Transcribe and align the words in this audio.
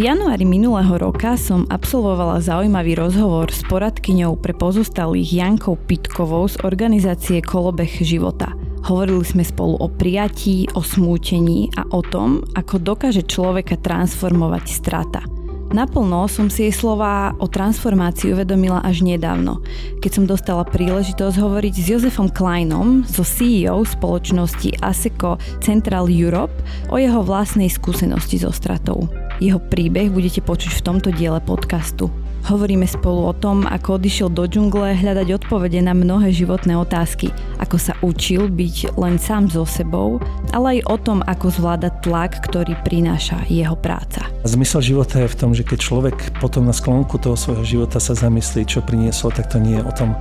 V 0.00 0.08
januári 0.08 0.48
minulého 0.48 0.96
roka 0.96 1.36
som 1.36 1.68
absolvovala 1.68 2.40
zaujímavý 2.40 2.96
rozhovor 2.96 3.52
s 3.52 3.60
poradkyňou 3.68 4.32
pre 4.40 4.56
pozostalých 4.56 5.28
Jankou 5.28 5.76
Pitkovou 5.76 6.48
z 6.48 6.56
organizácie 6.64 7.44
Kolobeh 7.44 8.00
života. 8.00 8.48
Hovorili 8.88 9.28
sme 9.28 9.44
spolu 9.44 9.76
o 9.76 9.92
prijatí, 9.92 10.72
o 10.72 10.80
smútení 10.80 11.68
a 11.76 11.84
o 11.92 12.00
tom, 12.00 12.40
ako 12.56 12.80
dokáže 12.80 13.28
človeka 13.28 13.76
transformovať 13.76 14.64
strata– 14.72 15.20
Naplno 15.70 16.26
som 16.26 16.50
si 16.50 16.66
jej 16.66 16.74
slova 16.74 17.30
o 17.38 17.46
transformácii 17.46 18.34
uvedomila 18.34 18.82
až 18.82 19.06
nedávno, 19.06 19.62
keď 20.02 20.10
som 20.10 20.24
dostala 20.26 20.66
príležitosť 20.66 21.38
hovoriť 21.38 21.74
s 21.78 21.86
Jozefom 21.94 22.26
Kleinom, 22.26 23.06
zo 23.06 23.22
CEO 23.22 23.86
spoločnosti 23.86 24.82
ASECO 24.82 25.38
Central 25.62 26.10
Europe, 26.10 26.58
o 26.90 26.98
jeho 26.98 27.22
vlastnej 27.22 27.70
skúsenosti 27.70 28.42
so 28.42 28.50
stratou. 28.50 29.06
Jeho 29.40 29.56
príbeh 29.56 30.12
budete 30.12 30.44
počuť 30.44 30.68
v 30.76 30.84
tomto 30.84 31.08
diele 31.16 31.40
podcastu. 31.40 32.12
Hovoríme 32.44 32.84
spolu 32.84 33.24
o 33.24 33.32
tom, 33.32 33.64
ako 33.64 33.96
odišiel 33.96 34.28
do 34.28 34.44
džungle 34.44 34.92
hľadať 34.92 35.32
odpovede 35.32 35.80
na 35.80 35.96
mnohé 35.96 36.28
životné 36.28 36.76
otázky, 36.76 37.32
ako 37.56 37.76
sa 37.80 37.96
učil 38.04 38.52
byť 38.52 39.00
len 39.00 39.16
sám 39.16 39.48
so 39.48 39.64
sebou, 39.64 40.20
ale 40.52 40.76
aj 40.76 40.92
o 40.92 40.96
tom, 41.00 41.18
ako 41.24 41.56
zvláda 41.56 41.88
tlak, 42.04 42.36
ktorý 42.52 42.76
prináša 42.84 43.40
jeho 43.48 43.80
práca. 43.80 44.28
Zmysel 44.44 44.92
života 44.92 45.24
je 45.24 45.32
v 45.32 45.38
tom, 45.40 45.56
že 45.56 45.64
keď 45.64 45.78
človek 45.88 46.16
potom 46.36 46.68
na 46.68 46.76
sklonku 46.76 47.16
toho 47.16 47.36
svojho 47.36 47.64
života 47.64 47.96
sa 47.96 48.12
zamyslí, 48.12 48.68
čo 48.68 48.84
priniesol, 48.84 49.32
tak 49.32 49.48
to 49.48 49.56
nie 49.56 49.80
je 49.80 49.84
o 49.88 49.92
tom, 49.96 50.12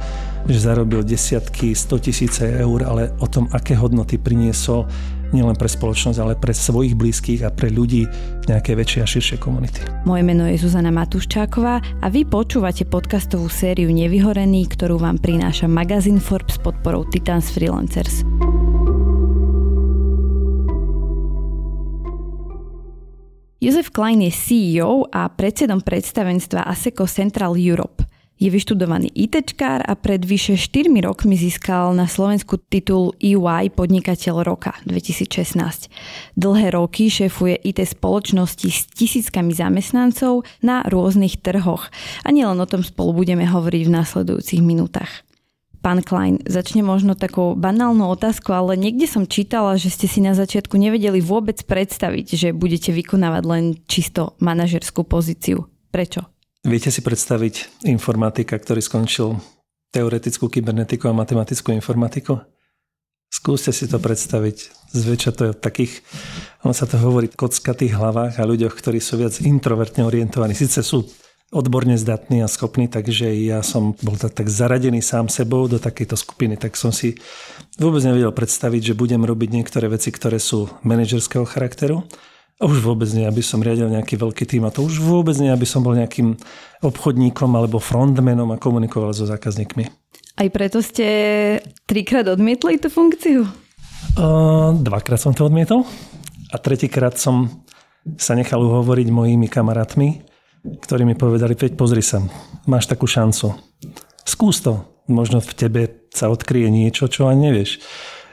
že 0.47 0.63
zarobil 0.63 1.03
desiatky, 1.03 1.75
100 1.75 2.07
tisíce 2.07 2.43
eur, 2.47 2.87
ale 2.87 3.11
o 3.19 3.27
tom, 3.27 3.51
aké 3.51 3.75
hodnoty 3.75 4.15
priniesol 4.15 4.87
nielen 5.31 5.55
pre 5.55 5.69
spoločnosť, 5.69 6.17
ale 6.17 6.33
pre 6.35 6.51
svojich 6.51 6.97
blízkych 6.97 7.45
a 7.45 7.53
pre 7.53 7.69
ľudí 7.69 8.09
v 8.09 8.45
nejakej 8.49 8.75
väčšej 8.75 9.01
a 9.01 9.07
širšej 9.07 9.39
komunity. 9.39 9.79
Moje 10.03 10.23
meno 10.25 10.49
je 10.49 10.57
Zuzana 10.57 10.89
Matuščáková 10.89 12.01
a 12.01 12.07
vy 12.09 12.25
počúvate 12.25 12.83
podcastovú 12.89 13.47
sériu 13.47 13.93
Nevyhorený, 13.93 14.65
ktorú 14.73 14.97
vám 14.97 15.21
prináša 15.21 15.69
magazín 15.69 16.17
Forbes 16.17 16.57
s 16.57 16.59
podporou 16.59 17.05
Titans 17.05 17.53
Freelancers. 17.53 18.25
Jozef 23.59 23.91
Klein 23.91 24.23
je 24.23 24.31
CEO 24.31 25.03
a 25.11 25.27
predsedom 25.27 25.83
predstavenstva 25.83 26.63
ASECO 26.63 27.03
Central 27.05 27.59
Europe. 27.59 28.08
Je 28.39 28.47
vyštudovaný 28.47 29.11
ITčkár 29.19 29.83
a 29.83 29.99
pred 29.99 30.23
vyše 30.23 30.55
4 30.55 30.87
rokmi 31.03 31.35
získal 31.35 31.91
na 31.91 32.07
Slovensku 32.07 32.55
titul 32.55 33.11
EY 33.19 33.67
Podnikateľ 33.75 34.47
roka 34.47 34.79
2016. 34.87 35.59
Dlhé 36.39 36.71
roky 36.71 37.11
šéfuje 37.11 37.59
IT 37.59 37.83
spoločnosti 37.83 38.71
s 38.71 38.87
tisíckami 38.95 39.51
zamestnancov 39.51 40.47
na 40.63 40.87
rôznych 40.87 41.43
trhoch. 41.43 41.91
A 42.23 42.31
nielen 42.31 42.63
o 42.63 42.63
tom 42.63 42.79
spolu 42.79 43.11
budeme 43.11 43.43
hovoriť 43.43 43.81
v 43.83 43.95
následujúcich 43.99 44.63
minútach. 44.63 45.27
Pán 45.83 45.99
Klein, 45.99 46.39
začne 46.47 46.79
možno 46.79 47.19
takou 47.19 47.59
banálnou 47.59 48.07
otázkou, 48.15 48.55
ale 48.55 48.79
niekde 48.79 49.03
som 49.03 49.27
čítala, 49.27 49.75
že 49.75 49.91
ste 49.91 50.07
si 50.07 50.23
na 50.23 50.31
začiatku 50.31 50.79
nevedeli 50.79 51.19
vôbec 51.19 51.59
predstaviť, 51.67 52.39
že 52.39 52.47
budete 52.55 52.95
vykonávať 52.95 53.43
len 53.43 53.63
čisto 53.83 54.39
manažerskú 54.39 55.03
pozíciu. 55.03 55.67
Prečo? 55.91 56.38
Viete 56.59 56.91
si 56.91 56.99
predstaviť 56.99 57.87
informatika, 57.87 58.59
ktorý 58.59 58.83
skončil 58.83 59.39
teoretickú 59.95 60.51
kybernetiku 60.51 61.07
a 61.07 61.15
matematickú 61.15 61.71
informatiku? 61.71 62.43
Skúste 63.31 63.71
si 63.71 63.87
to 63.87 63.95
predstaviť. 63.95 64.91
Zväčša 64.91 65.31
to 65.31 65.41
je 65.47 65.51
v 65.55 65.61
takých, 65.63 65.93
on 66.67 66.75
sa 66.75 66.83
to 66.83 66.99
hovorí, 66.99 67.31
kockatých 67.31 67.95
hlavách 67.95 68.41
a 68.41 68.43
ľuďoch, 68.43 68.75
ktorí 68.75 68.99
sú 68.99 69.23
viac 69.23 69.39
introvertne 69.39 70.03
orientovaní. 70.03 70.51
Sice 70.51 70.83
sú 70.83 71.07
odborne 71.47 71.95
zdatní 71.95 72.43
a 72.43 72.51
schopní, 72.51 72.91
takže 72.91 73.31
ja 73.39 73.63
som 73.63 73.95
bol 74.03 74.19
tak 74.19 74.51
zaradený 74.51 74.99
sám 74.99 75.31
sebou 75.31 75.63
do 75.71 75.79
takejto 75.79 76.19
skupiny, 76.19 76.59
tak 76.59 76.75
som 76.75 76.91
si 76.91 77.15
vôbec 77.79 78.03
nevedel 78.03 78.35
predstaviť, 78.35 78.91
že 78.91 78.99
budem 78.99 79.23
robiť 79.23 79.49
niektoré 79.55 79.87
veci, 79.87 80.11
ktoré 80.11 80.43
sú 80.43 80.67
manažerského 80.83 81.47
charakteru 81.47 82.03
a 82.59 82.67
už 82.67 82.83
vôbec 82.83 83.07
nie, 83.15 83.23
aby 83.23 83.39
som 83.39 83.63
riadil 83.63 83.87
nejaký 83.87 84.19
veľký 84.19 84.43
tým. 84.43 84.67
A 84.67 84.73
to 84.75 84.83
už 84.83 84.99
vôbec 84.99 85.31
nie, 85.39 85.47
aby 85.47 85.63
som 85.63 85.79
bol 85.79 85.95
nejakým 85.95 86.35
obchodníkom 86.83 87.55
alebo 87.55 87.79
frontmanom 87.79 88.51
a 88.51 88.59
komunikoval 88.59 89.15
so 89.15 89.23
zákazníkmi. 89.23 89.87
Aj 90.35 90.47
preto 90.51 90.83
ste 90.83 91.07
trikrát 91.87 92.27
odmietli 92.27 92.75
tú 92.75 92.91
funkciu? 92.91 93.47
Uh, 94.19 94.75
dvakrát 94.75 95.19
som 95.19 95.31
to 95.31 95.47
odmietol. 95.47 95.87
A 96.51 96.59
tretíkrát 96.59 97.15
som 97.15 97.63
sa 98.19 98.35
nechal 98.35 98.59
uhovoriť 98.59 99.07
mojimi 99.07 99.47
kamarátmi, 99.47 100.23
ktorí 100.83 101.07
mi 101.07 101.15
povedali, 101.15 101.55
Peť, 101.55 101.79
pozri 101.79 102.03
sa, 102.03 102.19
máš 102.67 102.91
takú 102.91 103.07
šancu. 103.07 103.55
Skús 104.27 104.59
to. 104.59 104.83
Možno 105.09 105.41
v 105.41 105.51
tebe 105.57 105.81
sa 106.13 106.29
odkryje 106.29 106.69
niečo, 106.69 107.09
čo 107.09 107.25
ani 107.25 107.49
nevieš. 107.49 107.81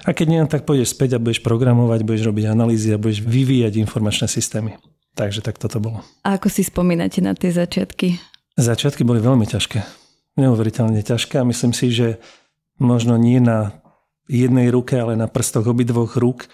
A 0.06 0.14
keď 0.14 0.26
nie, 0.30 0.40
tak 0.46 0.62
pôjdeš 0.62 0.94
späť 0.94 1.18
a 1.18 1.22
budeš 1.22 1.42
programovať, 1.42 2.06
budeš 2.06 2.30
robiť 2.30 2.46
analýzy 2.46 2.94
a 2.94 3.02
budeš 3.02 3.26
vyvíjať 3.26 3.82
informačné 3.82 4.30
systémy. 4.30 4.78
Takže 5.18 5.42
tak 5.42 5.58
toto 5.58 5.82
bolo. 5.82 6.06
A 6.22 6.38
ako 6.38 6.46
si 6.46 6.62
spomínate 6.62 7.18
na 7.18 7.34
tie 7.34 7.50
začiatky? 7.50 8.22
Začiatky 8.54 9.02
boli 9.02 9.18
veľmi 9.18 9.44
ťažké. 9.50 9.82
Neuveriteľne 10.38 11.02
ťažké 11.02 11.42
a 11.42 11.48
myslím 11.48 11.74
si, 11.74 11.90
že 11.90 12.22
možno 12.78 13.18
nie 13.18 13.42
na 13.42 13.82
jednej 14.30 14.70
ruke, 14.70 14.94
ale 14.94 15.18
na 15.18 15.26
prstoch 15.26 15.66
obidvoch 15.66 16.14
rúk 16.14 16.46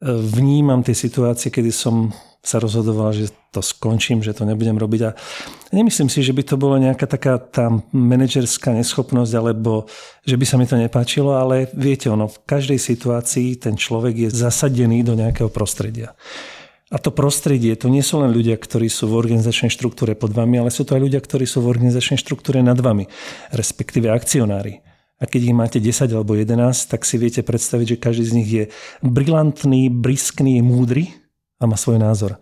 vnímam 0.00 0.80
tie 0.86 0.94
situácie, 0.94 1.50
kedy 1.50 1.74
som 1.74 2.14
sa 2.42 2.62
rozhodoval, 2.62 3.10
že 3.12 3.34
to 3.50 3.58
skončím, 3.58 4.22
že 4.22 4.32
to 4.32 4.46
nebudem 4.46 4.78
robiť. 4.78 5.00
A 5.04 5.10
nemyslím 5.74 6.06
si, 6.06 6.22
že 6.22 6.30
by 6.32 6.42
to 6.46 6.54
bola 6.54 6.78
nejaká 6.78 7.10
taká 7.10 7.36
tá 7.42 7.68
manažerská 7.90 8.70
neschopnosť, 8.72 9.32
alebo 9.34 9.90
že 10.22 10.38
by 10.38 10.44
sa 10.46 10.56
mi 10.56 10.64
to 10.64 10.78
nepáčilo, 10.78 11.34
ale 11.34 11.66
viete, 11.74 12.06
ono, 12.06 12.30
v 12.30 12.38
každej 12.46 12.78
situácii 12.78 13.58
ten 13.58 13.74
človek 13.74 14.28
je 14.28 14.30
zasadený 14.30 15.02
do 15.02 15.18
nejakého 15.18 15.50
prostredia. 15.50 16.14
A 16.88 16.96
to 16.96 17.12
prostredie, 17.12 17.76
to 17.76 17.92
nie 17.92 18.00
sú 18.00 18.24
len 18.24 18.32
ľudia, 18.32 18.56
ktorí 18.56 18.88
sú 18.88 19.12
v 19.12 19.20
organizačnej 19.20 19.68
štruktúre 19.68 20.16
pod 20.16 20.32
vami, 20.32 20.56
ale 20.56 20.72
sú 20.72 20.88
to 20.88 20.96
aj 20.96 21.04
ľudia, 21.04 21.20
ktorí 21.20 21.44
sú 21.44 21.60
v 21.60 21.68
organizačnej 21.68 22.16
štruktúre 22.16 22.64
nad 22.64 22.80
vami, 22.80 23.04
respektíve 23.52 24.08
akcionári. 24.08 24.80
A 25.20 25.26
keď 25.26 25.40
ich 25.50 25.56
máte 25.56 25.78
10 25.82 26.14
alebo 26.14 26.32
11, 26.32 26.56
tak 26.88 27.04
si 27.04 27.20
viete 27.20 27.44
predstaviť, 27.44 27.86
že 27.92 28.00
každý 28.00 28.24
z 28.24 28.32
nich 28.38 28.48
je 28.48 28.64
brilantný, 29.04 29.92
briskný, 29.92 30.64
múdry 30.64 31.12
a 31.58 31.64
má 31.66 31.76
svoj 31.76 31.98
názor. 31.98 32.38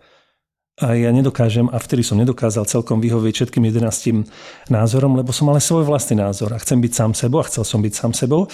A 0.77 0.93
ja 0.93 1.09
nedokážem, 1.09 1.65
a 1.73 1.81
vtedy 1.81 2.05
som 2.05 2.21
nedokázal 2.21 2.69
celkom 2.69 3.01
vyhovieť 3.01 3.49
všetkým 3.49 3.65
11 3.65 4.29
názorom, 4.69 5.17
lebo 5.17 5.33
som 5.33 5.49
mal 5.49 5.57
svoj 5.57 5.89
vlastný 5.89 6.21
názor 6.21 6.53
a 6.53 6.61
chcem 6.61 6.77
byť 6.77 6.93
sám 6.93 7.11
sebou 7.17 7.41
a 7.41 7.49
chcel 7.49 7.65
som 7.65 7.81
byť 7.81 7.93
sám 7.97 8.13
sebou. 8.13 8.45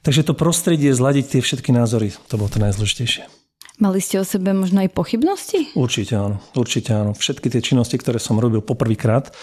Takže 0.00 0.24
to 0.24 0.32
prostredie, 0.32 0.88
zladiť 0.96 1.36
tie 1.36 1.40
všetky 1.44 1.76
názory, 1.76 2.16
to 2.32 2.40
bolo 2.40 2.48
to 2.48 2.64
najzložitejšie. 2.64 3.28
Mali 3.76 4.00
ste 4.00 4.16
o 4.16 4.24
sebe 4.24 4.56
možno 4.56 4.80
aj 4.80 4.96
pochybnosti? 4.96 5.76
Určite 5.76 6.16
áno, 6.16 6.40
určite 6.56 6.96
áno. 6.96 7.12
Všetky 7.12 7.52
tie 7.52 7.60
činnosti, 7.60 8.00
ktoré 8.00 8.16
som 8.16 8.40
robil 8.40 8.64
poprvýkrát, 8.64 9.36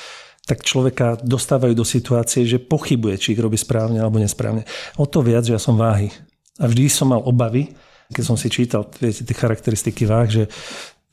tak 0.50 0.66
človeka 0.66 1.22
dostávajú 1.22 1.78
do 1.78 1.86
situácie, 1.86 2.50
že 2.50 2.58
pochybuje, 2.58 3.22
či 3.22 3.38
ich 3.38 3.44
robí 3.46 3.62
správne 3.62 4.02
alebo 4.02 4.18
nesprávne. 4.18 4.66
O 4.98 5.06
to 5.06 5.22
viac, 5.22 5.46
že 5.46 5.54
ja 5.54 5.62
som 5.62 5.78
váhy. 5.78 6.10
A 6.58 6.66
vždy 6.66 6.90
som 6.90 7.14
mal 7.14 7.22
obavy, 7.22 7.78
keď 8.12 8.24
som 8.24 8.36
si 8.36 8.52
čítal 8.52 8.90
viete, 9.00 9.24
tie 9.24 9.36
charakteristiky 9.38 10.04
váh, 10.04 10.28
že 10.28 10.44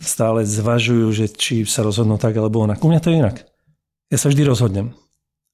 stále 0.00 0.42
zvažujú, 0.48 1.06
že 1.12 1.26
či 1.28 1.68
sa 1.68 1.84
rozhodnú 1.84 2.16
tak 2.16 2.34
alebo 2.34 2.64
onak. 2.64 2.80
U 2.80 2.88
mňa 2.88 3.00
to 3.04 3.12
je 3.12 3.20
inak. 3.20 3.36
Ja 4.08 4.18
sa 4.18 4.32
vždy 4.32 4.42
rozhodnem. 4.48 4.96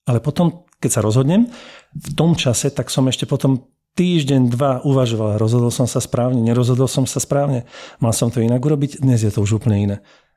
Ale 0.06 0.22
potom, 0.22 0.64
keď 0.78 0.90
sa 0.96 1.00
rozhodnem, 1.02 1.50
v 1.92 2.08
tom 2.14 2.38
čase, 2.38 2.70
tak 2.70 2.88
som 2.94 3.10
ešte 3.10 3.26
potom 3.26 3.66
týždeň, 3.98 4.52
dva 4.52 4.84
uvažoval. 4.86 5.40
Rozhodol 5.40 5.74
som 5.74 5.88
sa 5.90 5.98
správne, 5.98 6.38
nerozhodol 6.44 6.86
som 6.86 7.08
sa 7.08 7.18
správne. 7.18 7.66
Mal 7.98 8.12
som 8.14 8.30
to 8.30 8.44
inak 8.44 8.62
urobiť, 8.62 9.02
dnes 9.02 9.24
je 9.24 9.32
to 9.32 9.42
už 9.42 9.58
úplne 9.58 9.76
iné. 9.82 9.96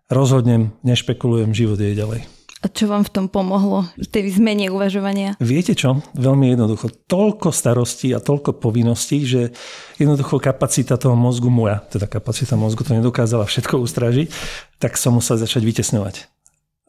Rozhodnem, 0.10 0.74
nešpekulujem, 0.82 1.54
život 1.54 1.78
je 1.78 1.94
ďalej. 1.94 2.39
A 2.60 2.68
čo 2.68 2.92
vám 2.92 3.08
v 3.08 3.12
tom 3.16 3.26
pomohlo, 3.32 3.88
v 3.96 4.04
tej 4.04 4.36
zmene 4.36 4.68
uvažovania? 4.68 5.40
Viete 5.40 5.72
čo? 5.72 6.04
Veľmi 6.12 6.52
jednoducho. 6.52 6.92
Toľko 7.08 7.56
starostí 7.56 8.12
a 8.12 8.20
toľko 8.20 8.60
povinností, 8.60 9.24
že 9.24 9.56
jednoducho 9.96 10.44
kapacita 10.44 11.00
toho 11.00 11.16
mozgu 11.16 11.48
moja, 11.48 11.80
teda 11.88 12.12
kapacita 12.12 12.60
mozgu 12.60 12.84
to 12.84 13.00
nedokázala 13.00 13.48
všetko 13.48 13.80
ustražiť, 13.80 14.28
tak 14.76 15.00
som 15.00 15.16
musel 15.16 15.40
začať 15.40 15.64
vytesňovať. 15.64 16.28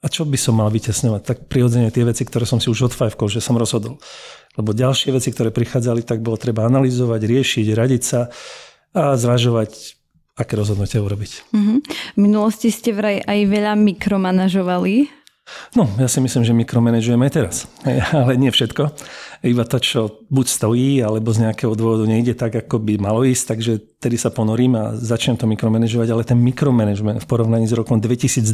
A 0.01 0.11
čo 0.11 0.27
by 0.27 0.35
som 0.41 0.59
mal 0.59 0.73
vytesňovať? 0.73 1.23
Tak 1.23 1.39
prirodzene 1.47 1.93
tie 1.95 2.03
veci, 2.03 2.27
ktoré 2.27 2.49
som 2.49 2.59
si 2.59 2.73
už 2.73 2.91
odfajfkol, 2.91 3.31
že 3.31 3.45
som 3.45 3.55
rozhodol. 3.55 4.01
Lebo 4.59 4.75
ďalšie 4.75 5.13
veci, 5.15 5.31
ktoré 5.31 5.55
prichádzali, 5.55 6.03
tak 6.03 6.25
bolo 6.25 6.41
treba 6.41 6.67
analyzovať, 6.67 7.21
riešiť, 7.21 7.67
radiť 7.77 8.03
sa 8.03 8.33
a 8.97 9.15
zvažovať, 9.15 9.71
aké 10.35 10.57
rozhodnutie 10.57 10.99
urobiť. 10.99 11.53
Mm-hmm. 11.53 11.79
V 12.17 12.19
minulosti 12.19 12.73
ste 12.73 12.97
vraj 12.97 13.23
aj 13.23 13.39
veľa 13.45 13.77
mikromanažovali. 13.77 15.20
No, 15.75 15.87
ja 15.99 16.07
si 16.07 16.23
myslím, 16.23 16.43
že 16.47 16.55
mikromanagujeme 16.55 17.27
aj 17.27 17.33
teraz. 17.33 17.57
Ale 18.17 18.39
nie 18.39 18.51
všetko. 18.51 18.83
Iba 19.47 19.65
to, 19.67 19.79
čo 19.83 20.01
buď 20.31 20.47
stojí, 20.47 21.03
alebo 21.03 21.31
z 21.35 21.49
nejakého 21.49 21.75
dôvodu 21.75 22.05
nejde 22.07 22.35
tak, 22.37 22.55
ako 22.55 22.79
by 22.83 23.01
malo 23.01 23.27
ísť, 23.27 23.45
takže 23.57 23.73
tedy 23.99 24.17
sa 24.19 24.31
ponorím 24.31 24.77
a 24.77 24.85
začnem 24.95 25.41
to 25.41 25.49
mikromanažovať, 25.49 26.09
ale 26.11 26.29
ten 26.29 26.39
mikromanagement 26.39 27.25
v 27.25 27.29
porovnaní 27.31 27.67
s 27.67 27.75
rokom 27.75 27.99
2002, 27.99 28.47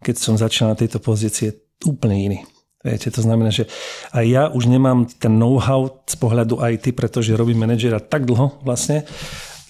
keď 0.00 0.14
som 0.16 0.34
začal 0.40 0.72
na 0.72 0.76
tejto 0.78 0.98
pozície, 1.02 1.52
úplne 1.84 2.16
iný. 2.16 2.38
Viete, 2.80 3.12
to 3.12 3.20
znamená, 3.20 3.52
že 3.52 3.68
aj 4.16 4.24
ja 4.24 4.42
už 4.48 4.64
nemám 4.64 5.04
ten 5.04 5.36
know-how 5.36 6.00
z 6.08 6.16
pohľadu 6.16 6.64
IT, 6.64 6.96
pretože 6.96 7.36
robím 7.36 7.60
manažera 7.60 8.00
tak 8.00 8.24
dlho 8.24 8.56
vlastne, 8.64 9.04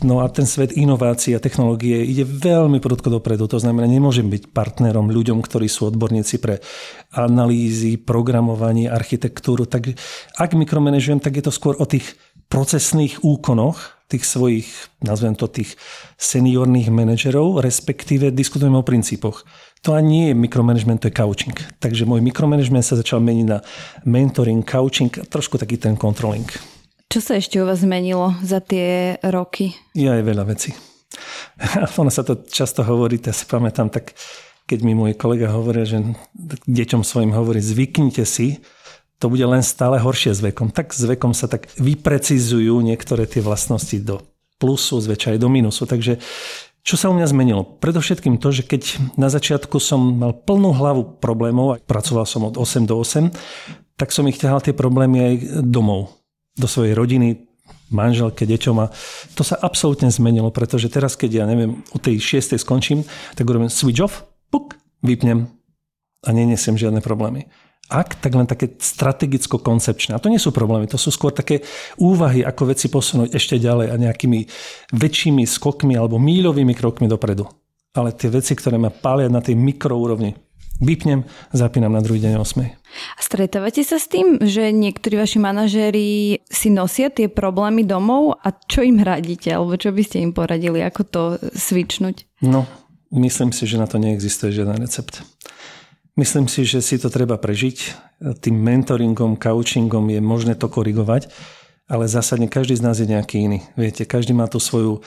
No 0.01 0.25
a 0.25 0.33
ten 0.33 0.49
svet 0.49 0.73
inovácií 0.73 1.37
a 1.37 1.45
technológie 1.45 2.01
ide 2.01 2.25
veľmi 2.25 2.81
prudko 2.81 3.13
dopredu. 3.13 3.45
To 3.53 3.61
znamená, 3.61 3.85
nemôžem 3.85 4.33
byť 4.33 4.49
partnerom 4.49 5.13
ľuďom, 5.13 5.45
ktorí 5.45 5.69
sú 5.69 5.93
odborníci 5.93 6.41
pre 6.41 6.65
analýzy, 7.13 8.01
programovanie, 8.01 8.89
architektúru. 8.89 9.69
Tak 9.69 9.93
ak 10.41 10.51
mikromanežujem, 10.57 11.21
tak 11.21 11.37
je 11.37 11.45
to 11.45 11.53
skôr 11.53 11.77
o 11.77 11.85
tých 11.85 12.17
procesných 12.49 13.21
úkonoch 13.21 14.01
tých 14.11 14.27
svojich, 14.27 14.67
nazvem 15.07 15.39
to 15.39 15.47
tých 15.47 15.79
seniorných 16.19 16.91
manažerov, 16.91 17.63
respektíve 17.63 18.35
diskutujeme 18.35 18.75
o 18.75 18.83
princípoch. 18.83 19.47
To 19.87 19.95
ani 19.95 20.09
nie 20.11 20.25
je 20.29 20.35
mikromanagement, 20.35 20.99
to 20.99 21.09
je 21.09 21.15
coaching. 21.15 21.55
Takže 21.79 22.11
môj 22.11 22.19
mikromanagement 22.19 22.83
sa 22.83 22.99
začal 22.99 23.23
meniť 23.23 23.47
na 23.47 23.63
mentoring, 24.03 24.67
coaching 24.67 25.15
a 25.15 25.25
trošku 25.25 25.63
taký 25.63 25.79
ten 25.79 25.95
controlling. 25.95 26.51
Čo 27.11 27.19
sa 27.19 27.43
ešte 27.43 27.59
u 27.59 27.67
vás 27.67 27.83
zmenilo 27.83 28.39
za 28.39 28.63
tie 28.63 29.19
roky? 29.27 29.75
Ja 29.99 30.15
je 30.15 30.23
veľa 30.23 30.47
vecí. 30.47 30.71
ono 31.99 32.07
sa 32.07 32.23
to 32.23 32.47
často 32.47 32.87
hovorí, 32.87 33.19
ja 33.19 33.35
si 33.35 33.51
pamätám, 33.51 33.91
tak 33.91 34.15
keď 34.71 34.79
mi 34.87 34.95
môj 34.95 35.19
kolega 35.19 35.51
hovorí, 35.51 35.83
že 35.83 36.07
deťom 36.71 37.03
svojim 37.03 37.35
hovorí, 37.35 37.59
zvyknite 37.59 38.23
si, 38.23 38.63
to 39.19 39.27
bude 39.27 39.43
len 39.43 39.59
stále 39.67 39.99
horšie 39.99 40.31
s 40.31 40.39
vekom. 40.39 40.71
Tak 40.71 40.95
s 40.95 41.03
vekom 41.03 41.35
sa 41.35 41.51
tak 41.51 41.67
vyprecizujú 41.83 42.79
niektoré 42.79 43.27
tie 43.27 43.43
vlastnosti 43.43 43.99
do 43.99 44.23
plusu, 44.63 45.03
zväčša 45.03 45.35
aj 45.35 45.39
do 45.43 45.51
minusu. 45.51 45.91
Takže 45.91 46.23
čo 46.87 46.95
sa 46.95 47.11
u 47.11 47.19
mňa 47.19 47.27
zmenilo? 47.27 47.67
Predovšetkým 47.83 48.39
to, 48.39 48.55
že 48.55 48.63
keď 48.63 49.03
na 49.19 49.27
začiatku 49.27 49.83
som 49.83 49.99
mal 49.99 50.31
plnú 50.31 50.71
hlavu 50.79 51.19
problémov, 51.19 51.75
a 51.75 51.83
pracoval 51.83 52.23
som 52.23 52.47
od 52.47 52.55
8 52.55 52.87
do 52.87 53.03
8, 53.03 53.99
tak 53.99 54.15
som 54.15 54.23
ich 54.31 54.39
ťahal 54.39 54.63
tie 54.63 54.79
problémy 54.79 55.19
aj 55.19 55.35
domov 55.67 56.20
do 56.57 56.67
svojej 56.67 56.95
rodiny, 56.95 57.51
manželke, 57.91 58.47
deťom 58.47 58.77
a 58.83 58.91
to 59.35 59.43
sa 59.43 59.59
absolútne 59.59 60.09
zmenilo, 60.11 60.55
pretože 60.55 60.91
teraz, 60.91 61.19
keď 61.19 61.43
ja 61.43 61.45
neviem, 61.47 61.83
u 61.91 61.99
tej 61.99 62.23
šiestej 62.23 62.63
skončím, 62.63 63.03
tak 63.35 63.47
urobím 63.47 63.71
switch 63.71 64.03
off, 64.03 64.27
puk, 64.51 64.79
vypnem 65.03 65.51
a 66.27 66.29
nenesiem 66.31 66.79
žiadne 66.79 67.03
problémy. 67.03 67.51
Ak, 67.91 68.23
tak 68.23 68.39
len 68.39 68.47
také 68.47 68.71
strategicko-koncepčné. 68.79 70.15
A 70.15 70.23
to 70.23 70.31
nie 70.31 70.39
sú 70.39 70.55
problémy, 70.55 70.87
to 70.87 70.95
sú 70.95 71.11
skôr 71.11 71.35
také 71.35 71.67
úvahy, 71.99 72.47
ako 72.47 72.71
veci 72.71 72.87
posunúť 72.87 73.35
ešte 73.35 73.59
ďalej 73.59 73.91
a 73.91 73.99
nejakými 73.99 74.47
väčšími 74.95 75.43
skokmi 75.43 75.99
alebo 75.99 76.23
míľovými 76.23 76.71
krokmi 76.79 77.11
dopredu. 77.11 77.51
Ale 77.91 78.15
tie 78.15 78.31
veci, 78.31 78.55
ktoré 78.55 78.79
ma 78.79 78.95
pália 78.95 79.27
na 79.27 79.43
tej 79.43 79.59
mikroúrovni, 79.59 80.39
vypnem, 80.81 81.29
zapínam 81.53 81.93
na 81.93 82.01
druhý 82.01 82.19
deň 82.25 82.41
8. 82.41 82.67
A 83.17 83.21
stretávate 83.23 83.87
sa 83.87 84.01
s 84.01 84.11
tým, 84.11 84.43
že 84.43 84.75
niektorí 84.75 85.21
vaši 85.21 85.39
manažéri 85.39 86.43
si 86.49 86.69
nosia 86.73 87.13
tie 87.13 87.31
problémy 87.31 87.87
domov 87.87 88.41
a 88.43 88.51
čo 88.51 88.83
im 88.83 88.99
radíte, 88.99 89.55
alebo 89.55 89.79
čo 89.79 89.95
by 89.95 90.03
ste 90.03 90.25
im 90.25 90.33
poradili, 90.35 90.83
ako 90.83 91.03
to 91.07 91.23
svičnúť? 91.55 92.27
No, 92.43 92.67
myslím 93.15 93.55
si, 93.55 93.69
že 93.69 93.79
na 93.79 93.87
to 93.87 94.03
neexistuje 94.03 94.51
žiaden 94.51 94.81
recept. 94.81 95.23
Myslím 96.19 96.51
si, 96.51 96.67
že 96.67 96.83
si 96.83 96.99
to 96.99 97.07
treba 97.07 97.39
prežiť. 97.39 97.79
Tým 98.43 98.57
mentoringom, 98.59 99.39
coachingom 99.39 100.11
je 100.11 100.21
možné 100.21 100.59
to 100.59 100.67
korigovať, 100.67 101.31
ale 101.91 102.07
zásadne 102.07 102.47
každý 102.47 102.79
z 102.79 102.87
nás 102.87 102.97
je 103.03 103.11
nejaký 103.11 103.51
iný. 103.51 103.67
Viete, 103.75 104.07
každý 104.07 104.31
má 104.31 104.47
tú 104.47 104.63
svoju 104.63 105.03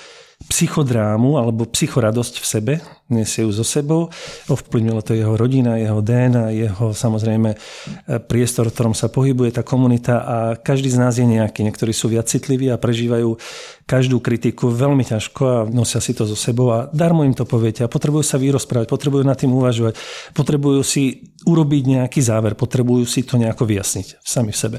psychodrámu 0.52 1.40
alebo 1.40 1.64
psychoradosť 1.64 2.44
v 2.44 2.46
sebe, 2.46 2.74
nesie 3.08 3.48
ju 3.48 3.52
so 3.56 3.64
sebou, 3.64 4.12
ovplyvnilo 4.52 5.00
to 5.00 5.16
jeho 5.16 5.40
rodina, 5.40 5.80
jeho 5.80 6.04
DNA, 6.04 6.52
jeho 6.52 6.92
samozrejme 6.92 7.56
e, 7.56 7.58
priestor, 8.28 8.68
v 8.68 8.76
ktorom 8.76 8.96
sa 8.98 9.08
pohybuje 9.08 9.56
tá 9.56 9.64
komunita 9.64 10.20
a 10.20 10.38
každý 10.60 10.92
z 10.92 11.00
nás 11.00 11.16
je 11.16 11.24
nejaký. 11.24 11.64
Niektorí 11.64 11.96
sú 11.96 12.12
viac 12.12 12.28
citliví 12.28 12.68
a 12.68 12.82
prežívajú 12.82 13.40
každú 13.88 14.20
kritiku 14.20 14.68
veľmi 14.68 15.08
ťažko 15.08 15.42
a 15.48 15.58
nosia 15.70 16.04
si 16.04 16.12
to 16.12 16.28
so 16.28 16.36
sebou 16.36 16.76
a 16.76 16.92
darmo 16.92 17.24
im 17.24 17.36
to 17.36 17.48
poviete 17.48 17.86
a 17.86 17.92
potrebujú 17.92 18.26
sa 18.26 18.36
vyrozprávať, 18.36 18.92
potrebujú 18.92 19.24
nad 19.24 19.40
tým 19.40 19.54
uvažovať, 19.56 19.96
potrebujú 20.36 20.82
si 20.84 21.32
urobiť 21.48 21.84
nejaký 22.04 22.20
záver, 22.20 22.56
potrebujú 22.60 23.08
si 23.08 23.24
to 23.24 23.40
nejako 23.40 23.64
vyjasniť 23.64 24.20
sami 24.24 24.52
v 24.52 24.60
sebe. 24.60 24.78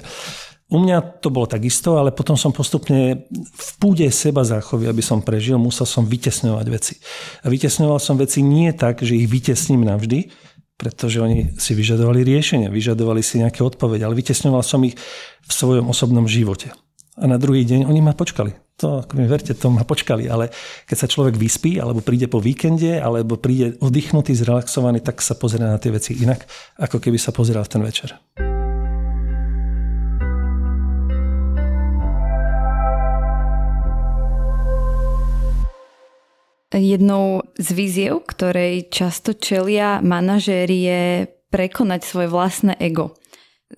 U 0.74 0.82
mňa 0.82 1.22
to 1.22 1.30
bolo 1.30 1.46
takisto, 1.46 2.02
ale 2.02 2.10
potom 2.10 2.34
som 2.34 2.50
postupne 2.50 3.30
v 3.30 3.70
púde 3.78 4.10
seba 4.10 4.42
záchovy, 4.42 4.90
aby 4.90 5.06
som 5.06 5.22
prežil, 5.22 5.54
musel 5.54 5.86
som 5.86 6.02
vytesňovať 6.02 6.66
veci. 6.66 6.98
A 7.40 7.48
vytesňoval 7.48 8.02
som 8.02 8.18
veci 8.18 8.42
nie 8.42 8.74
tak, 8.74 8.98
že 9.06 9.14
ich 9.14 9.30
vytesním 9.30 9.86
navždy, 9.86 10.34
pretože 10.74 11.22
oni 11.22 11.54
si 11.62 11.78
vyžadovali 11.78 12.26
riešenia, 12.26 12.74
vyžadovali 12.74 13.22
si 13.22 13.38
nejaké 13.38 13.62
odpovede, 13.62 14.02
ale 14.02 14.18
vytesňoval 14.18 14.66
som 14.66 14.82
ich 14.82 14.98
v 15.46 15.52
svojom 15.54 15.86
osobnom 15.86 16.26
živote. 16.26 16.74
A 17.22 17.30
na 17.30 17.38
druhý 17.38 17.62
deň 17.62 17.86
oni 17.86 18.02
ma 18.02 18.10
počkali. 18.10 18.50
To, 18.82 19.06
ako 19.06 19.14
mi 19.14 19.30
verte, 19.30 19.54
to 19.54 19.70
ma 19.70 19.86
počkali, 19.86 20.26
ale 20.26 20.50
keď 20.90 20.96
sa 20.98 21.06
človek 21.06 21.38
vyspí, 21.38 21.78
alebo 21.78 22.02
príde 22.02 22.26
po 22.26 22.42
víkende, 22.42 22.98
alebo 22.98 23.38
príde 23.38 23.78
oddychnutý, 23.78 24.34
zrelaxovaný, 24.34 24.98
tak 24.98 25.22
sa 25.22 25.38
pozrie 25.38 25.62
na 25.62 25.78
tie 25.78 25.94
veci 25.94 26.18
inak, 26.18 26.42
ako 26.82 26.98
keby 26.98 27.14
sa 27.14 27.30
pozeral 27.30 27.62
v 27.62 27.70
ten 27.70 27.82
večer. 27.86 28.18
Jednou 36.74 37.46
z 37.54 37.68
víziev, 37.70 38.26
ktorej 38.26 38.90
často 38.90 39.30
čelia 39.30 40.02
manažéri 40.02 40.78
je 40.82 41.02
prekonať 41.46 42.02
svoje 42.02 42.26
vlastné 42.26 42.74
ego. 42.82 43.14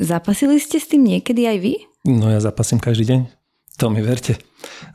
Zapasili 0.00 0.56
ste 0.56 0.80
s 0.80 0.88
tým 0.88 1.04
niekedy 1.04 1.44
aj 1.44 1.58
vy? 1.60 1.74
No 2.08 2.32
ja 2.32 2.40
zapasím 2.40 2.80
každý 2.80 3.04
deň. 3.12 3.20
To 3.76 3.92
mi 3.92 4.00
verte. 4.00 4.40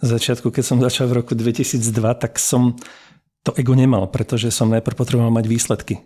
Z 0.02 0.18
začiatku, 0.18 0.50
keď 0.50 0.64
som 0.66 0.82
začal 0.82 1.14
v 1.14 1.22
roku 1.22 1.38
2002, 1.38 1.78
tak 2.18 2.42
som 2.42 2.74
to 3.46 3.54
ego 3.54 3.78
nemal, 3.78 4.10
pretože 4.10 4.50
som 4.50 4.74
najprv 4.74 4.98
potreboval 4.98 5.30
mať 5.30 5.46
výsledky 5.46 6.02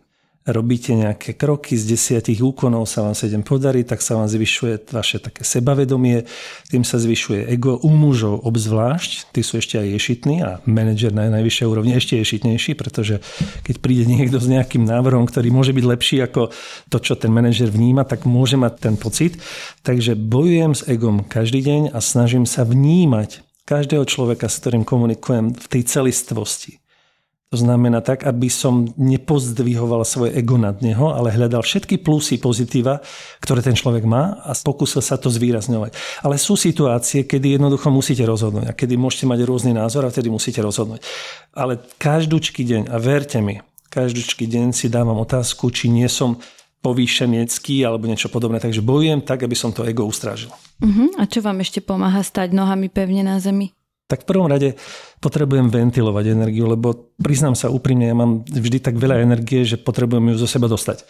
robíte 0.45 0.93
nejaké 0.93 1.33
kroky, 1.33 1.73
z 1.73 1.97
desiatich 1.97 2.37
úkonov 2.37 2.85
sa 2.85 3.01
vám 3.01 3.17
sedem 3.17 3.41
podarí, 3.41 3.81
tak 3.81 4.05
sa 4.05 4.13
vám 4.13 4.29
zvyšuje 4.29 4.93
vaše 4.93 5.17
také 5.17 5.41
sebavedomie, 5.41 6.29
tým 6.69 6.85
sa 6.85 7.01
zvyšuje 7.01 7.49
ego 7.49 7.81
u 7.81 7.89
mužov 7.89 8.45
obzvlášť, 8.45 9.33
tí 9.33 9.41
sú 9.41 9.57
ešte 9.57 9.81
aj 9.81 9.87
ješitní 9.97 10.45
a 10.45 10.61
manažer 10.69 11.17
na 11.17 11.33
najvyššej 11.33 11.65
úrovni 11.65 11.97
ešte 11.97 12.21
ješitnejší, 12.21 12.77
pretože 12.77 13.25
keď 13.65 13.75
príde 13.81 14.05
niekto 14.05 14.37
s 14.37 14.45
nejakým 14.45 14.85
návrhom, 14.85 15.25
ktorý 15.25 15.49
môže 15.49 15.73
byť 15.73 15.85
lepší 15.85 16.17
ako 16.21 16.53
to, 16.93 16.97
čo 17.01 17.17
ten 17.17 17.33
manažer 17.33 17.73
vníma, 17.73 18.05
tak 18.05 18.29
môže 18.29 18.53
mať 18.53 18.73
ten 18.77 18.95
pocit. 19.01 19.41
Takže 19.81 20.13
bojujem 20.13 20.77
s 20.77 20.85
egom 20.85 21.25
každý 21.25 21.65
deň 21.65 21.81
a 21.89 21.97
snažím 21.97 22.45
sa 22.45 22.61
vnímať 22.61 23.41
každého 23.65 24.05
človeka, 24.05 24.45
s 24.45 24.61
ktorým 24.61 24.85
komunikujem 24.85 25.57
v 25.57 25.65
tej 25.65 25.81
celistvosti 25.89 26.84
to 27.55 27.63
znamená 27.63 28.03
tak, 28.03 28.27
aby 28.27 28.51
som 28.51 28.83
nepozdvihoval 28.99 30.03
svoje 30.03 30.35
ego 30.35 30.59
nad 30.59 30.75
neho, 30.83 31.15
ale 31.15 31.31
hľadal 31.31 31.63
všetky 31.63 32.03
plusy, 32.03 32.35
pozitíva, 32.35 32.99
ktoré 33.39 33.63
ten 33.63 33.71
človek 33.71 34.03
má 34.03 34.43
a 34.43 34.51
pokúsil 34.59 34.99
sa 34.99 35.15
to 35.15 35.31
zvýrazňovať. 35.31 35.95
Ale 36.19 36.35
sú 36.35 36.59
situácie, 36.59 37.23
kedy 37.23 37.55
jednoducho 37.55 37.87
musíte 37.87 38.27
rozhodnúť 38.27 38.67
a 38.67 38.75
kedy 38.75 38.99
môžete 38.99 39.31
mať 39.31 39.39
rôzny 39.47 39.71
názor 39.71 40.03
a 40.03 40.11
vtedy 40.11 40.27
musíte 40.27 40.59
rozhodnúť. 40.59 40.99
Ale 41.55 41.79
každúčky 41.95 42.67
deň, 42.67 42.91
a 42.91 42.99
verte 42.99 43.39
mi, 43.39 43.63
každúčky 43.87 44.43
deň 44.51 44.75
si 44.75 44.91
dávam 44.91 45.15
otázku, 45.23 45.71
či 45.71 45.87
nie 45.87 46.11
som 46.11 46.43
povýšenecký 46.83 47.87
alebo 47.87 48.11
niečo 48.11 48.27
podobné. 48.27 48.59
Takže 48.59 48.83
bojujem 48.83 49.23
tak, 49.23 49.47
aby 49.47 49.55
som 49.55 49.71
to 49.71 49.87
ego 49.87 50.03
ustrážil. 50.03 50.51
Uh-huh. 50.83 51.07
A 51.15 51.23
čo 51.23 51.39
vám 51.39 51.63
ešte 51.63 51.79
pomáha 51.79 52.19
stať 52.19 52.51
nohami 52.51 52.91
pevne 52.91 53.23
na 53.23 53.39
zemi? 53.39 53.71
Tak 54.05 54.21
v 54.21 54.29
prvom 54.29 54.45
rade 54.45 54.77
potrebujem 55.17 55.73
ventilovať 55.73 56.25
energiu, 56.29 56.69
lebo 56.69 57.13
priznám 57.17 57.57
sa 57.57 57.73
úprimne, 57.73 58.05
ja 58.05 58.15
mám 58.17 58.45
vždy 58.45 58.77
tak 58.77 59.01
veľa 59.01 59.25
energie, 59.25 59.65
že 59.65 59.81
potrebujem 59.81 60.33
ju 60.33 60.35
zo 60.37 60.47
seba 60.49 60.69
dostať. 60.69 61.01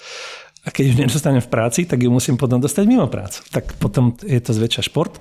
A 0.66 0.74
keď 0.74 0.84
ju 0.90 0.94
nedostanem 1.04 1.44
v 1.44 1.52
práci, 1.52 1.86
tak 1.86 2.02
ju 2.02 2.10
musím 2.10 2.40
potom 2.40 2.58
dostať 2.58 2.84
mimo 2.88 3.06
prácu. 3.06 3.44
Tak 3.52 3.78
potom 3.78 4.18
je 4.24 4.40
to 4.42 4.56
zväčša 4.56 4.90
šport 4.90 5.20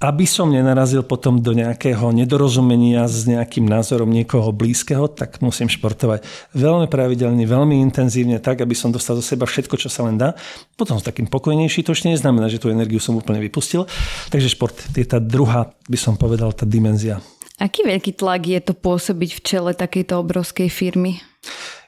aby 0.00 0.24
som 0.24 0.48
nenarazil 0.48 1.04
potom 1.04 1.44
do 1.44 1.52
nejakého 1.52 2.08
nedorozumenia 2.08 3.04
s 3.04 3.28
nejakým 3.28 3.68
názorom 3.68 4.08
niekoho 4.08 4.48
blízkeho, 4.48 5.12
tak 5.12 5.44
musím 5.44 5.68
športovať 5.68 6.24
veľmi 6.56 6.88
pravidelne, 6.88 7.44
veľmi 7.44 7.84
intenzívne, 7.84 8.40
tak, 8.40 8.64
aby 8.64 8.72
som 8.72 8.88
dostal 8.88 9.20
do 9.20 9.24
seba 9.24 9.44
všetko, 9.44 9.76
čo 9.76 9.92
sa 9.92 10.08
len 10.08 10.16
dá. 10.16 10.32
Potom 10.80 10.96
som 10.96 11.04
takým 11.04 11.28
pokojnejší, 11.28 11.84
to 11.84 11.92
ešte 11.92 12.08
neznamená, 12.08 12.48
že 12.48 12.56
tú 12.56 12.72
energiu 12.72 12.96
som 12.96 13.12
úplne 13.12 13.44
vypustil. 13.44 13.84
Takže 14.32 14.48
šport 14.48 14.72
je 14.96 15.04
tá 15.04 15.20
druhá, 15.20 15.68
by 15.84 15.98
som 16.00 16.16
povedal, 16.16 16.56
tá 16.56 16.64
dimenzia. 16.64 17.20
Aký 17.60 17.84
veľký 17.84 18.16
tlak 18.16 18.48
je 18.48 18.60
to 18.64 18.72
pôsobiť 18.72 19.36
v 19.36 19.40
čele 19.44 19.70
takejto 19.76 20.16
obrovskej 20.16 20.72
firmy? 20.72 21.20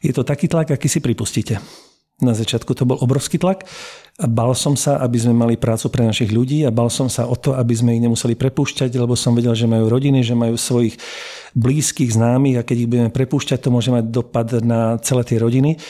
Je 0.04 0.12
to 0.12 0.20
taký 0.20 0.52
tlak, 0.52 0.68
aký 0.68 0.84
si 0.84 1.00
pripustíte. 1.00 1.56
Na 2.20 2.36
začiatku 2.36 2.76
to 2.76 2.84
bol 2.84 3.00
obrovský 3.00 3.40
tlak. 3.40 3.64
A 4.20 4.28
bal 4.28 4.52
som 4.52 4.76
sa, 4.76 5.00
aby 5.00 5.16
sme 5.16 5.32
mali 5.32 5.56
prácu 5.56 5.88
pre 5.88 6.04
našich 6.04 6.30
ľudí 6.36 6.68
a 6.68 6.70
bal 6.70 6.92
som 6.92 7.08
sa 7.08 7.24
o 7.24 7.32
to, 7.32 7.56
aby 7.56 7.72
sme 7.72 7.96
ich 7.96 8.04
nemuseli 8.04 8.36
prepúšťať, 8.36 8.92
lebo 9.00 9.16
som 9.16 9.32
vedel, 9.32 9.56
že 9.56 9.64
majú 9.64 9.88
rodiny, 9.88 10.20
že 10.20 10.36
majú 10.36 10.60
svojich 10.60 11.00
blízkych 11.56 12.12
známych 12.12 12.60
a 12.60 12.66
keď 12.66 12.76
ich 12.84 12.90
budeme 12.92 13.10
prepúšťať, 13.10 13.64
to 13.64 13.72
môže 13.72 13.88
mať 13.88 14.04
dopad 14.12 14.52
na 14.60 15.00
celé 15.00 15.24
tie 15.24 15.40
rodiny. 15.40 15.80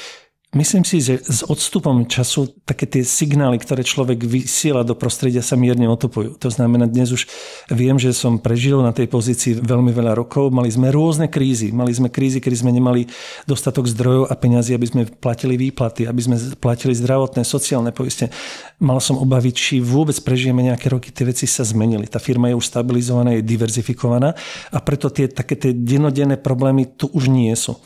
Myslím 0.53 0.85
si, 0.85 1.01
že 1.01 1.17
s 1.17 1.41
odstupom 1.49 2.05
času 2.05 2.45
také 2.69 2.85
tie 2.85 3.09
signály, 3.09 3.57
ktoré 3.57 3.81
človek 3.81 4.21
vysiela 4.21 4.85
do 4.85 4.93
prostredia, 4.93 5.41
sa 5.41 5.57
mierne 5.57 5.89
otopujú. 5.89 6.37
To 6.37 6.53
znamená, 6.53 6.85
dnes 6.85 7.09
už 7.09 7.25
viem, 7.73 7.97
že 7.97 8.13
som 8.13 8.37
prežil 8.37 8.85
na 8.85 8.93
tej 8.93 9.09
pozícii 9.09 9.57
veľmi 9.65 9.97
veľa 9.97 10.13
rokov. 10.13 10.53
Mali 10.53 10.69
sme 10.69 10.93
rôzne 10.93 11.33
krízy. 11.33 11.73
Mali 11.73 11.97
sme 11.97 12.13
krízy, 12.13 12.37
kedy 12.37 12.53
sme 12.53 12.69
nemali 12.69 13.09
dostatok 13.49 13.89
zdrojov 13.89 14.29
a 14.29 14.37
peňazí, 14.37 14.77
aby 14.77 14.87
sme 14.93 15.03
platili 15.09 15.57
výplaty, 15.57 16.05
aby 16.05 16.21
sme 16.21 16.37
platili 16.61 16.93
zdravotné, 17.01 17.49
sociálne 17.49 17.89
poistenie. 17.89 18.29
Mal 18.77 19.01
som 19.01 19.17
obavy, 19.17 19.57
či 19.57 19.81
vôbec 19.81 20.21
prežijeme 20.21 20.61
nejaké 20.69 20.93
roky. 20.93 21.17
Tie 21.17 21.25
veci 21.25 21.49
sa 21.49 21.65
zmenili. 21.65 22.05
Tá 22.05 22.21
firma 22.21 22.53
je 22.53 22.61
už 22.61 22.69
stabilizovaná, 22.69 23.41
je 23.41 23.49
diverzifikovaná 23.49 24.37
a 24.69 24.79
preto 24.85 25.09
tie 25.09 25.33
také 25.33 25.57
tie 25.57 25.73
denodenné 25.73 26.37
problémy 26.37 26.93
tu 26.93 27.09
už 27.09 27.33
nie 27.33 27.57
sú. 27.57 27.81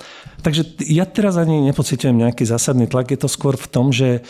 Takže 0.46 0.78
ja 0.86 1.02
teraz 1.10 1.34
ani 1.34 1.58
nepocitujem 1.66 2.14
nejaký 2.14 2.46
zásadný 2.46 2.86
tlak. 2.86 3.10
Je 3.10 3.18
to 3.18 3.26
skôr 3.26 3.58
v 3.58 3.66
tom, 3.66 3.90
že 3.90 4.22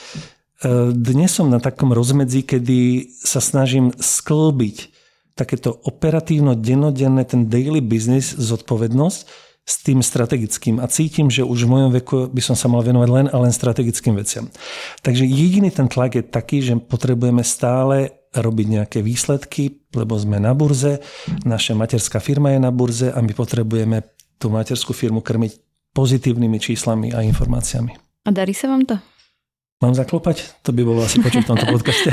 e, 0.64 0.70
dnes 0.96 1.28
som 1.28 1.52
na 1.52 1.60
takom 1.60 1.92
rozmedzi, 1.92 2.40
kedy 2.40 3.04
sa 3.20 3.44
snažím 3.44 3.92
sklbiť 3.92 4.96
takéto 5.36 5.76
operatívno, 5.84 6.56
denodenné, 6.56 7.28
ten 7.28 7.52
daily 7.52 7.84
business, 7.84 8.32
zodpovednosť 8.32 9.20
s 9.68 9.74
tým 9.84 10.00
strategickým 10.00 10.80
a 10.80 10.88
cítim, 10.88 11.28
že 11.28 11.44
už 11.44 11.68
v 11.68 11.72
mojom 11.76 11.90
veku 12.00 12.32
by 12.32 12.40
som 12.40 12.56
sa 12.56 12.72
mal 12.72 12.80
venovať 12.80 13.08
len 13.12 13.26
a 13.28 13.36
len 13.36 13.52
strategickým 13.52 14.16
veciam. 14.16 14.48
Takže 15.04 15.28
jediný 15.28 15.68
ten 15.68 15.84
tlak 15.84 16.16
je 16.16 16.24
taký, 16.24 16.64
že 16.64 16.80
potrebujeme 16.80 17.44
stále 17.44 18.24
robiť 18.32 18.66
nejaké 18.80 18.98
výsledky, 19.04 19.84
lebo 19.92 20.16
sme 20.16 20.40
na 20.40 20.56
burze, 20.56 21.04
naša 21.44 21.76
materská 21.76 22.24
firma 22.24 22.56
je 22.56 22.60
na 22.64 22.72
burze 22.72 23.12
a 23.12 23.20
my 23.20 23.36
potrebujeme 23.36 24.00
tú 24.40 24.48
materskú 24.48 24.96
firmu 24.96 25.20
krmiť 25.20 25.65
pozitívnymi 25.96 26.60
číslami 26.60 27.16
a 27.16 27.24
informáciami. 27.24 27.96
A 28.28 28.28
darí 28.28 28.52
sa 28.52 28.68
vám 28.68 28.84
to? 28.84 29.00
Mám 29.76 29.92
zaklopať? 29.92 30.64
To 30.64 30.72
by 30.72 30.82
bolo 30.88 31.04
asi 31.04 31.20
počuť 31.20 31.44
v 31.44 31.50
tomto 31.52 31.68
podcaste. 31.68 32.08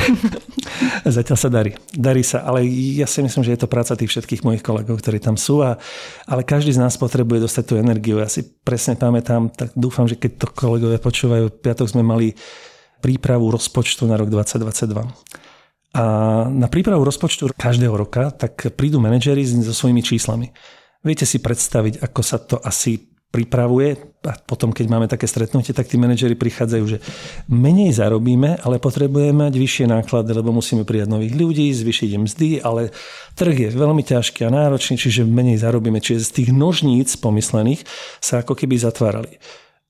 Zatiaľ 1.16 1.38
sa 1.40 1.48
darí. 1.48 1.72
Darí 1.96 2.20
sa, 2.20 2.44
ale 2.44 2.68
ja 2.68 3.08
si 3.08 3.24
myslím, 3.24 3.40
že 3.40 3.56
je 3.56 3.62
to 3.64 3.72
práca 3.72 3.96
tých 3.96 4.12
všetkých 4.12 4.44
mojich 4.44 4.60
kolegov, 4.60 5.00
ktorí 5.00 5.24
tam 5.24 5.40
sú. 5.40 5.64
A, 5.64 5.80
ale 6.28 6.44
každý 6.44 6.76
z 6.76 6.84
nás 6.84 7.00
potrebuje 7.00 7.48
dostať 7.48 7.64
tú 7.64 7.74
energiu. 7.80 8.20
Ja 8.20 8.28
si 8.28 8.44
presne 8.44 9.00
pamätám, 9.00 9.48
tak 9.48 9.72
dúfam, 9.80 10.04
že 10.12 10.20
keď 10.20 10.44
to 10.44 10.48
kolegovia 10.52 11.00
počúvajú, 11.00 11.44
v 11.48 11.60
piatok 11.64 11.88
sme 11.88 12.04
mali 12.04 12.36
prípravu 13.00 13.48
rozpočtu 13.48 14.12
na 14.12 14.20
rok 14.20 14.28
2022. 14.28 15.00
A 15.96 16.04
na 16.52 16.68
prípravu 16.68 17.08
rozpočtu 17.08 17.48
každého 17.56 17.96
roka 17.96 18.28
tak 18.36 18.76
prídu 18.76 19.00
manažery 19.00 19.40
so 19.48 19.72
svojimi 19.72 20.04
číslami. 20.04 20.52
Viete 21.00 21.24
si 21.24 21.40
predstaviť, 21.40 22.04
ako 22.04 22.22
sa 22.28 22.44
to 22.44 22.60
asi 22.60 23.13
pripravuje 23.34 23.98
a 24.30 24.38
potom, 24.38 24.70
keď 24.70 24.86
máme 24.94 25.10
také 25.10 25.26
stretnutie, 25.26 25.74
tak 25.74 25.90
tí 25.90 25.98
manažery 25.98 26.38
prichádzajú, 26.38 26.84
že 26.86 27.02
menej 27.50 27.98
zarobíme, 27.98 28.62
ale 28.62 28.78
potrebujeme 28.78 29.50
mať 29.50 29.58
vyššie 29.58 29.86
náklady, 29.90 30.38
lebo 30.38 30.54
musíme 30.54 30.86
prijať 30.86 31.10
nových 31.10 31.34
ľudí, 31.34 31.74
zvyšiť 31.74 32.10
im 32.14 32.24
mzdy, 32.30 32.50
ale 32.62 32.94
trh 33.34 33.58
je 33.58 33.70
veľmi 33.74 34.06
ťažký 34.06 34.46
a 34.46 34.54
náročný, 34.54 35.02
čiže 35.02 35.26
menej 35.26 35.60
zarobíme. 35.66 35.98
Čiže 35.98 36.30
z 36.30 36.32
tých 36.40 36.50
nožníc 36.54 37.18
pomyslených 37.18 37.82
sa 38.22 38.46
ako 38.46 38.54
keby 38.54 38.78
zatvárali. 38.78 39.42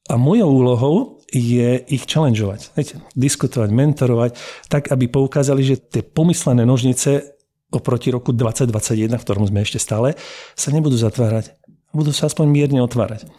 A 0.07 0.15
mojou 0.15 0.47
úlohou 0.47 0.95
je 1.27 1.83
ich 1.91 2.07
challengeovať, 2.07 2.71
diskutovať, 3.15 3.69
mentorovať, 3.75 4.31
tak, 4.71 4.87
aby 4.87 5.11
poukázali, 5.11 5.67
že 5.67 5.75
tie 5.83 6.01
pomyslené 6.01 6.63
nožnice 6.63 7.33
oproti 7.73 8.13
roku 8.13 8.31
2021, 8.31 9.17
v 9.17 9.23
ktorom 9.25 9.49
sme 9.49 9.65
ešte 9.65 9.81
stále, 9.81 10.13
sa 10.53 10.69
nebudú 10.69 10.93
zatvárať 10.93 11.57
budú 11.93 12.09
sa 12.09 12.25
aspoň 12.25 12.49
mierne 12.49 12.81
otvárať. 12.81 13.29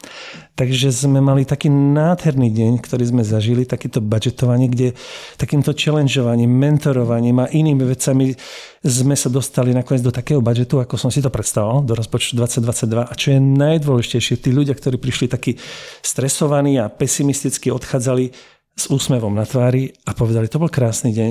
Takže 0.54 0.94
sme 0.94 1.18
mali 1.18 1.42
taký 1.42 1.66
nádherný 1.66 2.54
deň, 2.54 2.72
ktorý 2.78 3.10
sme 3.10 3.26
zažili, 3.26 3.66
takýto 3.66 3.98
budžetovanie, 3.98 4.70
kde 4.70 4.94
takýmto 5.34 5.74
challengeovaním, 5.74 6.54
mentorovaním 6.54 7.42
a 7.42 7.50
inými 7.50 7.82
vecami 7.82 8.38
sme 8.86 9.18
sa 9.18 9.26
dostali 9.26 9.74
nakoniec 9.74 10.06
do 10.06 10.14
takého 10.14 10.38
budžetu, 10.38 10.78
ako 10.78 10.94
som 10.94 11.10
si 11.10 11.18
to 11.18 11.34
predstavoval, 11.34 11.82
do 11.82 11.98
rozpočtu 11.98 12.38
2022. 12.38 13.10
A 13.10 13.12
čo 13.18 13.34
je 13.34 13.40
najdôležitejšie, 13.42 14.38
tí 14.38 14.54
ľudia, 14.54 14.78
ktorí 14.78 15.02
prišli 15.02 15.26
takí 15.26 15.58
stresovaní 15.98 16.78
a 16.78 16.86
pesimisticky 16.86 17.74
odchádzali 17.74 18.30
s 18.74 18.84
úsmevom 18.86 19.34
na 19.34 19.46
tvári 19.46 19.90
a 20.06 20.14
povedali, 20.14 20.46
to 20.46 20.62
bol 20.62 20.70
krásny 20.70 21.10
deň. 21.10 21.30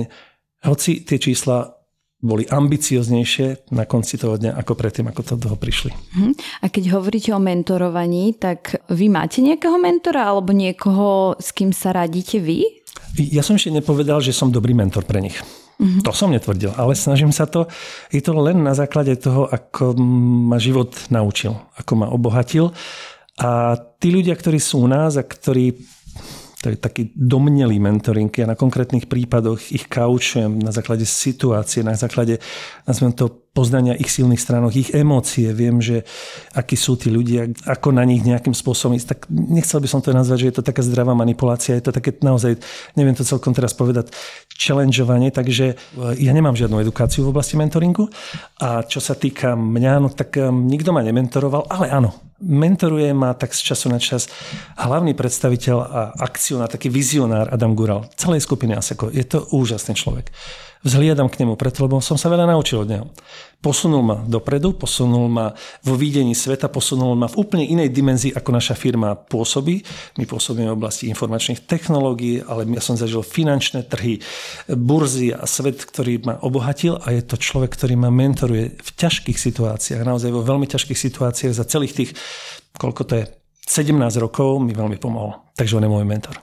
Hoci 0.64 1.04
tie 1.04 1.16
čísla 1.16 1.73
boli 2.24 2.48
ambicioznejšie 2.48 3.68
na 3.76 3.84
konci 3.84 4.16
toho 4.16 4.40
dňa 4.40 4.56
ako 4.56 4.72
predtým, 4.72 5.12
ako 5.12 5.20
to 5.20 5.34
toho 5.36 5.56
prišli. 5.60 5.92
Mhm. 6.16 6.32
A 6.64 6.66
keď 6.72 6.96
hovoríte 6.96 7.30
o 7.36 7.40
mentorovaní, 7.40 8.32
tak 8.40 8.80
vy 8.88 9.12
máte 9.12 9.44
nejakého 9.44 9.76
mentora 9.76 10.32
alebo 10.32 10.56
niekoho, 10.56 11.36
s 11.36 11.52
kým 11.52 11.76
sa 11.76 11.92
radíte 11.92 12.40
vy? 12.40 12.64
Ja 13.14 13.44
som 13.44 13.60
ešte 13.60 13.70
nepovedal, 13.70 14.24
že 14.24 14.34
som 14.34 14.50
dobrý 14.50 14.74
mentor 14.74 15.04
pre 15.06 15.22
nich. 15.22 15.38
Mm-hmm. 15.74 16.06
To 16.06 16.14
som 16.14 16.30
netvrdil, 16.30 16.70
ale 16.78 16.94
snažím 16.94 17.34
sa 17.34 17.50
to. 17.50 17.66
Je 18.14 18.22
to 18.22 18.30
len 18.38 18.62
na 18.62 18.78
základe 18.78 19.14
toho, 19.18 19.50
ako 19.50 19.98
ma 20.46 20.58
život 20.62 20.94
naučil, 21.10 21.58
ako 21.74 21.92
ma 21.98 22.06
obohatil. 22.10 22.70
A 23.42 23.74
tí 23.98 24.14
ľudia, 24.14 24.38
ktorí 24.38 24.62
sú 24.62 24.86
u 24.86 24.88
nás 24.90 25.18
a 25.18 25.26
ktorí 25.26 25.74
to 26.64 26.72
je 26.72 26.80
taký 26.80 27.12
domnelý 27.12 27.76
mentoring. 27.76 28.32
Ja 28.32 28.48
na 28.48 28.56
konkrétnych 28.56 29.04
prípadoch 29.04 29.68
ich 29.68 29.84
kaučujem 29.84 30.64
na 30.64 30.72
základe 30.72 31.04
situácie, 31.04 31.84
na 31.84 31.92
základe, 31.92 32.40
nazvem 32.88 33.12
to, 33.12 33.43
poznania 33.54 33.94
ich 33.94 34.10
silných 34.10 34.42
stránok, 34.42 34.74
ich 34.74 34.90
emócie. 34.90 35.54
Viem, 35.54 35.78
že 35.78 36.02
akí 36.58 36.74
sú 36.74 36.98
tí 36.98 37.06
ľudia, 37.08 37.46
ako 37.70 37.94
na 37.94 38.02
nich 38.02 38.26
nejakým 38.26 38.50
spôsobom 38.50 38.98
ísť. 38.98 39.08
Tak 39.14 39.20
nechcel 39.30 39.78
by 39.78 39.88
som 39.88 40.02
to 40.02 40.10
nazvať, 40.10 40.38
že 40.42 40.48
je 40.50 40.56
to 40.58 40.66
taká 40.66 40.82
zdravá 40.82 41.14
manipulácia. 41.14 41.78
Je 41.78 41.86
to 41.86 41.94
také 41.94 42.18
naozaj, 42.18 42.58
neviem 42.98 43.14
to 43.14 43.22
celkom 43.22 43.54
teraz 43.54 43.70
povedať, 43.70 44.10
challengeovanie. 44.58 45.30
Takže 45.30 45.66
e, 45.70 45.74
ja 46.18 46.34
nemám 46.34 46.58
žiadnu 46.58 46.82
edukáciu 46.82 47.22
v 47.24 47.30
oblasti 47.30 47.54
mentoringu. 47.54 48.10
A 48.58 48.82
čo 48.82 48.98
sa 48.98 49.14
týka 49.14 49.54
mňa, 49.54 49.92
no 50.02 50.10
tak 50.10 50.34
e, 50.34 50.50
nikto 50.50 50.90
ma 50.90 51.06
nementoroval, 51.06 51.70
ale 51.70 51.94
áno, 51.94 52.34
mentoruje 52.42 53.14
ma 53.14 53.38
tak 53.38 53.54
z 53.54 53.70
času 53.70 53.86
na 53.86 54.02
čas 54.02 54.26
hlavný 54.74 55.14
predstaviteľ 55.14 55.76
a 55.78 56.00
akcionár, 56.18 56.66
taký 56.74 56.90
vizionár 56.90 57.54
Adam 57.54 57.78
Gural 57.78 58.10
celej 58.18 58.42
skupiny 58.42 58.74
ASECO. 58.74 59.14
Je 59.14 59.22
to 59.22 59.46
úžasný 59.54 59.94
človek 59.94 60.34
vzhliadam 60.84 61.32
k 61.32 61.42
nemu 61.42 61.56
preto, 61.56 61.88
lebo 61.88 61.98
som 62.04 62.20
sa 62.20 62.28
veľa 62.28 62.44
naučil 62.44 62.84
od 62.84 62.88
neho. 62.88 63.06
Posunul 63.64 64.04
ma 64.04 64.16
dopredu, 64.20 64.76
posunul 64.76 65.32
ma 65.32 65.48
vo 65.80 65.94
výdení 65.96 66.36
sveta, 66.36 66.68
posunul 66.68 67.16
ma 67.16 67.32
v 67.32 67.40
úplne 67.40 67.64
inej 67.64 67.88
dimenzii, 67.88 68.36
ako 68.36 68.52
naša 68.52 68.76
firma 68.76 69.16
pôsobí. 69.16 69.80
My 70.20 70.28
pôsobíme 70.28 70.68
v 70.68 70.76
oblasti 70.76 71.08
informačných 71.08 71.64
technológií, 71.64 72.44
ale 72.44 72.68
ja 72.68 72.84
som 72.84 73.00
zažil 73.00 73.24
finančné 73.24 73.88
trhy, 73.88 74.20
burzy 74.68 75.32
a 75.32 75.48
svet, 75.48 75.80
ktorý 75.80 76.20
ma 76.28 76.34
obohatil 76.44 77.00
a 77.00 77.16
je 77.16 77.24
to 77.24 77.40
človek, 77.40 77.72
ktorý 77.72 77.96
ma 77.96 78.12
mentoruje 78.12 78.76
v 78.76 78.90
ťažkých 79.00 79.40
situáciách, 79.40 80.04
naozaj 80.04 80.28
vo 80.28 80.44
veľmi 80.44 80.68
ťažkých 80.68 81.00
situáciách 81.00 81.56
za 81.56 81.64
celých 81.64 81.96
tých, 81.96 82.10
koľko 82.76 83.02
to 83.08 83.14
je, 83.24 83.24
17 83.64 83.96
rokov 84.20 84.60
mi 84.60 84.76
veľmi 84.76 85.00
pomohol. 85.00 85.40
Takže 85.56 85.80
on 85.80 85.88
je 85.88 85.90
môj 85.90 86.04
mentor. 86.04 86.36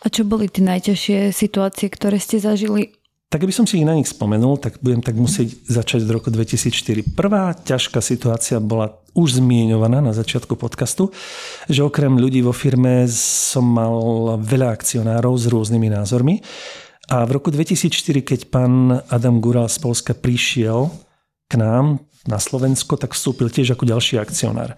A 0.00 0.08
čo 0.08 0.24
boli 0.24 0.48
tie 0.48 0.64
najťažšie 0.64 1.28
situácie, 1.36 1.92
ktoré 1.92 2.16
ste 2.16 2.40
zažili 2.40 3.01
tak 3.32 3.48
aby 3.48 3.52
som 3.56 3.64
si 3.64 3.80
ich 3.80 3.88
na 3.88 3.96
nich 3.96 4.12
spomenul, 4.12 4.60
tak 4.60 4.76
budem 4.84 5.00
tak 5.00 5.16
musieť 5.16 5.56
začať 5.64 6.04
v 6.04 6.20
roku 6.20 6.28
2004. 6.28 7.16
Prvá 7.16 7.56
ťažká 7.56 8.04
situácia 8.04 8.60
bola 8.60 9.00
už 9.16 9.40
zmieňovaná 9.40 10.04
na 10.04 10.12
začiatku 10.12 10.52
podcastu, 10.60 11.08
že 11.64 11.80
okrem 11.80 12.12
ľudí 12.20 12.44
vo 12.44 12.52
firme 12.52 13.08
som 13.08 13.64
mal 13.64 13.96
veľa 14.36 14.76
akcionárov 14.76 15.32
s 15.40 15.48
rôznymi 15.48 15.88
názormi. 15.96 16.44
A 17.08 17.24
v 17.24 17.40
roku 17.40 17.48
2004, 17.48 18.20
keď 18.20 18.40
pán 18.52 19.00
Adam 19.08 19.40
Gural 19.40 19.72
z 19.72 19.80
Polska 19.80 20.12
prišiel 20.12 20.92
k 21.48 21.56
nám 21.56 22.04
na 22.28 22.36
Slovensko, 22.36 23.00
tak 23.00 23.16
vstúpil 23.16 23.48
tiež 23.48 23.72
ako 23.72 23.88
ďalší 23.88 24.20
akcionár. 24.20 24.76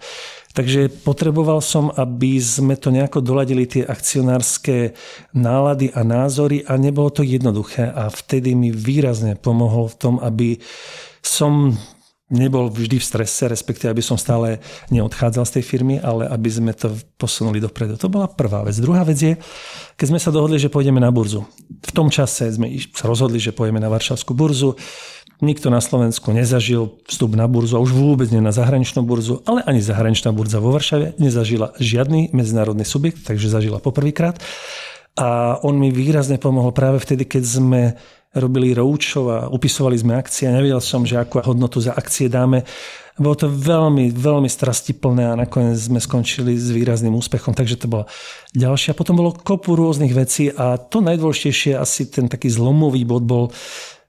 Takže 0.55 0.87
potreboval 1.03 1.59
som, 1.59 1.91
aby 1.91 2.39
sme 2.39 2.79
to 2.79 2.87
nejako 2.87 3.19
doladili 3.19 3.67
tie 3.67 3.83
akcionárske 3.83 4.95
nálady 5.35 5.91
a 5.91 6.07
názory 6.07 6.63
a 6.63 6.79
nebolo 6.79 7.11
to 7.11 7.27
jednoduché 7.27 7.91
a 7.91 8.07
vtedy 8.07 8.55
mi 8.55 8.71
výrazne 8.71 9.35
pomohol 9.35 9.91
v 9.91 9.99
tom, 9.99 10.15
aby 10.23 10.55
som 11.19 11.75
nebol 12.31 12.73
vždy 12.73 12.97
v 12.97 13.05
strese, 13.05 13.45
respektíve 13.45 13.93
aby 13.93 14.01
som 14.01 14.17
stále 14.17 14.57
neodchádzal 14.89 15.45
z 15.45 15.53
tej 15.59 15.63
firmy, 15.67 15.95
ale 16.01 16.25
aby 16.25 16.49
sme 16.49 16.73
to 16.73 16.89
posunuli 17.21 17.61
dopredu. 17.61 18.01
To 18.01 18.09
bola 18.09 18.25
prvá 18.25 18.65
vec. 18.65 18.79
Druhá 18.81 19.05
vec 19.05 19.19
je, 19.21 19.33
keď 19.93 20.07
sme 20.09 20.19
sa 20.23 20.33
dohodli, 20.33 20.57
že 20.57 20.73
pôjdeme 20.73 20.97
na 20.97 21.13
burzu. 21.13 21.45
V 21.85 21.91
tom 21.93 22.09
čase 22.09 22.49
sme 22.49 22.81
sa 22.95 23.05
rozhodli, 23.05 23.37
že 23.37 23.53
pôjdeme 23.53 23.77
na 23.77 23.93
Varšavskú 23.93 24.33
burzu. 24.33 24.73
Nikto 25.43 25.67
na 25.67 25.83
Slovensku 25.83 26.31
nezažil 26.31 26.95
vstup 27.11 27.35
na 27.35 27.43
burzu 27.51 27.75
a 27.75 27.83
už 27.83 27.91
vôbec 27.91 28.31
nie 28.31 28.39
na 28.39 28.55
zahraničnú 28.55 29.03
burzu, 29.03 29.43
ale 29.43 29.59
ani 29.67 29.83
zahraničná 29.83 30.31
burza 30.31 30.63
vo 30.63 30.71
Varšave 30.71 31.19
nezažila 31.19 31.75
žiadny 31.75 32.31
medzinárodný 32.31 32.87
subjekt, 32.87 33.27
takže 33.27 33.51
zažila 33.51 33.83
poprvýkrát. 33.83 34.39
A 35.19 35.59
on 35.63 35.75
mi 35.75 35.91
výrazne 35.91 36.39
pomohol 36.39 36.71
práve 36.71 37.03
vtedy, 37.03 37.27
keď 37.27 37.43
sme 37.43 37.81
robili 38.35 38.75
roučov 38.75 39.23
a 39.31 39.37
upisovali 39.47 39.95
sme 39.95 40.19
akcie 40.19 40.51
nevedel 40.51 40.83
som, 40.83 41.07
že 41.07 41.15
akú 41.15 41.39
hodnotu 41.39 41.79
za 41.79 41.95
akcie 41.95 42.27
dáme. 42.27 42.67
Bolo 43.15 43.35
to 43.39 43.47
veľmi, 43.47 44.11
veľmi 44.11 44.51
strastiplné 44.51 45.23
a 45.31 45.39
nakoniec 45.39 45.79
sme 45.79 46.03
skončili 46.03 46.59
s 46.59 46.67
výrazným 46.67 47.15
úspechom, 47.15 47.55
takže 47.55 47.79
to 47.79 47.87
bola 47.87 48.05
ďalšia. 48.51 48.91
Potom 48.91 49.15
bolo 49.15 49.31
kopu 49.31 49.79
rôznych 49.79 50.11
vecí 50.11 50.51
a 50.51 50.75
to 50.75 50.99
najdôležitejšie, 50.99 51.79
asi 51.79 52.11
ten 52.11 52.27
taký 52.27 52.51
zlomový 52.51 53.07
bod 53.07 53.23
bol, 53.23 53.55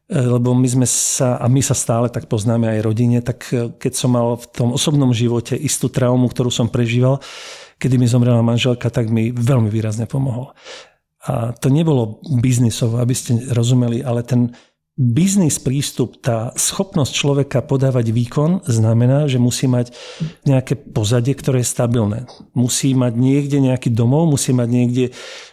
lebo 0.06 0.54
my 0.54 0.68
sme 0.70 0.86
sa, 0.86 1.34
a 1.34 1.50
my 1.50 1.58
sa 1.58 1.74
stále 1.74 2.06
tak 2.06 2.30
poznáme 2.30 2.70
aj 2.70 2.84
rodine, 2.86 3.18
tak 3.18 3.50
e, 3.50 3.74
keď 3.74 3.92
som 3.98 4.14
mal 4.14 4.38
v 4.38 4.46
tom 4.54 4.70
osobnom 4.70 5.10
živote 5.10 5.58
istú 5.58 5.90
traumu, 5.90 6.30
ktorú 6.30 6.46
som 6.46 6.70
prežíval, 6.70 7.18
kedy 7.82 7.98
mi 7.98 8.06
zomrela 8.06 8.38
manželka, 8.38 8.86
tak 8.86 9.10
mi 9.10 9.34
veľmi 9.34 9.66
výrazne 9.66 10.06
pomohol. 10.06 10.54
A 11.26 11.50
to 11.58 11.74
nebolo 11.74 12.22
biznisov, 12.22 13.02
aby 13.02 13.10
ste 13.10 13.50
rozumeli, 13.50 13.98
ale 13.98 14.22
ten 14.22 14.54
biznis 14.96 15.60
prístup, 15.60 16.16
tá 16.24 16.56
schopnosť 16.56 17.12
človeka 17.12 17.60
podávať 17.60 18.16
výkon 18.16 18.64
znamená, 18.64 19.28
že 19.28 19.36
musí 19.36 19.68
mať 19.68 19.92
nejaké 20.48 20.72
pozadie, 20.72 21.36
ktoré 21.36 21.60
je 21.60 21.68
stabilné. 21.68 22.18
Musí 22.56 22.96
mať 22.96 23.12
niekde 23.12 23.60
nejaký 23.60 23.92
domov, 23.92 24.32
musí 24.32 24.56
mať 24.56 24.68
niekde 24.72 25.04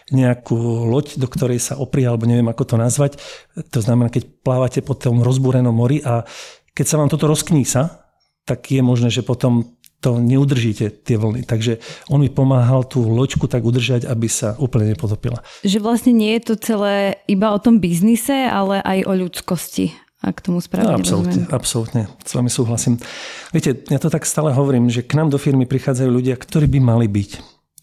nejakú 0.08 0.88
loď, 0.88 1.20
do 1.20 1.28
ktorej 1.28 1.60
sa 1.60 1.76
oprie, 1.76 2.08
alebo 2.08 2.24
neviem 2.24 2.48
ako 2.48 2.64
to 2.64 2.76
nazvať. 2.80 3.20
To 3.68 3.84
znamená, 3.84 4.08
keď 4.08 4.24
plávate 4.40 4.80
po 4.80 4.96
tom 4.96 5.20
rozbúrenom 5.20 5.76
mori 5.76 6.00
a 6.00 6.24
keď 6.72 6.86
sa 6.88 6.96
vám 6.96 7.12
toto 7.12 7.28
rozknísa, 7.28 8.00
tak 8.48 8.64
je 8.72 8.80
možné, 8.80 9.12
že 9.12 9.24
potom 9.24 9.73
to 10.04 10.20
neudržíte, 10.20 10.92
tie 11.00 11.16
vlny. 11.16 11.48
Takže 11.48 11.80
on 12.12 12.20
mi 12.20 12.28
pomáhal 12.28 12.84
tú 12.84 13.00
loďku 13.08 13.48
tak 13.48 13.64
udržať, 13.64 14.04
aby 14.04 14.28
sa 14.28 14.52
úplne 14.60 14.92
nepotopila. 14.92 15.40
Že 15.64 15.80
vlastne 15.80 16.12
nie 16.12 16.36
je 16.36 16.52
to 16.52 16.54
celé 16.60 17.24
iba 17.24 17.48
o 17.56 17.58
tom 17.58 17.80
biznise, 17.80 18.44
ale 18.44 18.84
aj 18.84 19.08
o 19.08 19.12
ľudskosti 19.16 19.96
ak 20.24 20.40
tomu 20.40 20.56
správne 20.56 20.96
no, 20.96 21.04
absolútne, 21.04 21.44
rozumiem. 21.44 21.52
absolútne, 21.52 22.02
s 22.24 22.32
vami 22.32 22.48
súhlasím. 22.48 22.96
Viete, 23.52 23.76
ja 23.92 24.00
to 24.00 24.08
tak 24.08 24.24
stále 24.24 24.56
hovorím, 24.56 24.88
že 24.88 25.04
k 25.04 25.20
nám 25.20 25.28
do 25.28 25.36
firmy 25.36 25.68
prichádzajú 25.68 26.08
ľudia, 26.08 26.40
ktorí 26.40 26.64
by 26.64 26.80
mali 26.80 27.06
byť 27.12 27.30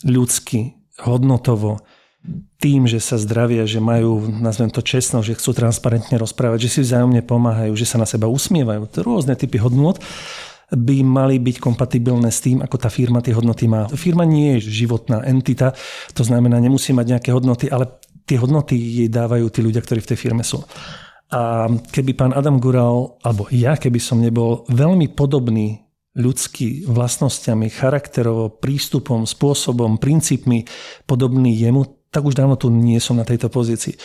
ľudsky, 0.09 0.73
hodnotovo, 1.05 1.85
tým, 2.61 2.85
že 2.85 3.01
sa 3.01 3.17
zdravia, 3.17 3.65
že 3.65 3.81
majú, 3.81 4.21
nazvem 4.41 4.69
to 4.69 4.85
čestno, 4.85 5.25
že 5.25 5.33
chcú 5.33 5.57
transparentne 5.57 6.17
rozprávať, 6.21 6.69
že 6.69 6.69
si 6.69 6.79
vzájomne 6.85 7.25
pomáhajú, 7.25 7.73
že 7.73 7.89
sa 7.89 7.97
na 7.97 8.05
seba 8.05 8.29
usmievajú. 8.29 8.85
To 8.93 8.99
rôzne 9.01 9.33
typy 9.33 9.57
hodnot 9.57 9.97
by 10.71 11.03
mali 11.03 11.35
byť 11.43 11.59
kompatibilné 11.59 12.31
s 12.31 12.39
tým, 12.39 12.63
ako 12.63 12.75
tá 12.79 12.87
firma 12.87 13.19
tie 13.19 13.35
hodnoty 13.35 13.67
má. 13.67 13.91
Firma 13.91 14.23
nie 14.23 14.55
je 14.57 14.71
životná 14.71 15.27
entita, 15.27 15.75
to 16.15 16.23
znamená, 16.23 16.63
nemusí 16.63 16.95
mať 16.95 17.19
nejaké 17.19 17.29
hodnoty, 17.35 17.67
ale 17.67 17.99
tie 18.23 18.39
hodnoty 18.39 18.79
jej 18.79 19.09
dávajú 19.11 19.51
tí 19.51 19.59
ľudia, 19.59 19.83
ktorí 19.83 19.99
v 19.99 20.09
tej 20.15 20.17
firme 20.19 20.43
sú. 20.47 20.63
A 21.31 21.67
keby 21.67 22.11
pán 22.15 22.31
Adam 22.35 22.59
Gural, 22.59 23.19
alebo 23.23 23.47
ja, 23.51 23.75
keby 23.75 23.99
som 23.99 24.19
nebol 24.19 24.67
veľmi 24.67 25.11
podobný 25.15 25.79
ľudský 26.11 26.87
vlastnosťami, 26.91 27.71
charakterovo, 27.71 28.51
prístupom, 28.51 29.23
spôsobom, 29.23 29.95
princípmi 29.95 30.67
podobný 31.07 31.55
jemu, 31.55 31.87
tak 32.11 32.27
už 32.27 32.35
dávno 32.35 32.59
tu 32.59 32.67
nie 32.67 32.99
som 32.99 33.15
na 33.15 33.23
tejto 33.23 33.47
pozícii. 33.47 33.95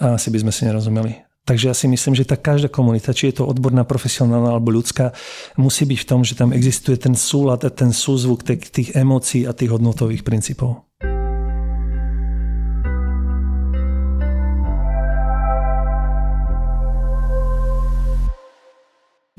A 0.00 0.16
asi 0.16 0.32
by 0.32 0.40
sme 0.40 0.52
si 0.56 0.64
nerozumeli. 0.64 1.29
Takže 1.50 1.66
ja 1.66 1.74
si 1.74 1.90
myslím, 1.90 2.14
že 2.14 2.22
tá 2.22 2.38
každá 2.38 2.70
komunita, 2.70 3.10
či 3.10 3.34
je 3.34 3.42
to 3.42 3.50
odborná, 3.50 3.82
profesionálna 3.82 4.54
alebo 4.54 4.70
ľudská, 4.70 5.10
musí 5.58 5.82
byť 5.82 5.98
v 5.98 6.06
tom, 6.06 6.22
že 6.22 6.38
tam 6.38 6.54
existuje 6.54 6.94
ten 6.94 7.18
súlad 7.18 7.66
a 7.66 7.74
ten 7.74 7.90
súzvuk 7.90 8.46
tých, 8.46 8.70
tých 8.70 8.88
emócií 8.94 9.50
a 9.50 9.50
tých 9.50 9.74
hodnotových 9.74 10.22
princípov. 10.22 10.86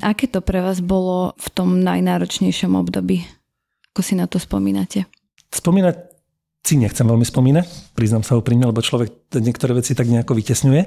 Aké 0.03 0.27
to 0.27 0.43
pre 0.43 0.59
vás 0.59 0.83
bolo 0.83 1.31
v 1.39 1.47
tom 1.55 1.79
najnáročnejšom 1.79 2.75
období? 2.75 3.23
Ako 3.95 4.03
si 4.03 4.19
na 4.19 4.27
to 4.27 4.35
spomínate? 4.35 5.07
Spomínať 5.47 6.11
si 6.61 6.75
nechcem 6.75 7.07
veľmi 7.07 7.23
spomínať, 7.23 7.95
priznám 7.95 8.27
sa 8.27 8.37
úprimne, 8.37 8.69
lebo 8.69 8.83
človek 8.83 9.31
niektoré 9.39 9.79
veci 9.79 9.97
tak 9.97 10.11
nejako 10.11 10.35
vytesňuje. 10.37 10.81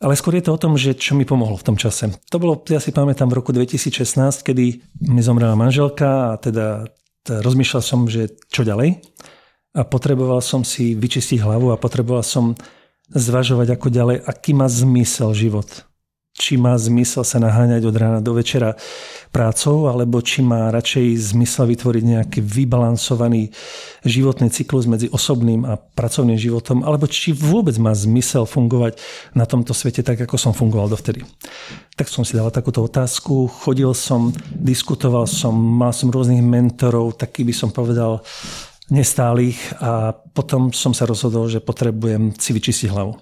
Ale 0.00 0.16
skôr 0.16 0.40
je 0.40 0.48
to 0.48 0.56
o 0.56 0.62
tom, 0.62 0.80
že 0.80 0.96
čo 0.96 1.12
mi 1.12 1.28
pomohlo 1.28 1.60
v 1.60 1.66
tom 1.66 1.76
čase. 1.76 2.08
To 2.32 2.40
bolo, 2.40 2.56
ja 2.72 2.80
si 2.80 2.88
pamätám, 2.88 3.28
v 3.28 3.36
roku 3.36 3.52
2016, 3.52 4.16
kedy 4.40 4.80
mi 5.12 5.20
zomrela 5.20 5.52
manželka 5.52 6.32
a 6.32 6.40
teda, 6.40 6.88
teda 7.20 7.44
rozmýšľal 7.44 7.82
som, 7.84 8.08
že 8.08 8.32
čo 8.48 8.64
ďalej. 8.64 9.04
A 9.76 9.84
potreboval 9.84 10.40
som 10.40 10.64
si 10.64 10.96
vyčistiť 10.96 11.44
hlavu 11.44 11.68
a 11.68 11.76
potreboval 11.76 12.24
som 12.24 12.56
zvažovať 13.12 13.76
ako 13.76 13.88
ďalej, 13.92 14.16
aký 14.24 14.56
má 14.56 14.72
zmysel 14.72 15.36
život 15.36 15.89
či 16.30 16.56
má 16.56 16.78
zmysel 16.78 17.26
sa 17.26 17.42
naháňať 17.42 17.82
od 17.84 17.96
rána 17.98 18.20
do 18.22 18.32
večera 18.32 18.78
prácou, 19.30 19.86
alebo 19.86 20.22
či 20.22 20.42
má 20.42 20.70
radšej 20.70 21.34
zmysel 21.34 21.70
vytvoriť 21.70 22.04
nejaký 22.06 22.40
vybalansovaný 22.42 23.50
životný 24.02 24.50
cyklus 24.50 24.86
medzi 24.90 25.06
osobným 25.10 25.66
a 25.66 25.78
pracovným 25.78 26.38
životom, 26.38 26.82
alebo 26.82 27.06
či 27.06 27.30
vôbec 27.34 27.74
má 27.78 27.94
zmysel 27.94 28.46
fungovať 28.46 28.98
na 29.34 29.46
tomto 29.46 29.74
svete 29.74 30.02
tak, 30.02 30.22
ako 30.22 30.34
som 30.38 30.52
fungoval 30.56 30.90
dovtedy. 30.90 31.22
Tak 31.94 32.10
som 32.10 32.26
si 32.26 32.34
dal 32.34 32.50
takúto 32.50 32.82
otázku, 32.82 33.46
chodil 33.50 33.92
som, 33.94 34.34
diskutoval 34.50 35.28
som, 35.30 35.52
mal 35.52 35.94
som 35.94 36.10
rôznych 36.10 36.42
mentorov, 36.42 37.20
taký 37.20 37.46
by 37.46 37.54
som 37.54 37.70
povedal 37.70 38.22
nestálych 38.90 39.58
a 39.78 40.10
potom 40.10 40.74
som 40.74 40.90
sa 40.90 41.06
rozhodol, 41.06 41.46
že 41.46 41.62
potrebujem 41.62 42.34
si 42.34 42.50
vyčistiť 42.50 42.90
hlavu. 42.90 43.14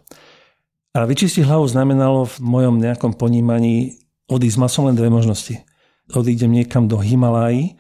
A 0.99 1.07
vyčistiť 1.07 1.47
hlavu 1.47 1.63
znamenalo 1.71 2.27
v 2.27 2.37
mojom 2.43 2.83
nejakom 2.83 3.15
ponímaní 3.15 4.03
odísť. 4.27 4.59
Mal 4.59 4.67
som 4.67 4.91
len 4.91 4.99
dve 4.99 5.07
možnosti. 5.07 5.63
Odídem 6.11 6.51
niekam 6.51 6.91
do 6.91 6.99
Himalají, 6.99 7.79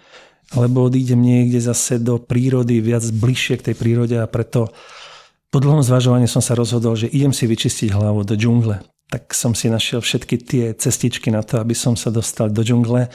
alebo 0.54 0.87
odídem 0.87 1.18
niekde 1.18 1.59
zase 1.59 1.98
do 1.98 2.22
prírody, 2.22 2.78
viac 2.78 3.02
bližšie 3.11 3.59
k 3.59 3.66
tej 3.72 3.74
prírode 3.74 4.14
a 4.14 4.31
preto 4.31 4.70
po 5.50 5.59
dlhom 5.59 5.83
zvažovaní 5.83 6.31
som 6.31 6.38
sa 6.38 6.54
rozhodol, 6.54 6.94
že 6.94 7.11
idem 7.11 7.35
si 7.35 7.50
vyčistiť 7.50 7.90
hlavu 7.90 8.22
do 8.22 8.38
džungle. 8.38 8.87
Tak 9.11 9.35
som 9.35 9.50
si 9.50 9.66
našiel 9.66 9.98
všetky 9.98 10.37
tie 10.38 10.64
cestičky 10.78 11.35
na 11.35 11.42
to, 11.42 11.59
aby 11.59 11.74
som 11.74 11.98
sa 11.98 12.14
dostal 12.14 12.54
do 12.54 12.62
džungle, 12.62 13.11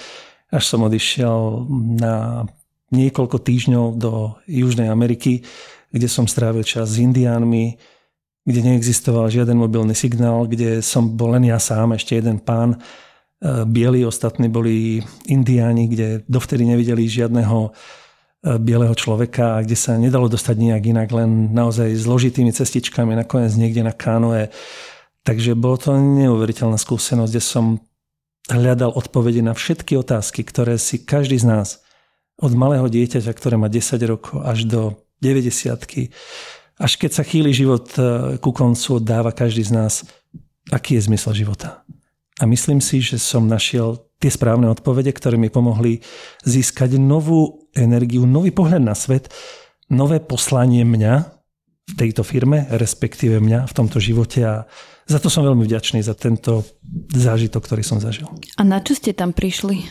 až 0.52 0.64
som 0.68 0.84
odišiel 0.84 1.64
na 1.96 2.44
niekoľko 2.92 3.40
týždňov 3.40 3.86
do 3.96 4.36
Južnej 4.52 4.92
Ameriky, 4.92 5.48
kde 5.96 6.12
som 6.12 6.28
strávil 6.28 6.68
čas 6.68 6.92
s 6.92 7.00
indiánmi, 7.00 7.78
kde 8.44 8.60
neexistoval 8.60 9.32
žiaden 9.32 9.56
mobilný 9.56 9.96
signál, 9.96 10.44
kde 10.48 10.84
som 10.84 11.08
bol 11.08 11.32
len 11.36 11.48
ja 11.48 11.60
sám, 11.60 11.96
ešte 11.96 12.20
jeden 12.20 12.44
pán, 12.44 12.76
e, 12.76 12.78
bieli, 13.64 14.04
ostatní 14.04 14.52
boli 14.52 15.00
indiáni, 15.32 15.88
kde 15.88 16.28
dovtedy 16.28 16.68
nevideli 16.68 17.08
žiadneho 17.08 17.72
e, 17.72 17.72
bieleho 18.60 18.92
človeka 18.92 19.64
kde 19.64 19.80
sa 19.80 19.96
nedalo 19.96 20.28
dostať 20.28 20.56
nejak 20.60 20.84
inak, 20.84 21.10
len 21.16 21.56
naozaj 21.56 21.96
zložitými 21.96 22.52
cestičkami, 22.52 23.16
nakoniec 23.16 23.56
niekde 23.56 23.88
na 23.88 23.96
kánoe. 23.96 24.52
Takže 25.24 25.56
bolo 25.56 25.80
to 25.80 25.96
neuveriteľná 25.96 26.76
skúsenosť, 26.76 27.32
kde 27.32 27.44
som 27.44 27.66
hľadal 28.52 28.92
odpovede 28.92 29.40
na 29.40 29.56
všetky 29.56 29.96
otázky, 29.96 30.44
ktoré 30.44 30.76
si 30.76 31.00
každý 31.00 31.40
z 31.40 31.48
nás 31.48 31.80
od 32.36 32.52
malého 32.52 32.92
dieťaťa, 32.92 33.32
ktoré 33.32 33.56
má 33.56 33.72
10 33.72 34.04
rokov 34.04 34.44
až 34.44 34.68
do 34.68 35.00
90 35.24 35.80
až 36.84 37.00
keď 37.00 37.12
sa 37.16 37.24
chýli 37.24 37.56
život 37.56 37.88
e, 37.96 38.36
ku 38.44 38.52
koncu, 38.52 39.00
dáva 39.00 39.32
každý 39.32 39.64
z 39.64 39.72
nás, 39.72 39.94
aký 40.68 41.00
je 41.00 41.08
zmysel 41.08 41.32
života. 41.32 41.88
A 42.38 42.44
myslím 42.44 42.84
si, 42.84 43.00
že 43.00 43.16
som 43.24 43.48
našiel 43.48 44.04
tie 44.20 44.28
správne 44.28 44.68
odpovede, 44.68 45.16
ktoré 45.16 45.40
mi 45.40 45.48
pomohli 45.48 46.04
získať 46.44 47.00
novú 47.00 47.72
energiu, 47.72 48.28
nový 48.28 48.52
pohľad 48.52 48.84
na 48.84 48.96
svet, 49.00 49.32
nové 49.88 50.20
poslanie 50.20 50.84
mňa 50.84 51.14
v 51.84 51.94
tejto 51.96 52.24
firme, 52.28 52.68
respektíve 52.72 53.40
mňa 53.40 53.68
v 53.68 53.76
tomto 53.76 54.04
živote 54.04 54.40
a 54.44 54.68
za 55.04 55.20
to 55.20 55.28
som 55.28 55.44
veľmi 55.44 55.68
vďačný, 55.68 56.00
za 56.00 56.16
tento 56.16 56.64
zážitok, 57.12 57.60
ktorý 57.60 57.84
som 57.84 58.00
zažil. 58.00 58.28
A 58.56 58.64
na 58.64 58.80
čo 58.80 58.96
ste 58.96 59.12
tam 59.12 59.36
prišli? 59.36 59.84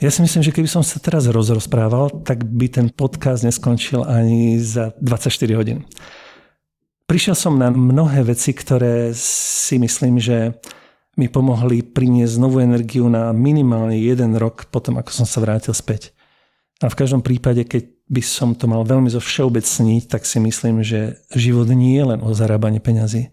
Ja 0.00 0.08
si 0.08 0.24
myslím, 0.24 0.40
že 0.40 0.56
keby 0.56 0.64
som 0.64 0.80
sa 0.80 0.96
teraz 0.96 1.28
rozprával, 1.28 2.24
tak 2.24 2.48
by 2.48 2.72
ten 2.72 2.86
podcast 2.88 3.44
neskončil 3.44 4.00
ani 4.00 4.56
za 4.56 4.96
24 5.04 5.60
hodín. 5.60 5.84
Prišiel 7.04 7.36
som 7.36 7.60
na 7.60 7.68
mnohé 7.68 8.24
veci, 8.24 8.56
ktoré 8.56 9.12
si 9.12 9.76
myslím, 9.76 10.16
že 10.16 10.56
mi 11.20 11.28
pomohli 11.28 11.84
priniesť 11.84 12.40
novú 12.40 12.64
energiu 12.64 13.06
na 13.12 13.30
minimálne 13.30 13.94
jeden 14.00 14.34
rok 14.40 14.66
potom, 14.72 14.96
ako 14.98 15.22
som 15.22 15.26
sa 15.28 15.44
vrátil 15.44 15.76
späť. 15.76 16.16
A 16.82 16.90
v 16.90 16.98
každom 16.98 17.22
prípade, 17.22 17.62
keď 17.68 17.92
by 18.08 18.22
som 18.24 18.56
to 18.56 18.66
mal 18.66 18.82
veľmi 18.88 19.12
zo 19.12 19.20
všeobecniť, 19.20 20.10
tak 20.10 20.24
si 20.24 20.40
myslím, 20.42 20.80
že 20.80 21.20
život 21.32 21.68
nie 21.70 21.96
je 21.96 22.04
len 22.16 22.20
o 22.24 22.32
zarábaní 22.32 22.80
peňazí. 22.80 23.30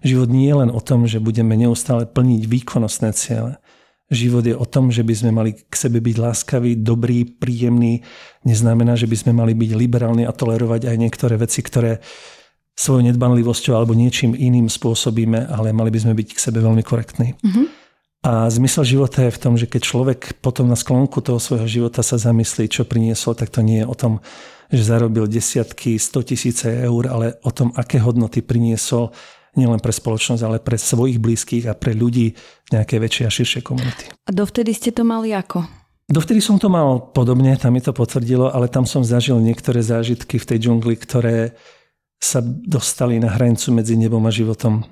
Život 0.00 0.28
nie 0.32 0.48
je 0.48 0.56
len 0.56 0.70
o 0.72 0.80
tom, 0.80 1.04
že 1.04 1.20
budeme 1.20 1.54
neustále 1.60 2.08
plniť 2.08 2.48
výkonnostné 2.48 3.12
ciele. 3.12 3.60
Život 4.10 4.42
je 4.48 4.56
o 4.56 4.66
tom, 4.66 4.90
že 4.90 5.06
by 5.06 5.14
sme 5.14 5.30
mali 5.30 5.54
k 5.54 5.74
sebe 5.76 6.02
byť 6.02 6.16
láskaví, 6.18 6.82
dobrý, 6.82 7.28
príjemný. 7.28 8.02
Neznamená, 8.42 8.98
že 8.98 9.06
by 9.06 9.16
sme 9.16 9.32
mali 9.36 9.54
byť 9.54 9.70
liberálni 9.76 10.24
a 10.26 10.34
tolerovať 10.34 10.88
aj 10.88 10.96
niektoré 10.98 11.38
veci, 11.38 11.62
ktoré 11.62 12.02
svojou 12.78 13.04
nedbanlivosťou 13.06 13.76
alebo 13.76 13.92
niečím 13.92 14.32
iným 14.32 14.70
spôsobíme, 14.70 15.50
ale 15.50 15.74
mali 15.74 15.90
by 15.92 15.98
sme 16.00 16.14
byť 16.16 16.28
k 16.32 16.42
sebe 16.50 16.58
veľmi 16.64 16.82
korektní. 16.84 17.36
Mm-hmm. 17.40 17.66
A 18.20 18.52
zmysel 18.52 18.84
života 18.84 19.24
je 19.24 19.32
v 19.32 19.40
tom, 19.40 19.56
že 19.56 19.64
keď 19.64 19.80
človek 19.80 20.20
potom 20.44 20.68
na 20.68 20.76
sklonku 20.76 21.24
toho 21.24 21.40
svojho 21.40 21.64
života 21.64 22.04
sa 22.04 22.20
zamyslí, 22.20 22.68
čo 22.68 22.84
priniesol, 22.84 23.32
tak 23.32 23.48
to 23.48 23.64
nie 23.64 23.80
je 23.80 23.88
o 23.88 23.96
tom, 23.96 24.20
že 24.68 24.84
zarobil 24.84 25.24
desiatky, 25.24 25.96
100 25.96 26.28
tisíce 26.28 26.68
eur, 26.68 27.08
ale 27.08 27.40
o 27.40 27.50
tom, 27.50 27.72
aké 27.72 27.96
hodnoty 27.96 28.44
priniesol 28.44 29.08
nielen 29.56 29.80
pre 29.82 29.90
spoločnosť, 29.90 30.42
ale 30.44 30.62
pre 30.62 30.76
svojich 30.76 31.18
blízkych 31.18 31.64
a 31.66 31.74
pre 31.74 31.96
ľudí 31.96 32.36
nejaké 32.70 33.00
väčšie 33.00 33.24
a 33.26 33.30
širšie 33.32 33.60
komunity. 33.64 34.12
A 34.28 34.30
dovtedy 34.30 34.70
ste 34.76 34.94
to 34.94 35.02
mali 35.02 35.34
ako? 35.34 35.66
Dovtedy 36.10 36.42
som 36.42 36.58
to 36.58 36.66
mal 36.66 37.10
podobne, 37.14 37.54
tam 37.54 37.74
mi 37.74 37.82
to 37.82 37.94
potvrdilo, 37.94 38.50
ale 38.50 38.66
tam 38.66 38.82
som 38.82 39.06
zažil 39.06 39.38
niektoré 39.38 39.78
zážitky 39.78 40.42
v 40.42 40.48
tej 40.54 40.58
džungli, 40.66 40.98
ktoré 40.98 41.54
sa 42.20 42.44
dostali 42.44 43.16
na 43.16 43.32
hranicu 43.32 43.72
medzi 43.72 43.96
nebom 43.96 44.20
a 44.28 44.32
životom 44.32 44.84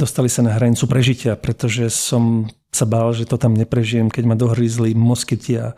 dostali 0.00 0.32
sa 0.32 0.40
na 0.40 0.56
hranicu 0.56 0.88
prežitia, 0.88 1.36
pretože 1.36 1.92
som 1.92 2.48
sa 2.72 2.88
bál, 2.88 3.12
že 3.12 3.28
to 3.28 3.36
tam 3.36 3.52
neprežijem, 3.52 4.08
keď 4.08 4.24
ma 4.24 4.32
dohryzli 4.32 4.96
moskyty 4.96 5.60
a 5.60 5.76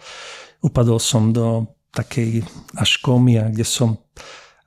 upadol 0.62 1.02
som 1.02 1.34
do 1.34 1.66
takej 1.90 2.46
až 2.78 3.02
komia, 3.02 3.50
kde 3.50 3.66
som 3.66 3.98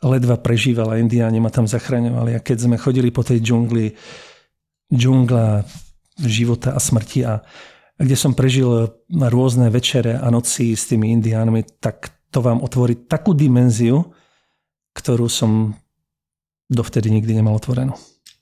ledva 0.03 0.35
prežíval 0.35 0.91
a 0.91 0.99
indiáni 0.99 1.39
ma 1.39 1.47
tam 1.49 1.65
zachraňovali. 1.65 2.35
A 2.35 2.43
keď 2.43 2.67
sme 2.67 2.75
chodili 2.75 3.09
po 3.15 3.23
tej 3.23 3.39
džungli, 3.39 3.95
džungla 4.91 5.63
života 6.19 6.75
a 6.75 6.79
smrti 6.83 7.19
a 7.23 7.39
kde 7.95 8.15
som 8.19 8.35
prežil 8.35 8.91
rôzne 9.07 9.71
večere 9.71 10.19
a 10.19 10.27
noci 10.27 10.75
s 10.75 10.91
tými 10.91 11.15
indiánmi, 11.15 11.79
tak 11.79 12.11
to 12.27 12.43
vám 12.43 12.59
otvorí 12.59 13.07
takú 13.07 13.31
dimenziu, 13.31 14.03
ktorú 14.91 15.31
som 15.31 15.71
dovtedy 16.69 17.13
nikdy 17.13 17.37
nemal 17.37 17.55
otvorenú 17.55 17.93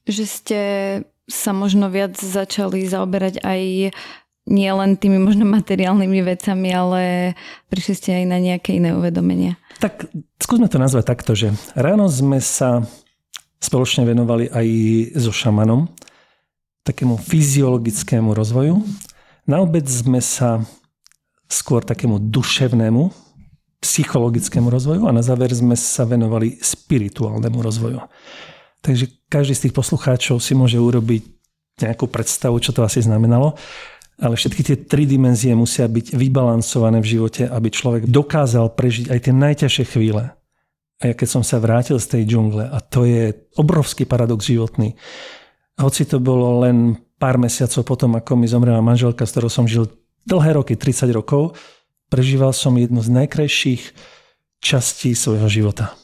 že 0.08 0.26
ste 0.28 0.60
sa 1.32 1.56
možno 1.56 1.88
viac 1.88 2.20
začali 2.20 2.84
zaoberať 2.84 3.40
aj 3.40 3.62
nie 4.44 4.72
len 4.76 5.00
tými 5.00 5.24
možno 5.24 5.48
materiálnymi 5.48 6.20
vecami, 6.20 6.70
ale 6.76 7.02
prišli 7.72 7.94
ste 7.96 8.10
aj 8.12 8.26
na 8.28 8.38
nejaké 8.44 8.76
iné 8.76 8.92
uvedomenia. 8.92 9.56
Tak 9.80 10.12
skúsme 10.36 10.68
to 10.68 10.84
nazvať 10.84 11.06
takto, 11.08 11.32
že 11.32 11.56
ráno 11.80 12.12
sme 12.12 12.44
sa 12.44 12.84
spoločne 13.64 14.04
venovali 14.04 14.52
aj 14.52 14.68
so 15.16 15.32
šamanom, 15.32 15.88
takému 16.84 17.16
fyziologickému 17.16 18.36
rozvoju. 18.36 18.84
Na 19.48 19.64
obed 19.64 19.88
sme 19.88 20.20
sa 20.20 20.60
skôr 21.48 21.88
takému 21.88 22.20
duševnému, 22.20 23.04
psychologickému 23.84 24.72
rozvoju 24.72 25.04
a 25.06 25.12
na 25.12 25.20
záver 25.20 25.52
sme 25.52 25.76
sa 25.76 26.08
venovali 26.08 26.58
spirituálnemu 26.64 27.60
rozvoju. 27.60 28.00
Takže 28.84 29.28
každý 29.28 29.54
z 29.56 29.64
tých 29.68 29.76
poslucháčov 29.76 30.40
si 30.40 30.56
môže 30.56 30.80
urobiť 30.80 31.24
nejakú 31.84 32.08
predstavu, 32.08 32.60
čo 32.64 32.72
to 32.72 32.84
asi 32.84 33.04
znamenalo. 33.04 33.56
Ale 34.22 34.38
všetky 34.38 34.62
tie 34.62 34.78
tri 34.88 35.04
dimenzie 35.10 35.52
musia 35.58 35.90
byť 35.90 36.16
vybalancované 36.16 37.02
v 37.02 37.12
živote, 37.18 37.44
aby 37.50 37.68
človek 37.74 38.04
dokázal 38.08 38.72
prežiť 38.78 39.10
aj 39.10 39.20
tie 39.20 39.34
najťažšie 39.34 39.86
chvíle. 39.90 40.32
A 41.02 41.04
ja 41.12 41.14
keď 41.18 41.28
som 41.28 41.44
sa 41.44 41.60
vrátil 41.60 41.98
z 41.98 42.08
tej 42.08 42.24
džungle, 42.30 42.70
a 42.70 42.78
to 42.80 43.04
je 43.04 43.34
obrovský 43.58 44.06
paradox 44.06 44.46
životný, 44.48 44.96
hoci 45.76 46.06
to 46.06 46.22
bolo 46.22 46.62
len 46.62 47.02
pár 47.18 47.42
mesiacov 47.42 47.82
potom, 47.84 48.14
ako 48.14 48.38
mi 48.38 48.46
zomrela 48.46 48.80
manželka, 48.86 49.26
s 49.26 49.34
ktorou 49.34 49.50
som 49.50 49.66
žil 49.66 49.90
dlhé 50.30 50.62
roky, 50.62 50.78
30 50.78 51.10
rokov, 51.12 51.58
prežíval 52.14 52.54
som 52.54 52.78
jednu 52.78 53.02
z 53.02 53.10
najkrajších 53.10 53.84
častí 54.62 55.18
svojho 55.18 55.50
života 55.50 55.98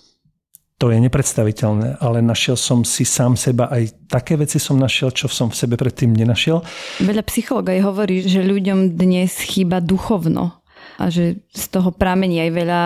to 0.80 0.95
je 0.95 0.98
nepredstaviteľné, 1.04 2.00
ale 2.00 2.24
našiel 2.24 2.56
som 2.56 2.88
si 2.88 3.04
sám 3.04 3.36
seba, 3.36 3.67
aj 3.67 4.08
také 4.08 4.39
veci 4.39 4.63
som 4.63 4.80
našiel, 4.80 5.12
čo 5.12 5.28
som 5.28 5.52
v 5.52 5.60
sebe 5.60 5.76
predtým 5.76 6.15
nenašiel. 6.15 6.63
Veľa 7.04 7.28
psychológov 7.28 7.76
aj 7.76 7.84
hovorí, 7.84 8.24
že 8.24 8.39
ľuďom 8.39 8.95
dnes 8.95 9.43
chýba 9.43 9.84
duchovno 9.84 10.56
a 10.95 11.12
že 11.12 11.43
z 11.52 11.65
toho 11.67 11.91
pramení 11.91 12.39
aj 12.48 12.52
veľa 12.56 12.84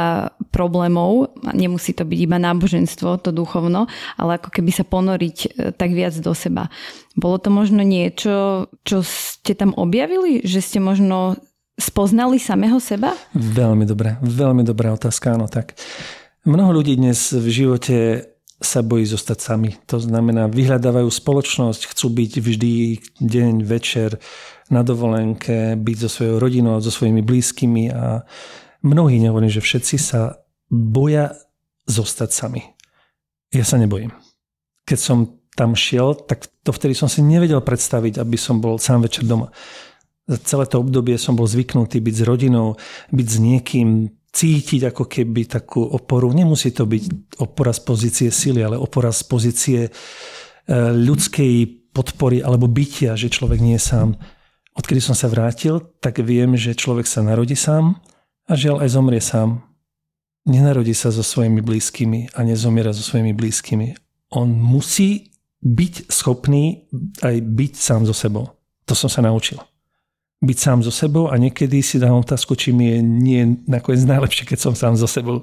problémov. 0.50 1.38
Nemusí 1.54 1.94
to 1.94 2.02
byť 2.02 2.20
iba 2.26 2.42
náboženstvo, 2.42 3.22
to 3.22 3.30
duchovno, 3.30 3.86
ale 4.18 4.42
ako 4.42 4.50
keby 4.50 4.74
sa 4.74 4.86
ponoriť 4.86 5.38
e, 5.38 5.48
tak 5.78 5.94
viac 5.94 6.18
do 6.18 6.34
seba. 6.34 6.74
Bolo 7.14 7.38
to 7.38 7.54
možno 7.54 7.86
niečo, 7.86 8.66
čo 8.82 9.06
ste 9.06 9.54
tam 9.54 9.78
objavili? 9.78 10.42
Že 10.42 10.60
ste 10.66 10.80
možno 10.82 11.38
spoznali 11.78 12.38
samého 12.38 12.78
seba? 12.78 13.18
Veľmi 13.34 13.86
dobré, 13.88 14.18
veľmi 14.22 14.62
dobrá 14.62 14.94
otázka, 14.94 15.34
áno 15.34 15.50
tak. 15.50 15.74
Mnoho 16.44 16.84
ľudí 16.84 17.00
dnes 17.00 17.32
v 17.32 17.48
živote 17.50 17.98
sa 18.64 18.80
bojí 18.80 19.04
zostať 19.04 19.38
sami. 19.44 19.76
To 19.92 20.00
znamená, 20.00 20.48
vyhľadávajú 20.48 21.10
spoločnosť, 21.12 21.92
chcú 21.92 22.08
byť 22.16 22.32
vždy 22.40 22.74
deň, 23.20 23.54
večer 23.68 24.20
na 24.72 24.82
dovolenke, 24.82 25.76
byť 25.76 25.98
so 26.08 26.10
svojou 26.10 26.38
rodinou, 26.40 26.80
so 26.80 26.90
svojimi 26.90 27.20
blízkymi 27.20 27.92
a 27.92 28.24
mnohí, 28.84 29.20
nehovorím, 29.20 29.52
že 29.52 29.60
všetci 29.60 29.96
sa 30.00 30.40
boja 30.72 31.36
zostať 31.92 32.30
sami. 32.32 32.64
Ja 33.52 33.68
sa 33.68 33.76
nebojím. 33.76 34.16
Keď 34.88 35.00
som 35.00 35.44
tam 35.54 35.78
šiel, 35.78 36.18
tak 36.26 36.50
to 36.66 36.74
vtedy 36.74 36.98
som 36.98 37.12
si 37.12 37.22
nevedel 37.22 37.62
predstaviť, 37.62 38.18
aby 38.18 38.38
som 38.40 38.58
bol 38.58 38.82
sám 38.82 39.06
večer 39.06 39.28
doma. 39.28 39.54
Celé 40.24 40.66
to 40.72 40.80
obdobie 40.80 41.20
som 41.20 41.36
bol 41.36 41.44
zvyknutý 41.44 42.00
byť 42.00 42.16
s 42.16 42.24
rodinou, 42.24 42.80
byť 43.12 43.28
s 43.28 43.38
niekým, 43.44 44.08
cítiť 44.34 44.90
ako 44.90 45.06
keby 45.06 45.46
takú 45.46 45.86
oporu. 45.86 46.34
Nemusí 46.34 46.74
to 46.74 46.90
byť 46.90 47.04
opora 47.44 47.70
z 47.70 47.82
pozície 47.86 48.30
sily, 48.34 48.66
ale 48.66 48.82
opora 48.82 49.14
z 49.14 49.22
pozície 49.30 49.80
e, 49.86 49.92
ľudskej 50.90 51.54
podpory 51.94 52.42
alebo 52.42 52.66
bytia, 52.66 53.14
že 53.14 53.30
človek 53.30 53.62
nie 53.62 53.78
je 53.78 53.86
sám. 53.86 54.18
Odkedy 54.74 55.04
som 55.06 55.14
sa 55.14 55.30
vrátil, 55.30 55.78
tak 56.02 56.18
viem, 56.26 56.58
že 56.58 56.74
človek 56.74 57.06
sa 57.06 57.22
narodí 57.22 57.54
sám 57.54 58.02
a 58.50 58.58
žiaľ 58.58 58.82
aj 58.82 58.90
zomrie 58.90 59.22
sám. 59.22 59.62
Nenarodí 60.50 60.98
sa 60.98 61.14
so 61.14 61.22
svojimi 61.22 61.62
blízkymi 61.62 62.34
a 62.34 62.42
nezomiera 62.42 62.90
so 62.90 63.06
svojimi 63.06 63.38
blízkymi. 63.38 63.94
On 64.34 64.50
musí 64.50 65.30
byť 65.62 66.10
schopný 66.10 66.90
aj 67.22 67.38
byť 67.38 67.74
sám 67.78 68.10
so 68.10 68.18
sebou. 68.18 68.50
To 68.90 68.98
som 68.98 69.08
sa 69.08 69.22
naučil 69.22 69.62
byť 70.44 70.58
sám 70.60 70.80
so 70.84 70.92
sebou 70.92 71.32
a 71.32 71.40
niekedy 71.40 71.80
si 71.80 71.96
dám 71.96 72.20
otázku, 72.20 72.60
či 72.60 72.76
mi 72.76 72.92
je 72.92 73.00
nie 73.00 73.42
nakoniec 73.64 74.04
najlepšie, 74.04 74.44
keď 74.44 74.60
som 74.60 74.74
sám 74.76 75.00
so 75.00 75.08
sebou. 75.08 75.40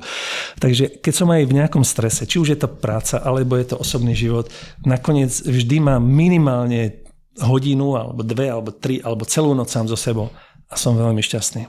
Takže 0.61 1.01
keď 1.01 1.13
som 1.17 1.33
aj 1.33 1.49
v 1.49 1.57
nejakom 1.57 1.81
strese, 1.81 2.29
či 2.29 2.37
už 2.37 2.53
je 2.53 2.59
to 2.61 2.69
práca, 2.69 3.17
alebo 3.17 3.57
je 3.57 3.73
to 3.73 3.81
osobný 3.81 4.13
život, 4.13 4.53
nakoniec 4.85 5.33
vždy 5.33 5.81
mám 5.81 6.05
minimálne 6.05 7.01
hodinu, 7.41 7.97
alebo 7.97 8.21
dve, 8.21 8.53
alebo 8.53 8.71
tri, 8.77 9.01
alebo 9.01 9.25
celú 9.25 9.57
noc 9.57 9.73
sám 9.73 9.89
so 9.89 9.97
sebou 9.97 10.29
a 10.69 10.75
som 10.77 10.93
veľmi 10.95 11.25
šťastný. 11.25 11.65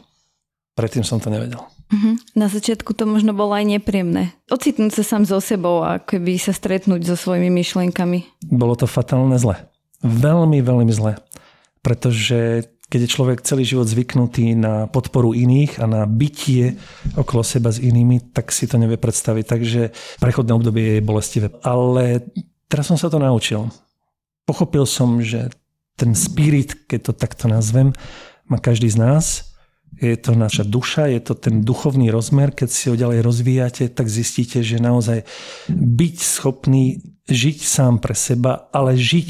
Predtým 0.76 1.08
som 1.08 1.24
to 1.24 1.32
nevedel. 1.32 1.64
Uh-huh. 1.92 2.16
Na 2.36 2.48
začiatku 2.48 2.96
to 2.96 3.04
možno 3.04 3.36
bolo 3.36 3.52
aj 3.52 3.68
nepríjemné. 3.68 4.32
Ocitnúť 4.48 4.96
sa 4.96 5.04
sám 5.04 5.24
so 5.28 5.44
sebou 5.44 5.84
a 5.84 6.00
keby 6.00 6.40
sa 6.40 6.56
stretnúť 6.56 7.04
so 7.04 7.16
svojimi 7.20 7.52
myšlienkami. 7.52 8.48
Bolo 8.48 8.80
to 8.80 8.88
fatálne 8.88 9.36
zle. 9.36 9.60
Veľmi, 10.00 10.64
veľmi 10.64 10.92
zle. 10.96 11.20
Pretože 11.84 12.72
keď 12.92 13.08
je 13.08 13.14
človek 13.16 13.40
celý 13.48 13.64
život 13.64 13.88
zvyknutý 13.88 14.52
na 14.52 14.84
podporu 14.92 15.32
iných 15.32 15.80
a 15.80 15.88
na 15.88 16.04
bytie 16.04 16.76
okolo 17.16 17.40
seba 17.40 17.72
s 17.72 17.80
inými, 17.80 18.36
tak 18.36 18.52
si 18.52 18.68
to 18.68 18.76
nevie 18.76 19.00
predstaviť. 19.00 19.46
Takže 19.48 19.82
prechodné 20.20 20.52
obdobie 20.52 21.00
je 21.00 21.08
bolestivé. 21.08 21.48
Ale 21.64 22.28
teraz 22.68 22.92
som 22.92 23.00
sa 23.00 23.08
to 23.08 23.16
naučil. 23.16 23.72
Pochopil 24.44 24.84
som, 24.84 25.24
že 25.24 25.56
ten 25.96 26.12
spirit, 26.20 26.84
keď 26.92 27.00
to 27.00 27.14
takto 27.16 27.48
nazvem, 27.48 27.96
má 28.52 28.60
každý 28.60 28.92
z 28.92 29.00
nás. 29.00 29.56
Je 29.96 30.20
to 30.20 30.36
naša 30.36 30.68
duša, 30.68 31.08
je 31.08 31.24
to 31.24 31.40
ten 31.40 31.64
duchovný 31.64 32.12
rozmer. 32.12 32.52
Keď 32.52 32.68
si 32.68 32.92
ho 32.92 33.00
ďalej 33.00 33.24
rozvíjate, 33.24 33.88
tak 33.88 34.12
zistíte, 34.12 34.60
že 34.68 34.84
naozaj 34.84 35.24
byť 35.72 36.16
schopný 36.20 37.00
žiť 37.24 37.58
sám 37.64 38.04
pre 38.04 38.20
seba, 38.20 38.68
ale 38.76 39.00
žiť 39.00 39.28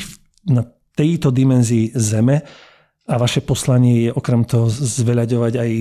na 0.50 0.66
tejto 0.98 1.30
dimenzii 1.30 1.94
zeme, 1.94 2.42
a 3.12 3.20
vaše 3.20 3.44
poslanie 3.44 4.08
je 4.08 4.12
okrem 4.16 4.48
toho 4.48 4.72
zveľaďovať 4.72 5.54
aj, 5.60 5.72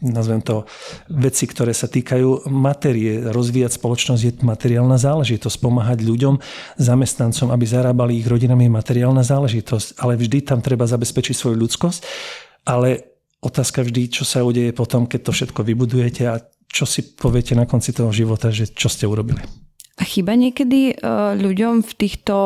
nazvem 0.00 0.40
to, 0.40 0.64
veci, 1.12 1.44
ktoré 1.44 1.76
sa 1.76 1.92
týkajú 1.92 2.48
materie. 2.48 3.20
Rozvíjať 3.28 3.76
spoločnosť 3.76 4.22
je 4.24 4.32
materiálna 4.40 4.96
záležitosť. 4.96 5.60
Pomáhať 5.60 6.00
ľuďom, 6.08 6.40
zamestnancom, 6.80 7.52
aby 7.52 7.64
zarábali 7.68 8.16
ich 8.16 8.24
rodinami 8.24 8.64
je 8.64 8.72
materiálna 8.80 9.20
záležitosť. 9.20 10.00
Ale 10.00 10.16
vždy 10.16 10.40
tam 10.40 10.64
treba 10.64 10.88
zabezpečiť 10.88 11.36
svoju 11.36 11.60
ľudskosť. 11.60 12.00
Ale 12.64 13.20
otázka 13.44 13.84
vždy, 13.84 14.08
čo 14.08 14.24
sa 14.24 14.40
udeje 14.40 14.72
potom, 14.72 15.04
keď 15.04 15.20
to 15.28 15.32
všetko 15.36 15.60
vybudujete 15.60 16.22
a 16.32 16.40
čo 16.64 16.88
si 16.88 17.04
poviete 17.04 17.52
na 17.52 17.68
konci 17.68 17.92
toho 17.92 18.08
života, 18.08 18.48
že 18.48 18.72
čo 18.72 18.88
ste 18.88 19.04
urobili. 19.04 19.44
A 20.00 20.02
chyba 20.08 20.32
niekedy 20.32 20.96
e, 20.96 21.04
ľuďom 21.36 21.84
v 21.84 21.92
týchto 21.92 22.36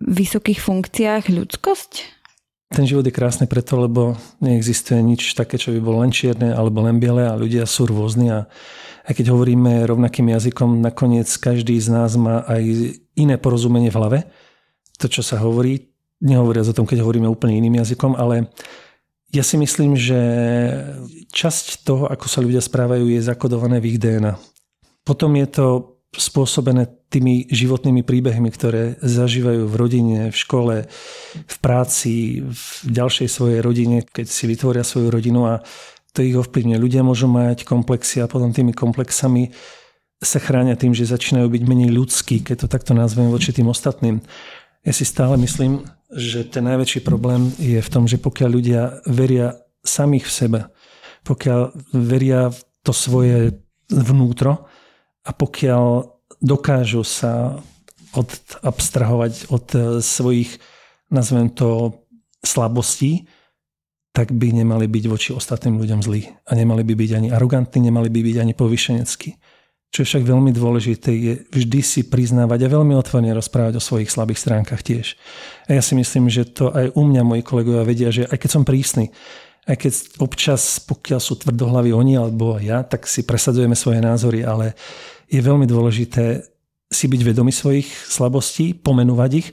vysokých 0.00 0.64
funkciách 0.64 1.28
ľudskosť? 1.28 2.21
Ten 2.72 2.88
život 2.88 3.04
je 3.04 3.12
krásny 3.12 3.44
preto, 3.44 3.76
lebo 3.76 4.16
neexistuje 4.40 4.96
nič 5.04 5.36
také, 5.36 5.60
čo 5.60 5.76
by 5.76 5.80
bolo 5.84 6.00
len 6.00 6.08
čierne 6.08 6.56
alebo 6.56 6.80
len 6.80 6.96
biele 6.96 7.28
a 7.28 7.36
ľudia 7.36 7.68
sú 7.68 7.84
rôzni 7.84 8.32
a 8.32 8.48
aj 9.04 9.12
keď 9.12 9.28
hovoríme 9.28 9.84
rovnakým 9.84 10.32
jazykom, 10.32 10.80
nakoniec 10.80 11.28
každý 11.36 11.76
z 11.76 11.92
nás 11.92 12.16
má 12.16 12.48
aj 12.48 12.96
iné 13.12 13.36
porozumenie 13.36 13.92
v 13.92 13.98
hlave, 14.00 14.18
to, 14.96 15.04
čo 15.10 15.20
sa 15.20 15.36
hovorí, 15.44 15.92
nehovoria 16.24 16.64
o 16.64 16.72
tom, 16.72 16.88
keď 16.88 17.04
hovoríme 17.04 17.28
úplne 17.28 17.60
iným 17.60 17.82
jazykom, 17.84 18.16
ale 18.16 18.48
ja 19.36 19.44
si 19.44 19.60
myslím, 19.60 19.92
že 19.92 20.20
časť 21.28 21.84
toho, 21.84 22.08
ako 22.08 22.24
sa 22.24 22.40
ľudia 22.40 22.64
správajú, 22.64 23.04
je 23.10 23.20
zakodované 23.20 23.84
v 23.84 23.96
ich 23.96 23.98
DNA. 24.00 24.32
Potom 25.04 25.34
je 25.36 25.48
to 25.50 25.66
spôsobené 26.14 26.88
tými 27.12 27.44
životnými 27.52 28.00
príbehmi, 28.00 28.48
ktoré 28.48 28.96
zažívajú 29.04 29.68
v 29.68 29.74
rodine, 29.76 30.18
v 30.32 30.36
škole, 30.36 30.76
v 31.36 31.56
práci, 31.60 32.40
v 32.40 32.64
ďalšej 32.88 33.28
svojej 33.28 33.60
rodine, 33.60 34.00
keď 34.00 34.26
si 34.32 34.48
vytvoria 34.48 34.80
svoju 34.80 35.12
rodinu 35.12 35.44
a 35.44 35.60
to 36.16 36.24
ich 36.24 36.36
ovplyvňuje. 36.36 36.80
Ľudia 36.80 37.04
môžu 37.04 37.28
mať 37.28 37.68
komplexy 37.68 38.24
a 38.24 38.28
potom 38.28 38.52
tými 38.56 38.72
komplexami 38.72 39.52
sa 40.22 40.38
chránia 40.40 40.78
tým, 40.78 40.96
že 40.96 41.08
začínajú 41.08 41.50
byť 41.50 41.62
menej 41.68 41.90
ľudskí, 41.92 42.40
keď 42.40 42.64
to 42.64 42.72
takto 42.72 42.96
nazvem 42.96 43.28
voči 43.28 43.52
tým 43.52 43.68
ostatným. 43.68 44.24
Ja 44.82 44.92
si 44.94 45.04
stále 45.04 45.36
myslím, 45.36 45.84
že 46.12 46.48
ten 46.48 46.64
najväčší 46.64 47.04
problém 47.04 47.52
je 47.60 47.80
v 47.80 47.92
tom, 47.92 48.08
že 48.08 48.20
pokiaľ 48.22 48.48
ľudia 48.48 48.82
veria 49.04 49.58
samých 49.82 50.26
v 50.28 50.32
sebe, 50.32 50.60
pokiaľ 51.26 51.60
veria 51.92 52.50
v 52.50 52.58
to 52.82 52.90
svoje 52.90 53.62
vnútro 53.88 54.66
a 55.22 55.30
pokiaľ 55.30 56.11
dokážu 56.42 57.06
sa 57.06 57.62
odabstrahovať 58.12 59.48
od 59.48 59.66
svojich, 60.04 60.60
nazvem 61.08 61.48
to, 61.48 61.96
slabostí, 62.42 63.30
tak 64.12 64.28
by 64.34 64.52
nemali 64.52 64.84
byť 64.90 65.04
voči 65.08 65.30
ostatným 65.32 65.80
ľuďom 65.80 66.04
zlí. 66.04 66.28
A 66.44 66.52
nemali 66.52 66.84
by 66.84 66.92
byť 66.92 67.10
ani 67.16 67.28
arogantní, 67.32 67.88
nemali 67.88 68.12
by 68.12 68.20
byť 68.20 68.36
ani 68.44 68.52
povyšeneckí. 68.52 69.30
Čo 69.92 69.98
je 70.04 70.08
však 70.08 70.24
veľmi 70.24 70.52
dôležité, 70.52 71.10
je 71.12 71.34
vždy 71.52 71.80
si 71.80 72.00
priznávať 72.08 72.64
a 72.64 72.72
veľmi 72.72 72.92
otvorene 72.96 73.32
rozprávať 73.32 73.76
o 73.76 73.84
svojich 73.84 74.12
slabých 74.12 74.40
stránkach 74.40 74.84
tiež. 74.84 75.16
A 75.68 75.76
ja 75.76 75.82
si 75.84 75.96
myslím, 75.96 76.28
že 76.28 76.48
to 76.48 76.72
aj 76.72 76.92
u 76.96 77.02
mňa 77.08 77.22
moji 77.24 77.42
kolegovia 77.44 77.88
vedia, 77.88 78.08
že 78.12 78.28
aj 78.28 78.36
keď 78.40 78.50
som 78.52 78.64
prísny, 78.68 79.12
aj 79.68 79.76
keď 79.78 79.92
občas, 80.20 80.80
pokiaľ 80.82 81.20
sú 81.20 81.38
tvrdohlaví 81.38 81.92
oni 81.92 82.18
alebo 82.18 82.56
ja, 82.58 82.82
tak 82.82 83.04
si 83.04 83.22
presadzujeme 83.22 83.76
svoje 83.76 84.00
názory, 84.00 84.42
ale 84.42 84.74
je 85.32 85.40
veľmi 85.40 85.64
dôležité 85.64 86.44
si 86.92 87.08
byť 87.08 87.20
vedomý 87.24 87.56
svojich 87.56 87.88
slabostí, 87.88 88.76
pomenúvať 88.76 89.30
ich 89.32 89.48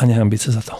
a 0.00 0.08
nehambiť 0.08 0.40
sa 0.40 0.50
za 0.56 0.62
to. 0.64 0.74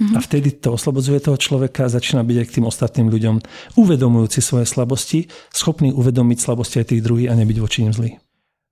Mm-hmm. 0.00 0.16
A 0.16 0.18
vtedy 0.18 0.48
to 0.58 0.74
oslobodzuje 0.74 1.22
toho 1.22 1.38
človeka 1.38 1.86
a 1.86 1.92
začína 1.92 2.26
byť 2.26 2.36
aj 2.40 2.46
k 2.50 2.54
tým 2.58 2.66
ostatným 2.66 3.08
ľuďom 3.12 3.36
uvedomujúci 3.78 4.40
svoje 4.42 4.66
slabosti, 4.66 5.30
schopný 5.54 5.94
uvedomiť 5.94 6.38
slabosti 6.40 6.82
aj 6.82 6.86
tých 6.90 7.04
druhých 7.04 7.30
a 7.30 7.38
nebyť 7.38 7.58
voči 7.60 7.84
nim 7.86 7.94
zlý. 7.94 8.16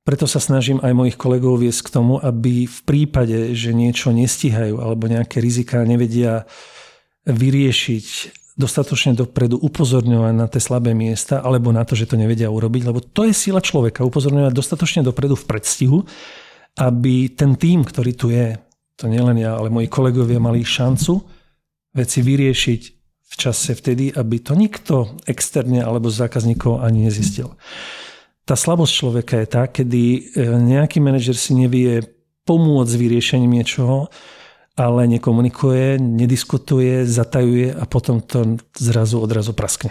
Preto 0.09 0.25
sa 0.25 0.41
snažím 0.41 0.81
aj 0.81 0.97
mojich 0.97 1.21
kolegov 1.21 1.61
viesť 1.61 1.85
k 1.85 1.95
tomu, 2.01 2.17
aby 2.17 2.65
v 2.65 2.81
prípade, 2.89 3.53
že 3.53 3.77
niečo 3.77 4.09
nestíhajú 4.09 4.81
alebo 4.81 5.05
nejaké 5.05 5.37
rizika 5.37 5.85
nevedia 5.85 6.49
vyriešiť, 7.29 8.07
dostatočne 8.59 9.15
dopredu 9.15 9.55
upozorňovať 9.63 10.35
na 10.35 10.51
tie 10.51 10.59
slabé 10.59 10.91
miesta 10.91 11.39
alebo 11.39 11.71
na 11.71 11.87
to, 11.87 11.95
že 11.95 12.11
to 12.11 12.19
nevedia 12.19 12.51
urobiť, 12.51 12.83
lebo 12.91 12.99
to 12.99 13.31
je 13.31 13.33
sila 13.33 13.63
človeka, 13.63 14.03
upozorňovať 14.03 14.51
dostatočne 14.51 15.07
dopredu 15.07 15.39
v 15.39 15.47
predstihu, 15.47 15.99
aby 16.75 17.31
ten 17.31 17.55
tým, 17.55 17.87
ktorý 17.87 18.13
tu 18.19 18.35
je, 18.35 18.59
to 18.99 19.07
nielen 19.07 19.39
ja, 19.39 19.55
ale 19.55 19.71
moji 19.71 19.87
kolegovia 19.87 20.43
mali 20.43 20.67
šancu 20.67 21.23
veci 21.95 22.19
vyriešiť 22.19 22.83
v 23.29 23.35
čase 23.39 23.79
vtedy, 23.79 24.11
aby 24.11 24.43
to 24.43 24.59
nikto 24.59 25.15
externe 25.31 25.79
alebo 25.79 26.11
zákazníkov 26.11 26.83
ani 26.83 27.07
nezistil. 27.07 27.55
Tá 28.43 28.59
slabosť 28.59 28.93
človeka 28.93 29.35
je 29.39 29.47
tá, 29.47 29.63
kedy 29.69 30.03
e, 30.03 30.21
nejaký 30.57 30.99
manažer 30.99 31.37
si 31.37 31.53
nevie 31.53 32.01
pomôcť 32.49 32.91
s 32.91 32.97
vyriešením 32.97 33.61
niečoho, 33.61 34.09
ale 34.79 35.11
nekomunikuje, 35.19 35.99
nediskutuje, 35.99 37.03
zatajuje 37.03 37.75
a 37.75 37.83
potom 37.91 38.23
to 38.23 38.63
zrazu 38.79 39.19
odrazu 39.19 39.51
praskne. 39.51 39.91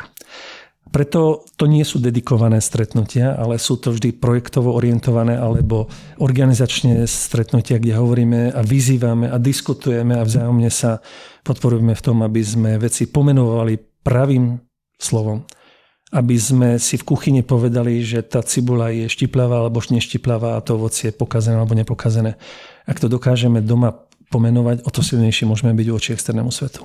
Preto 0.88 1.44
to 1.60 1.68
nie 1.68 1.84
sú 1.84 2.00
dedikované 2.00 2.64
stretnutia, 2.64 3.36
ale 3.36 3.60
sú 3.60 3.76
to 3.76 3.92
vždy 3.92 4.16
projektovo 4.16 4.72
orientované 4.72 5.36
alebo 5.36 5.92
organizačne 6.24 7.04
stretnutia, 7.04 7.76
kde 7.76 8.00
hovoríme 8.00 8.56
a 8.56 8.64
vyzývame 8.64 9.28
a 9.28 9.36
diskutujeme 9.36 10.16
a 10.16 10.24
vzájomne 10.24 10.72
sa 10.72 11.04
podporujeme 11.44 11.92
v 11.92 12.06
tom, 12.08 12.24
aby 12.24 12.40
sme 12.40 12.80
veci 12.80 13.12
pomenovali 13.12 13.76
pravým 14.00 14.56
slovom. 14.96 15.44
Aby 16.16 16.40
sme 16.40 16.70
si 16.80 16.96
v 16.96 17.04
kuchyni 17.04 17.44
povedali, 17.44 18.00
že 18.00 18.24
tá 18.24 18.40
cibula 18.40 18.88
je 18.96 19.12
štiplavá 19.12 19.68
alebo 19.68 19.84
neštiplavá 19.84 20.56
a 20.56 20.64
to 20.64 20.80
ovocie 20.80 21.12
je 21.12 21.20
pokazené 21.20 21.60
alebo 21.60 21.76
nepokazené. 21.76 22.40
Ak 22.88 23.04
to 23.04 23.12
dokážeme 23.12 23.60
doma 23.60 24.07
pomenovať, 24.28 24.84
o 24.84 24.90
to 24.92 25.00
silnejšie 25.04 25.48
môžeme 25.48 25.72
byť 25.76 25.88
voči 25.92 26.10
externému 26.14 26.52
svetu. 26.52 26.84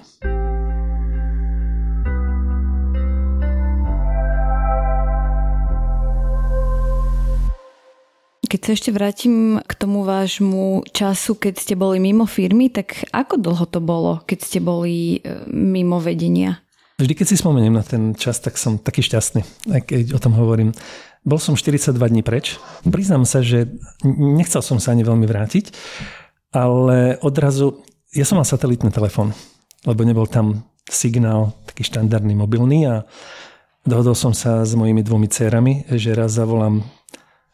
Keď 8.53 8.61
sa 8.61 8.77
ešte 8.77 8.93
vrátim 8.93 9.65
k 9.65 9.73
tomu 9.81 10.05
vášmu 10.05 10.85
času, 10.93 11.41
keď 11.41 11.55
ste 11.57 11.73
boli 11.73 11.97
mimo 11.97 12.29
firmy, 12.29 12.69
tak 12.69 13.09
ako 13.09 13.41
dlho 13.41 13.65
to 13.65 13.81
bolo, 13.81 14.21
keď 14.29 14.39
ste 14.45 14.61
boli 14.61 15.25
e, 15.25 15.49
mimo 15.49 15.97
vedenia? 15.97 16.61
Vždy, 17.01 17.17
keď 17.17 17.27
si 17.33 17.41
spomeniem 17.41 17.73
na 17.73 17.81
ten 17.81 18.13
čas, 18.13 18.45
tak 18.45 18.61
som 18.61 18.77
taký 18.77 19.01
šťastný, 19.01 19.41
keď 19.89 20.13
o 20.13 20.21
tom 20.21 20.37
hovorím. 20.37 20.77
Bol 21.25 21.41
som 21.41 21.57
42 21.57 21.97
dní 21.97 22.21
preč. 22.21 22.61
Priznám 22.85 23.25
sa, 23.25 23.41
že 23.41 23.73
nechcel 24.05 24.61
som 24.61 24.77
sa 24.77 24.93
ani 24.93 25.01
veľmi 25.01 25.25
vrátiť, 25.25 25.73
ale 26.53 27.17
odrazu, 27.25 27.81
ja 28.13 28.29
som 28.29 28.37
mal 28.37 28.47
satelitný 28.47 28.93
telefón, 28.93 29.33
lebo 29.89 30.05
nebol 30.05 30.29
tam 30.29 30.69
signál 30.85 31.57
taký 31.65 31.89
štandardný 31.89 32.37
mobilný 32.37 32.85
a 32.85 33.09
dohodol 33.89 34.13
som 34.13 34.37
sa 34.37 34.63
s 34.63 34.77
mojimi 34.77 35.01
dvomi 35.01 35.27
cérami, 35.33 35.89
že 35.89 36.13
raz 36.13 36.37
zavolám 36.37 36.85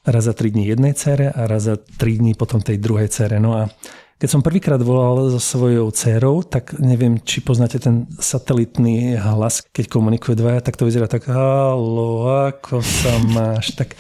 raz 0.03 0.25
za 0.25 0.35
3 0.35 0.51
dní 0.51 0.65
jednej 0.67 0.93
cére 0.97 1.31
a 1.31 1.47
raz 1.47 1.69
za 1.69 1.77
3 1.77 2.19
dní 2.19 2.33
potom 2.35 2.61
tej 2.61 2.81
druhej 2.81 3.09
cére. 3.09 3.39
No 3.39 3.55
a 3.55 3.71
keď 4.19 4.29
som 4.35 4.43
prvýkrát 4.43 4.83
volal 4.83 5.31
so 5.31 5.39
svojou 5.39 5.95
dcerou, 5.95 6.43
tak 6.43 6.75
neviem, 6.83 7.23
či 7.23 7.39
poznáte 7.39 7.79
ten 7.79 8.11
satelitný 8.19 9.15
hlas, 9.15 9.63
keď 9.71 9.87
komunikuje 9.87 10.35
dvaja, 10.35 10.59
tak 10.59 10.75
to 10.75 10.91
vyzerá 10.91 11.07
tak, 11.07 11.31
halo, 11.31 12.27
ako 12.51 12.83
sa 12.83 13.15
máš? 13.31 13.79
Tak 13.79 13.95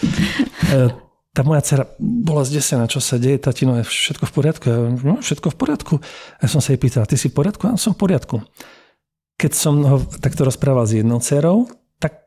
e, 0.74 0.90
tá 1.36 1.46
moja 1.46 1.62
dcera 1.62 1.84
bola 2.00 2.42
zdesená, 2.42 2.90
čo 2.90 2.98
sa 2.98 3.20
deje, 3.20 3.38
tatino, 3.38 3.78
je 3.78 3.84
všetko 3.86 4.24
v 4.26 4.32
poriadku? 4.32 4.64
Ja, 4.66 4.78
no, 4.90 5.14
všetko 5.22 5.54
v 5.54 5.56
poriadku. 5.56 5.94
A 6.40 6.44
som 6.50 6.58
sa 6.58 6.74
jej 6.74 6.80
pýtal, 6.80 7.06
ty 7.06 7.14
si 7.14 7.30
v 7.30 7.36
poriadku? 7.38 7.68
Ja 7.68 7.78
som 7.78 7.94
v 7.94 8.00
poriadku. 8.02 8.42
Keď 9.38 9.52
som 9.54 9.78
ho 9.86 10.02
takto 10.18 10.42
rozprával 10.42 10.88
s 10.88 10.98
jednou 10.98 11.22
dcerou, 11.22 11.70
tak 12.02 12.26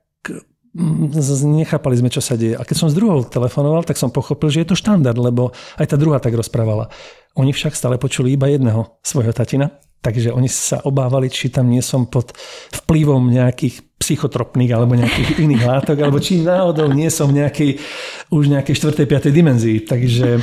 nechápali 0.72 2.00
sme, 2.00 2.08
čo 2.08 2.24
sa 2.24 2.40
deje. 2.40 2.56
A 2.56 2.64
keď 2.64 2.76
som 2.80 2.88
s 2.88 2.96
druhou 2.96 3.28
telefonoval, 3.28 3.84
tak 3.84 4.00
som 4.00 4.08
pochopil, 4.08 4.48
že 4.48 4.64
je 4.64 4.72
to 4.72 4.80
štandard, 4.80 5.20
lebo 5.20 5.52
aj 5.76 5.92
tá 5.92 6.00
druhá 6.00 6.24
tak 6.24 6.32
rozprávala. 6.32 6.88
Oni 7.36 7.52
však 7.52 7.76
stále 7.76 8.00
počuli 8.00 8.32
iba 8.40 8.48
jedného 8.48 8.96
svojho 9.04 9.36
tatina, 9.36 9.76
takže 10.02 10.34
oni 10.34 10.50
sa 10.50 10.82
obávali, 10.84 11.30
či 11.30 11.54
tam 11.54 11.70
nie 11.70 11.82
som 11.86 12.10
pod 12.10 12.34
vplyvom 12.84 13.30
nejakých 13.30 13.86
psychotropných 14.02 14.72
alebo 14.74 14.98
nejakých 14.98 15.38
iných 15.46 15.64
látok, 15.64 15.98
alebo 16.02 16.18
či 16.18 16.42
náhodou 16.42 16.90
nie 16.90 17.08
som 17.14 17.30
v 17.30 17.46
nejakej, 17.46 17.72
už 18.34 18.50
nejakej 18.50 18.76
4. 18.76 19.06
5. 19.06 19.30
dimenzii. 19.30 19.78
Takže 19.86 20.42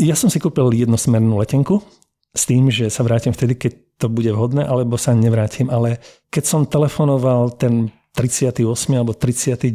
ja 0.00 0.16
som 0.16 0.32
si 0.32 0.40
kúpil 0.40 0.72
jednosmernú 0.72 1.36
letenku 1.40 1.84
s 2.32 2.42
tým, 2.48 2.72
že 2.72 2.88
sa 2.88 3.04
vrátim 3.04 3.32
vtedy, 3.32 3.56
keď 3.56 3.72
to 3.96 4.12
bude 4.12 4.28
vhodné, 4.28 4.64
alebo 4.64 5.00
sa 5.00 5.16
nevrátim. 5.16 5.72
Ale 5.72 6.00
keď 6.28 6.44
som 6.44 6.68
telefonoval 6.68 7.56
ten 7.56 7.92
38. 8.16 8.64
alebo 8.96 9.12
39. 9.12 9.72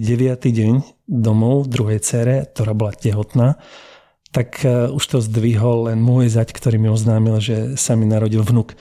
deň 0.49 0.73
domov 1.05 1.69
druhej 1.69 2.01
cere, 2.01 2.49
ktorá 2.49 2.73
bola 2.73 2.93
tehotná, 2.93 3.61
tak 4.31 4.63
e, 4.63 4.87
už 4.91 5.03
to 5.07 5.17
zdvihol 5.19 5.91
len 5.91 5.99
môj 5.99 6.31
zať, 6.31 6.55
ktorý 6.55 6.79
mi 6.79 6.87
oznámil, 6.87 7.37
že 7.43 7.75
sa 7.75 7.99
mi 7.99 8.07
narodil 8.07 8.43
vnuk. 8.43 8.73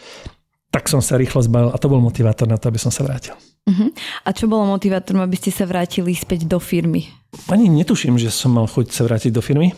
Tak 0.70 0.86
som 0.86 1.02
sa 1.02 1.18
rýchlo 1.18 1.42
zbavil 1.42 1.74
a 1.74 1.78
to 1.82 1.90
bol 1.90 1.98
motivátor 1.98 2.46
na 2.46 2.54
to, 2.54 2.70
aby 2.70 2.78
som 2.78 2.94
sa 2.94 3.02
vrátil. 3.02 3.34
Uh-huh. 3.66 3.90
A 4.24 4.30
čo 4.30 4.46
bolo 4.46 4.70
motivátorom, 4.70 5.20
aby 5.20 5.36
ste 5.36 5.50
sa 5.50 5.66
vrátili 5.66 6.14
späť 6.14 6.46
do 6.46 6.62
firmy? 6.62 7.10
Ani 7.50 7.66
netuším, 7.66 8.16
že 8.16 8.30
som 8.30 8.54
mal 8.54 8.70
chuť 8.70 8.94
sa 8.94 9.02
vrátiť 9.04 9.34
do 9.34 9.42
firmy. 9.42 9.74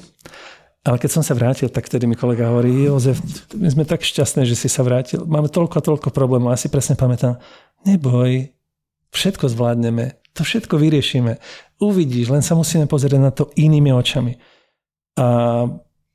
Ale 0.82 0.98
keď 0.98 1.10
som 1.14 1.22
sa 1.22 1.38
vrátil, 1.38 1.70
tak 1.70 1.86
tedy 1.86 2.10
mi 2.10 2.18
kolega 2.18 2.50
hovorí, 2.50 2.90
Jozef, 2.90 3.22
my 3.54 3.70
sme 3.70 3.84
tak 3.86 4.02
šťastní, 4.02 4.42
že 4.44 4.58
si 4.58 4.66
sa 4.66 4.82
vrátil. 4.82 5.22
Máme 5.24 5.46
toľko 5.46 5.78
a 5.78 5.86
toľko 5.86 6.08
problémov. 6.10 6.50
A 6.50 6.58
si 6.58 6.66
presne 6.66 6.98
pamätám, 6.98 7.38
neboj, 7.86 8.50
Všetko 9.12 9.52
zvládneme, 9.52 10.16
to 10.32 10.40
všetko 10.40 10.80
vyriešime. 10.80 11.36
Uvidíš, 11.84 12.32
len 12.32 12.40
sa 12.40 12.56
musíme 12.56 12.88
pozrieť 12.88 13.20
na 13.20 13.28
to 13.28 13.52
inými 13.60 13.92
očami. 13.92 14.40
A 15.18 15.26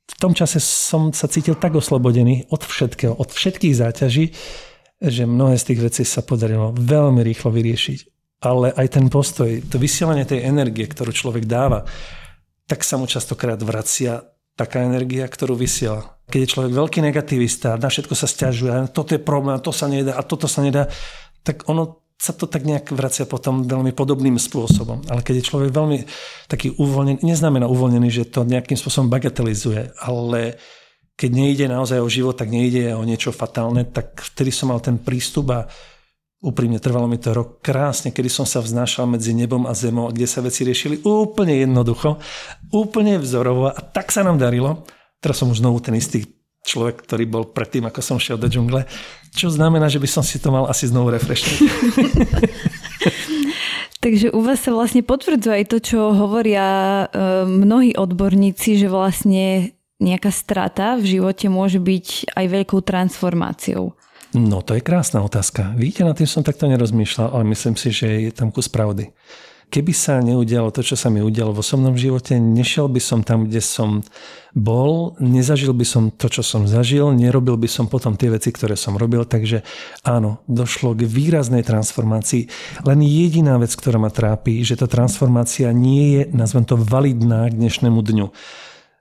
v 0.08 0.14
tom 0.18 0.32
čase 0.34 0.58
som 0.58 1.12
sa 1.14 1.28
cítil 1.28 1.54
tak 1.54 1.76
oslobodený 1.76 2.48
od 2.50 2.64
všetkého, 2.64 3.14
od 3.14 3.28
všetkých 3.30 3.74
záťaží, 3.76 4.32
že 4.98 5.22
mnohé 5.28 5.54
z 5.60 5.66
tých 5.72 5.80
vecí 5.84 6.02
sa 6.02 6.26
podarilo 6.26 6.74
veľmi 6.74 7.22
rýchlo 7.22 7.54
vyriešiť. 7.54 8.00
Ale 8.42 8.70
aj 8.74 8.86
ten 8.98 9.06
postoj, 9.10 9.50
to 9.66 9.78
vysielanie 9.78 10.26
tej 10.26 10.46
energie, 10.46 10.86
ktorú 10.86 11.10
človek 11.10 11.46
dáva, 11.46 11.86
tak 12.66 12.82
sa 12.82 12.98
mu 12.98 13.06
častokrát 13.06 13.58
vracia 13.62 14.22
taká 14.58 14.82
energia, 14.82 15.26
ktorú 15.26 15.54
vysiela. 15.54 16.18
Keď 16.28 16.40
je 16.42 16.52
človek 16.52 16.72
veľký 16.74 17.00
negativista, 17.02 17.78
na 17.78 17.88
všetko 17.88 18.14
sa 18.18 18.26
stiažuje, 18.26 18.90
toto 18.90 19.14
je 19.14 19.22
problém, 19.22 19.58
to 19.62 19.70
sa 19.70 19.86
nedá 19.86 20.18
a 20.18 20.22
toto 20.26 20.50
sa 20.50 20.60
nedá, 20.66 20.90
tak 21.46 21.66
ono 21.70 22.07
sa 22.18 22.34
to 22.34 22.50
tak 22.50 22.66
nejak 22.66 22.90
vracia 22.90 23.24
potom 23.24 23.62
veľmi 23.62 23.94
podobným 23.94 24.36
spôsobom. 24.42 25.06
Ale 25.06 25.22
keď 25.22 25.38
je 25.38 25.48
človek 25.48 25.70
veľmi 25.70 25.98
taký 26.50 26.74
uvoľnený, 26.74 27.22
neznamená 27.22 27.70
uvoľnený, 27.70 28.08
že 28.10 28.26
to 28.26 28.42
nejakým 28.42 28.74
spôsobom 28.74 29.06
bagatelizuje, 29.06 29.94
ale 30.02 30.58
keď 31.14 31.30
nejde 31.30 31.66
naozaj 31.70 32.02
o 32.02 32.10
život, 32.10 32.34
tak 32.34 32.50
nejde 32.50 32.94
o 32.94 33.06
niečo 33.06 33.30
fatálne, 33.30 33.86
tak 33.86 34.18
vtedy 34.34 34.50
som 34.50 34.74
mal 34.74 34.82
ten 34.82 34.98
prístup 34.98 35.50
a 35.54 35.70
úprimne 36.42 36.78
trvalo 36.78 37.10
mi 37.10 37.18
to 37.18 37.34
rok 37.34 37.62
krásne, 37.62 38.14
kedy 38.14 38.30
som 38.30 38.46
sa 38.46 38.62
vznášal 38.62 39.06
medzi 39.10 39.34
nebom 39.34 39.66
a 39.66 39.74
zemou, 39.74 40.10
kde 40.10 40.26
sa 40.26 40.42
veci 40.42 40.62
riešili 40.62 41.02
úplne 41.02 41.58
jednoducho, 41.58 42.18
úplne 42.70 43.18
vzorovo 43.18 43.70
a 43.70 43.78
tak 43.78 44.10
sa 44.14 44.22
nám 44.22 44.38
darilo 44.38 44.86
Teraz 45.18 45.42
som 45.42 45.50
už 45.50 45.58
znovu 45.58 45.82
ten 45.82 45.98
istý 45.98 46.30
človek, 46.62 47.02
ktorý 47.02 47.24
bol 47.26 47.44
predtým, 47.50 47.90
ako 47.90 48.00
som 48.02 48.22
šiel 48.22 48.38
do 48.38 48.46
džungle, 48.46 48.86
čo 49.34 49.48
znamená, 49.52 49.88
že 49.90 50.00
by 50.00 50.08
som 50.08 50.24
si 50.24 50.38
to 50.40 50.52
mal 50.52 50.68
asi 50.68 50.88
znovu 50.88 51.12
refreshniť. 51.12 51.58
Takže 54.04 54.30
u 54.30 54.40
vás 54.46 54.62
sa 54.62 54.70
vlastne 54.70 55.02
potvrdzuje 55.02 55.54
aj 55.58 55.66
to, 55.74 55.78
čo 55.82 56.14
hovoria 56.14 56.66
e, 57.02 57.06
mnohí 57.50 57.98
odborníci, 57.98 58.78
že 58.78 58.86
vlastne 58.86 59.74
nejaká 59.98 60.30
strata 60.30 60.94
v 60.94 61.18
živote 61.18 61.50
môže 61.50 61.82
byť 61.82 62.30
aj 62.38 62.46
veľkou 62.46 62.78
transformáciou. 62.86 63.98
No 64.38 64.62
to 64.62 64.78
je 64.78 64.86
krásna 64.86 65.24
otázka. 65.24 65.74
Víte, 65.74 66.06
na 66.06 66.14
tým 66.14 66.30
som 66.30 66.46
takto 66.46 66.70
nerozmýšľal, 66.70 67.34
ale 67.34 67.44
myslím 67.50 67.74
si, 67.74 67.90
že 67.90 68.28
je 68.28 68.30
tam 68.30 68.54
kus 68.54 68.70
pravdy 68.70 69.10
keby 69.68 69.92
sa 69.92 70.24
neudialo 70.24 70.72
to, 70.72 70.80
čo 70.80 70.96
sa 70.96 71.12
mi 71.12 71.20
udialo 71.20 71.52
v 71.52 71.60
osobnom 71.60 71.94
živote, 71.94 72.40
nešiel 72.40 72.88
by 72.88 73.00
som 73.00 73.20
tam, 73.20 73.44
kde 73.44 73.60
som 73.60 74.00
bol, 74.56 75.14
nezažil 75.20 75.76
by 75.76 75.84
som 75.84 76.08
to, 76.08 76.32
čo 76.32 76.40
som 76.40 76.64
zažil, 76.64 77.12
nerobil 77.12 77.60
by 77.60 77.68
som 77.68 77.86
potom 77.86 78.16
tie 78.16 78.32
veci, 78.32 78.48
ktoré 78.48 78.74
som 78.74 78.96
robil, 78.96 79.28
takže 79.28 79.62
áno, 80.02 80.40
došlo 80.48 80.96
k 80.96 81.04
výraznej 81.04 81.62
transformácii. 81.62 82.48
Len 82.88 82.98
jediná 83.04 83.60
vec, 83.60 83.76
ktorá 83.76 84.00
ma 84.00 84.08
trápi, 84.08 84.64
že 84.64 84.80
tá 84.80 84.88
transformácia 84.88 85.68
nie 85.70 86.18
je, 86.18 86.22
nazvem 86.32 86.64
to, 86.64 86.80
validná 86.80 87.46
k 87.52 87.56
dnešnému 87.60 88.00
dňu. 88.00 88.28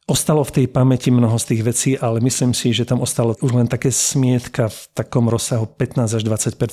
Ostalo 0.08 0.40
v 0.48 0.64
tej 0.64 0.66
pamäti 0.72 1.12
mnoho 1.12 1.36
z 1.36 1.52
tých 1.52 1.62
vecí, 1.68 1.92
ale 2.00 2.24
myslím 2.24 2.56
si, 2.56 2.72
že 2.72 2.88
tam 2.88 3.04
ostalo 3.04 3.36
už 3.44 3.52
len 3.52 3.68
také 3.68 3.92
smietka 3.92 4.72
v 4.72 4.80
takom 4.96 5.28
rozsahu 5.28 5.68
15 5.68 6.16
až 6.16 6.24
20 6.24 6.56
Keď 6.56 6.72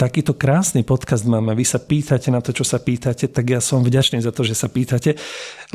takýto 0.00 0.32
krásny 0.32 0.80
podcast 0.80 1.28
mám 1.28 1.52
a 1.52 1.54
vy 1.54 1.68
sa 1.68 1.76
pýtate 1.76 2.32
na 2.32 2.40
to, 2.40 2.56
čo 2.56 2.64
sa 2.64 2.80
pýtate, 2.80 3.28
tak 3.28 3.44
ja 3.44 3.60
som 3.60 3.84
vďačný 3.84 4.24
za 4.24 4.32
to, 4.32 4.48
že 4.48 4.56
sa 4.56 4.72
pýtate, 4.72 5.20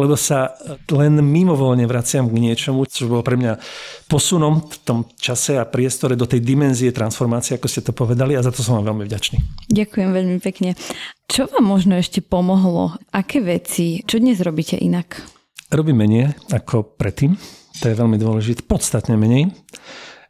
lebo 0.02 0.18
sa 0.18 0.58
len 0.90 1.22
mimovoľne 1.22 1.86
vraciam 1.86 2.26
k 2.26 2.42
niečomu, 2.42 2.90
čo 2.90 3.06
bolo 3.06 3.22
pre 3.22 3.38
mňa 3.38 3.62
posunom 4.10 4.66
v 4.66 4.78
tom 4.82 5.00
čase 5.22 5.62
a 5.62 5.70
priestore 5.70 6.18
do 6.18 6.26
tej 6.26 6.42
dimenzie 6.42 6.90
transformácie, 6.90 7.62
ako 7.62 7.70
ste 7.70 7.86
to 7.86 7.94
povedali 7.94 8.34
a 8.34 8.42
za 8.42 8.50
to 8.50 8.66
som 8.66 8.82
vám 8.82 8.98
veľmi 8.98 9.06
vďačný. 9.06 9.38
Ďakujem 9.70 10.10
veľmi 10.10 10.38
pekne. 10.42 10.74
Čo 11.30 11.46
vám 11.46 11.70
možno 11.70 11.94
ešte 11.94 12.26
pomohlo? 12.26 12.98
Aké 13.14 13.46
veci? 13.46 14.02
Čo 14.02 14.18
dnes 14.18 14.42
robíte 14.42 14.74
inak? 14.74 15.22
Robím 15.70 16.02
menej 16.02 16.34
ako 16.50 16.98
predtým. 16.98 17.38
To 17.82 17.86
je 17.86 17.94
veľmi 17.94 18.18
dôležité. 18.18 18.66
Podstatne 18.66 19.20
menej. 19.22 19.54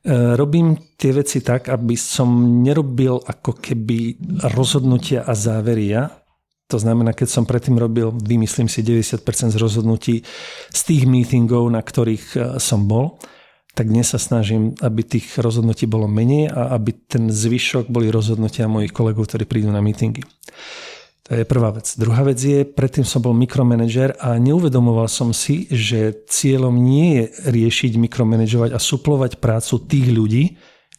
E, 0.05 0.37
robím 0.37 0.77
tie 1.01 1.17
veci 1.17 1.41
tak, 1.41 1.73
aby 1.73 1.97
som 1.97 2.61
nerobil 2.61 3.17
ako 3.17 3.57
keby 3.57 4.21
rozhodnutia 4.53 5.25
a 5.25 5.33
závery 5.33 5.97
ja. 5.97 6.13
To 6.69 6.77
znamená, 6.77 7.17
keď 7.17 7.27
som 7.29 7.49
predtým 7.49 7.77
robil, 7.81 8.13
vymyslím 8.13 8.69
si 8.69 8.85
90% 8.85 9.25
z 9.53 9.57
rozhodnutí 9.57 10.21
z 10.69 10.81
tých 10.85 11.09
meetingov, 11.09 11.65
na 11.73 11.81
ktorých 11.81 12.25
e, 12.37 12.37
som 12.61 12.85
bol, 12.85 13.17
tak 13.73 13.89
dnes 13.89 14.13
sa 14.13 14.21
snažím, 14.21 14.77
aby 14.79 15.01
tých 15.01 15.41
rozhodnutí 15.41 15.89
bolo 15.89 16.05
menej 16.05 16.53
a 16.53 16.77
aby 16.77 16.95
ten 17.09 17.33
zvyšok 17.33 17.89
boli 17.89 18.13
rozhodnutia 18.13 18.69
mojich 18.69 18.93
kolegov, 18.93 19.25
ktorí 19.25 19.49
prídu 19.49 19.73
na 19.73 19.81
meetingy. 19.81 20.21
To 21.25 21.33
je 21.33 21.41
prvá 21.41 21.73
vec. 21.73 21.89
Druhá 21.97 22.21
vec 22.21 22.37
je, 22.37 22.61
predtým 22.61 23.01
som 23.01 23.17
bol 23.17 23.33
mikromanager 23.33 24.13
a 24.21 24.37
neuvedomoval 24.37 25.09
som 25.09 25.33
si, 25.33 25.65
že 25.73 26.21
cieľom 26.29 26.77
nie 26.77 27.17
je 27.17 27.23
riešiť, 27.49 27.97
mikromanažovať 27.97 28.77
a 28.77 28.79
suplovať 28.79 29.41
prácu 29.41 29.73
tých 29.89 30.13
ľudí, 30.13 30.43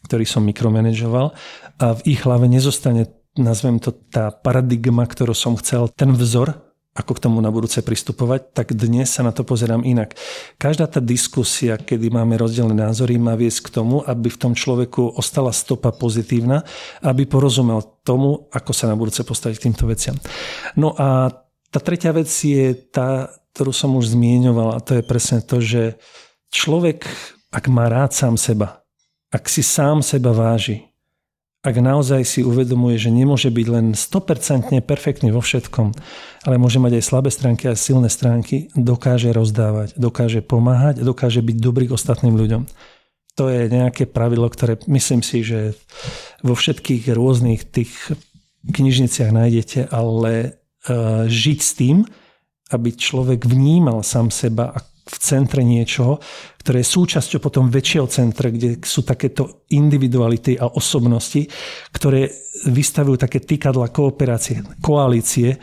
ktorí 0.03 0.27
som 0.27 0.43
mikromanažoval 0.43 1.31
a 1.79 1.85
v 1.95 2.01
ich 2.11 2.27
hlave 2.27 2.51
nezostane, 2.51 3.07
nazvem 3.39 3.79
to, 3.79 3.95
tá 3.95 4.35
paradigma, 4.35 5.07
ktorú 5.07 5.31
som 5.31 5.55
chcel, 5.55 5.87
ten 5.95 6.11
vzor, 6.11 6.66
ako 6.97 7.13
k 7.13 7.23
tomu 7.29 7.37
na 7.45 7.53
budúce 7.53 7.77
pristupovať, 7.85 8.57
tak 8.57 8.73
dnes 8.73 9.13
sa 9.13 9.21
na 9.21 9.29
to 9.29 9.45
pozerám 9.45 9.85
inak. 9.85 10.17
Každá 10.57 10.89
tá 10.89 10.97
diskusia, 10.97 11.77
kedy 11.77 12.09
máme 12.09 12.33
rozdielne 12.41 12.73
názory, 12.73 13.21
má 13.21 13.37
viesť 13.37 13.69
k 13.69 13.73
tomu, 13.77 14.01
aby 14.01 14.33
v 14.33 14.41
tom 14.41 14.53
človeku 14.57 15.13
ostala 15.13 15.53
stopa 15.53 15.93
pozitívna, 15.93 16.65
aby 17.05 17.29
porozumel 17.29 17.85
tomu, 18.01 18.49
ako 18.49 18.71
sa 18.73 18.89
na 18.89 18.97
budúce 18.97 19.21
postaviť 19.21 19.61
k 19.61 19.65
týmto 19.69 19.85
veciam. 19.85 20.17
No 20.73 20.97
a 20.97 21.29
tá 21.69 21.77
tretia 21.77 22.09
vec 22.17 22.31
je 22.33 22.73
tá, 22.73 23.29
ktorú 23.53 23.69
som 23.69 23.93
už 23.93 24.17
zmieňoval, 24.17 24.73
a 24.73 24.81
to 24.81 24.97
je 24.97 25.03
presne 25.05 25.45
to, 25.45 25.61
že 25.61 26.01
človek, 26.49 27.05
ak 27.53 27.69
má 27.69 27.85
rád 27.93 28.17
sám 28.17 28.41
seba, 28.41 28.81
ak 29.29 29.45
si 29.51 29.61
sám 29.61 30.01
seba 30.01 30.33
váži, 30.33 30.86
ak 31.67 31.83
naozaj 31.83 32.23
si 32.23 32.39
uvedomuje, 32.47 32.95
že 32.95 33.11
nemôže 33.11 33.51
byť 33.51 33.67
len 33.67 33.85
100% 33.91 34.71
perfektný 34.87 35.35
vo 35.35 35.43
všetkom, 35.43 35.91
ale 36.47 36.55
môže 36.55 36.79
mať 36.79 36.95
aj 36.95 37.03
slabé 37.03 37.27
stránky 37.27 37.67
a 37.67 37.75
silné 37.75 38.07
stránky, 38.07 38.71
dokáže 38.71 39.35
rozdávať, 39.35 39.99
dokáže 39.99 40.39
pomáhať, 40.39 41.03
dokáže 41.03 41.43
byť 41.43 41.57
dobrý 41.59 41.91
k 41.91 41.95
ostatným 41.99 42.39
ľuďom. 42.39 42.63
To 43.35 43.51
je 43.51 43.67
nejaké 43.67 44.07
pravidlo, 44.07 44.47
ktoré 44.47 44.79
myslím 44.87 45.19
si, 45.19 45.43
že 45.43 45.75
vo 46.39 46.55
všetkých 46.55 47.11
rôznych 47.11 47.67
tých 47.67 47.91
knižniciach 48.63 49.29
nájdete, 49.35 49.91
ale 49.91 50.55
uh, 50.87 51.27
žiť 51.27 51.59
s 51.59 51.71
tým, 51.75 52.07
aby 52.71 52.95
človek 52.95 53.43
vnímal 53.43 54.07
sám 54.07 54.31
seba 54.31 54.71
v 55.07 55.17
centre 55.23 55.63
niečoho, 55.63 56.19
ktoré 56.61 56.83
je 56.83 56.93
súčasťou 56.93 57.39
potom 57.39 57.71
väčšieho 57.71 58.07
centra, 58.11 58.51
kde 58.51 58.83
sú 58.83 59.07
takéto 59.07 59.65
individuality 59.71 60.59
a 60.59 60.67
osobnosti, 60.67 61.47
ktoré 61.95 62.27
vystavujú 62.67 63.15
také 63.15 63.39
týkadla 63.39 63.87
kooperácie, 63.87 64.61
koalície, 64.83 65.55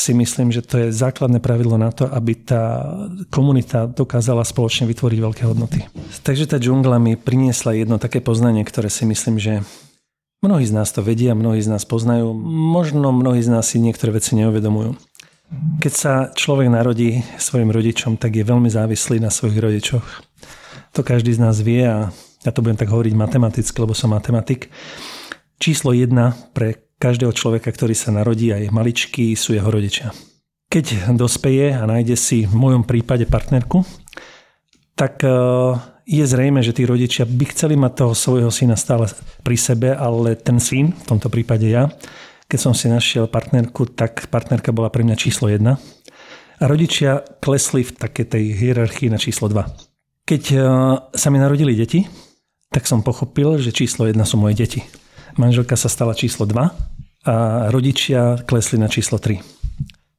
si 0.00 0.16
myslím, 0.16 0.48
že 0.48 0.64
to 0.64 0.88
je 0.88 0.96
základné 0.96 1.44
pravidlo 1.44 1.76
na 1.76 1.92
to, 1.92 2.08
aby 2.08 2.32
tá 2.40 2.88
komunita 3.28 3.84
dokázala 3.84 4.46
spoločne 4.48 4.88
vytvoriť 4.88 5.18
veľké 5.20 5.42
hodnoty. 5.44 5.84
Takže 6.24 6.48
tá 6.48 6.56
džungla 6.56 6.96
mi 6.96 7.20
priniesla 7.20 7.76
jedno 7.76 8.00
také 8.00 8.24
poznanie, 8.24 8.64
ktoré 8.64 8.88
si 8.88 9.04
myslím, 9.04 9.36
že 9.36 9.60
mnohí 10.40 10.64
z 10.64 10.72
nás 10.72 10.88
to 10.94 11.04
vedia, 11.04 11.36
mnohí 11.36 11.60
z 11.60 11.68
nás 11.68 11.84
poznajú, 11.84 12.32
možno 12.48 13.12
mnohí 13.12 13.44
z 13.44 13.52
nás 13.52 13.68
si 13.68 13.76
niektoré 13.76 14.16
veci 14.16 14.40
neuvedomujú. 14.40 14.96
Keď 15.50 15.92
sa 15.92 16.30
človek 16.30 16.70
narodí 16.70 17.26
svojim 17.34 17.74
rodičom, 17.74 18.14
tak 18.14 18.38
je 18.38 18.46
veľmi 18.46 18.70
závislý 18.70 19.18
na 19.18 19.34
svojich 19.34 19.58
rodičoch. 19.58 20.06
To 20.94 21.00
každý 21.02 21.34
z 21.34 21.42
nás 21.42 21.58
vie 21.58 21.82
a 21.82 22.14
ja 22.46 22.50
to 22.54 22.62
budem 22.62 22.78
tak 22.78 22.88
hovoriť 22.88 23.14
matematicky, 23.18 23.76
lebo 23.82 23.90
som 23.90 24.14
matematik. 24.14 24.70
Číslo 25.58 25.90
jedna 25.90 26.38
pre 26.54 26.88
každého 27.02 27.34
človeka, 27.34 27.72
ktorý 27.74 27.98
sa 27.98 28.14
narodí 28.14 28.54
a 28.54 28.62
je 28.62 28.70
maličký, 28.70 29.34
sú 29.34 29.56
jeho 29.56 29.66
rodičia. 29.66 30.14
Keď 30.70 31.16
dospeje 31.18 31.74
a 31.74 31.82
nájde 31.82 32.14
si 32.14 32.46
v 32.46 32.54
mojom 32.54 32.86
prípade 32.86 33.26
partnerku, 33.26 33.82
tak 34.94 35.18
e, 35.26 35.32
je 36.06 36.24
zrejme, 36.26 36.62
že 36.62 36.76
tí 36.76 36.86
rodičia 36.86 37.26
by 37.26 37.44
chceli 37.50 37.74
mať 37.74 37.92
toho 38.06 38.14
svojho 38.14 38.50
syna 38.54 38.78
stále 38.78 39.10
pri 39.42 39.56
sebe, 39.58 39.90
ale 39.96 40.38
ten 40.38 40.62
syn, 40.62 40.94
v 40.94 41.04
tomto 41.10 41.26
prípade 41.26 41.66
ja, 41.66 41.90
keď 42.50 42.58
som 42.58 42.74
si 42.74 42.90
našiel 42.90 43.30
partnerku, 43.30 43.94
tak 43.94 44.26
partnerka 44.26 44.74
bola 44.74 44.90
pre 44.90 45.06
mňa 45.06 45.14
číslo 45.14 45.46
1 45.46 45.62
a 45.62 46.64
rodičia 46.66 47.22
klesli 47.38 47.86
v 47.86 47.94
takej 47.94 48.26
tej 48.26 48.44
hierarchii 48.58 49.06
na 49.06 49.22
číslo 49.22 49.46
2. 49.46 50.26
Keď 50.26 50.42
e, 50.50 50.58
sa 51.14 51.28
mi 51.30 51.38
narodili 51.38 51.78
deti, 51.78 52.02
tak 52.74 52.90
som 52.90 53.06
pochopil, 53.06 53.62
že 53.62 53.70
číslo 53.70 54.10
1 54.10 54.18
sú 54.26 54.34
moje 54.34 54.58
deti. 54.58 54.82
Manželka 55.38 55.78
sa 55.78 55.86
stala 55.86 56.18
číslo 56.18 56.42
2 56.42 57.30
a 57.30 57.34
rodičia 57.70 58.42
klesli 58.42 58.82
na 58.82 58.90
číslo 58.90 59.22
3. 59.22 59.38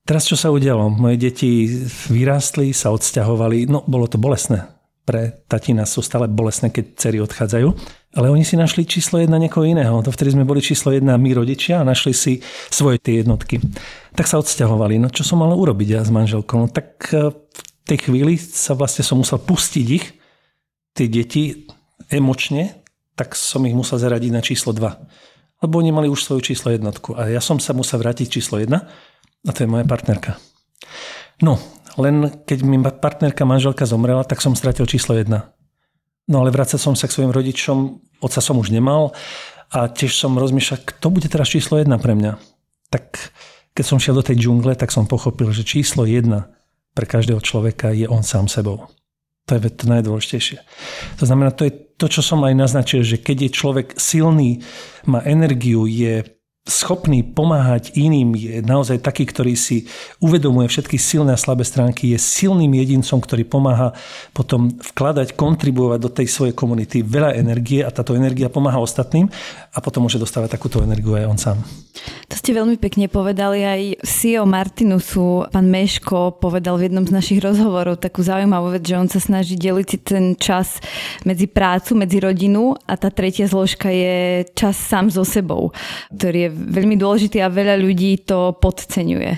Teraz 0.08 0.24
čo 0.24 0.40
sa 0.40 0.56
udialo? 0.56 0.88
Moje 0.88 1.20
deti 1.20 1.68
vyrástli, 2.08 2.72
sa 2.72 2.96
odsťahovali, 2.96 3.68
no 3.68 3.84
bolo 3.84 4.08
to 4.08 4.16
bolestné 4.16 4.82
pre 5.12 5.44
tatina 5.50 5.84
sú 5.84 6.00
stále 6.06 6.30
bolestné, 6.30 6.70
keď 6.70 6.86
cery 6.96 7.18
odchádzajú. 7.20 7.68
Ale 8.12 8.28
oni 8.28 8.44
si 8.44 8.60
našli 8.60 8.84
číslo 8.84 9.24
jedna 9.24 9.40
niekoho 9.40 9.64
iného. 9.64 10.04
To 10.04 10.12
vtedy 10.12 10.36
sme 10.36 10.44
boli 10.44 10.60
číslo 10.60 10.92
jedna 10.92 11.16
my 11.16 11.32
rodičia 11.32 11.80
a 11.80 11.88
našli 11.88 12.12
si 12.12 12.44
svoje 12.68 13.00
tie 13.00 13.24
jednotky. 13.24 13.64
Tak 14.20 14.28
sa 14.28 14.36
odsťahovali. 14.44 15.00
No 15.00 15.08
čo 15.08 15.24
som 15.24 15.40
mal 15.40 15.56
urobiť 15.56 15.88
ja 15.96 16.02
s 16.04 16.12
manželkou? 16.12 16.60
No 16.60 16.68
tak 16.68 17.08
e, 17.16 17.32
v 17.32 17.86
tej 17.88 18.12
chvíli 18.12 18.36
sa 18.36 18.76
vlastne 18.76 19.08
som 19.08 19.16
musel 19.16 19.40
pustiť 19.40 19.88
ich, 19.88 20.06
tie 20.92 21.08
deti, 21.08 21.72
emočne, 22.12 22.84
tak 23.16 23.32
som 23.40 23.64
ich 23.64 23.76
musel 23.76 23.96
zaradiť 23.96 24.32
na 24.36 24.44
číslo 24.44 24.76
2. 24.76 25.64
Lebo 25.64 25.74
oni 25.80 25.96
mali 25.96 26.12
už 26.12 26.28
svoju 26.28 26.52
číslo 26.52 26.76
jednotku. 26.76 27.16
A 27.16 27.32
ja 27.32 27.40
som 27.40 27.64
sa 27.64 27.72
musel 27.72 28.04
vrátiť 28.04 28.28
číslo 28.28 28.60
1 28.60 28.76
a 28.76 29.50
to 29.56 29.60
je 29.64 29.72
moja 29.72 29.88
partnerka. 29.88 30.36
No, 31.40 31.56
len 31.96 32.44
keď 32.44 32.60
mi 32.68 32.76
partnerka, 32.84 33.48
manželka 33.48 33.88
zomrela, 33.88 34.28
tak 34.28 34.44
som 34.44 34.52
stratil 34.52 34.84
číslo 34.84 35.16
1. 35.16 35.32
No 36.30 36.46
ale 36.46 36.54
vrácať 36.54 36.78
som 36.78 36.94
sa 36.94 37.10
k 37.10 37.16
svojim 37.18 37.34
rodičom, 37.34 38.02
otca 38.22 38.42
som 38.44 38.60
už 38.62 38.70
nemal 38.70 39.16
a 39.72 39.90
tiež 39.90 40.14
som 40.14 40.38
rozmýšľal, 40.38 40.84
kto 40.84 41.08
bude 41.10 41.28
teraz 41.32 41.50
číslo 41.50 41.80
jedna 41.80 41.98
pre 41.98 42.14
mňa. 42.14 42.38
Tak 42.92 43.34
keď 43.72 43.86
som 43.88 43.98
šiel 43.98 44.20
do 44.20 44.26
tej 44.26 44.38
džungle, 44.38 44.76
tak 44.76 44.92
som 44.92 45.08
pochopil, 45.08 45.50
že 45.56 45.64
číslo 45.64 46.04
jedna 46.04 46.52
pre 46.92 47.08
každého 47.08 47.40
človeka 47.40 47.96
je 47.96 48.06
on 48.06 48.22
sám 48.22 48.52
sebou. 48.52 48.92
To 49.48 49.58
je 49.58 49.72
to 49.74 49.90
najdôležitejšie. 49.90 50.60
To 51.18 51.24
znamená, 51.26 51.56
to 51.56 51.66
je 51.66 51.74
to, 51.98 52.06
čo 52.12 52.22
som 52.22 52.44
aj 52.44 52.54
naznačil, 52.54 53.02
že 53.02 53.18
keď 53.20 53.48
je 53.48 53.58
človek 53.58 53.88
silný, 53.98 54.62
má 55.08 55.24
energiu, 55.26 55.88
je 55.88 56.24
schopný 56.62 57.26
pomáhať 57.26 57.98
iným, 57.98 58.38
je 58.38 58.62
naozaj 58.62 59.02
taký, 59.02 59.26
ktorý 59.26 59.58
si 59.58 59.90
uvedomuje 60.22 60.70
všetky 60.70 60.94
silné 61.02 61.34
a 61.34 61.42
slabé 61.42 61.66
stránky, 61.66 62.14
je 62.14 62.22
silným 62.22 62.70
jedincom, 62.78 63.18
ktorý 63.18 63.50
pomáha 63.50 63.98
potom 64.30 64.70
vkladať, 64.78 65.34
kontribuovať 65.34 66.00
do 66.00 66.14
tej 66.14 66.28
svojej 66.30 66.54
komunity 66.54 67.02
veľa 67.02 67.34
energie 67.34 67.82
a 67.82 67.90
táto 67.90 68.14
energia 68.14 68.54
pomáha 68.54 68.78
ostatným 68.78 69.26
a 69.74 69.78
potom 69.82 70.06
môže 70.06 70.22
dostávať 70.22 70.54
takúto 70.54 70.86
energiu 70.86 71.18
aj 71.18 71.26
on 71.26 71.40
sám. 71.42 71.58
To 72.30 72.36
ste 72.40 72.56
veľmi 72.56 72.80
pekne 72.80 73.12
povedali. 73.12 73.60
Aj 73.66 73.82
CEO 74.06 74.48
Martinusu, 74.48 75.50
pán 75.52 75.68
Meško, 75.68 76.40
povedal 76.40 76.80
v 76.80 76.88
jednom 76.88 77.04
z 77.04 77.12
našich 77.12 77.40
rozhovorov 77.44 78.00
takú 78.00 78.24
zaujímavú 78.24 78.72
vec, 78.72 78.86
že 78.86 78.96
on 78.96 79.10
sa 79.10 79.20
snaží 79.20 79.58
deliť 79.58 79.88
si 79.90 79.98
ten 80.00 80.26
čas 80.38 80.80
medzi 81.26 81.50
prácu, 81.50 81.98
medzi 81.98 82.22
rodinu 82.22 82.78
a 82.86 82.96
tá 82.96 83.12
tretia 83.12 83.50
zložka 83.50 83.92
je 83.92 84.46
čas 84.56 84.78
sám 84.78 85.12
so 85.12 85.26
sebou, 85.28 85.76
ktorý 86.14 86.48
je 86.48 86.51
veľmi 86.52 87.00
dôležitý 87.00 87.40
a 87.40 87.48
veľa 87.48 87.80
ľudí 87.80 88.28
to 88.28 88.54
podceňuje. 88.60 89.32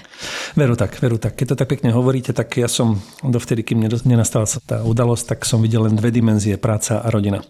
Veru 0.57 0.73
tak, 0.73 0.97
veru 0.97 1.21
tak. 1.21 1.37
Keď 1.37 1.53
to 1.53 1.59
tak 1.61 1.69
pekne 1.69 1.93
hovoríte, 1.93 2.33
tak 2.33 2.57
ja 2.57 2.67
som 2.67 2.97
dovtedy, 3.21 3.61
kým 3.61 3.85
nenastala 3.85 4.49
sa 4.49 4.57
tá 4.59 4.81
udalosť, 4.81 5.37
tak 5.37 5.39
som 5.45 5.61
videl 5.61 5.85
len 5.85 5.95
dve 5.95 6.09
dimenzie, 6.09 6.57
práca 6.57 6.99
a 6.99 7.07
rodina. 7.13 7.45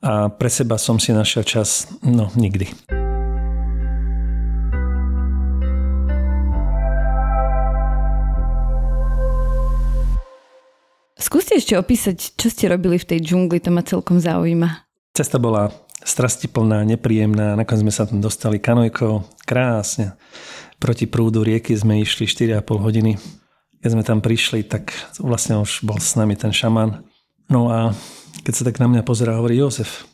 A 0.00 0.32
pre 0.32 0.48
seba 0.48 0.80
som 0.80 0.96
si 0.96 1.12
našiel 1.12 1.44
čas, 1.44 1.86
no 2.00 2.32
nikdy. 2.32 2.72
Skúste 11.20 11.52
ešte 11.52 11.76
opísať, 11.76 12.32
čo 12.40 12.48
ste 12.48 12.72
robili 12.72 12.96
v 12.96 13.04
tej 13.04 13.20
džungli, 13.20 13.60
to 13.60 13.68
ma 13.68 13.84
celkom 13.84 14.16
zaujíma. 14.16 14.88
Cesta 15.12 15.36
bola 15.36 15.68
strastiplná, 16.04 16.84
nepríjemná. 16.84 17.56
Nakoniec 17.56 17.82
sme 17.84 17.92
sa 17.92 18.08
tam 18.08 18.24
dostali 18.24 18.56
kanojkou. 18.58 19.24
Krásne. 19.44 20.16
Proti 20.80 21.04
prúdu 21.04 21.44
rieky 21.44 21.76
sme 21.76 22.00
išli 22.00 22.24
4,5 22.24 22.80
hodiny. 22.80 23.20
Keď 23.80 23.90
sme 23.92 24.04
tam 24.04 24.20
prišli, 24.20 24.64
tak 24.64 24.92
vlastne 25.20 25.60
už 25.60 25.84
bol 25.84 26.00
s 26.00 26.16
nami 26.16 26.36
ten 26.36 26.52
šaman. 26.52 27.04
No 27.48 27.68
a 27.72 27.92
keď 28.44 28.52
sa 28.56 28.66
tak 28.68 28.80
na 28.80 28.88
mňa 28.88 29.02
pozerá, 29.04 29.36
hovorí 29.36 29.60
Jozef, 29.60 30.08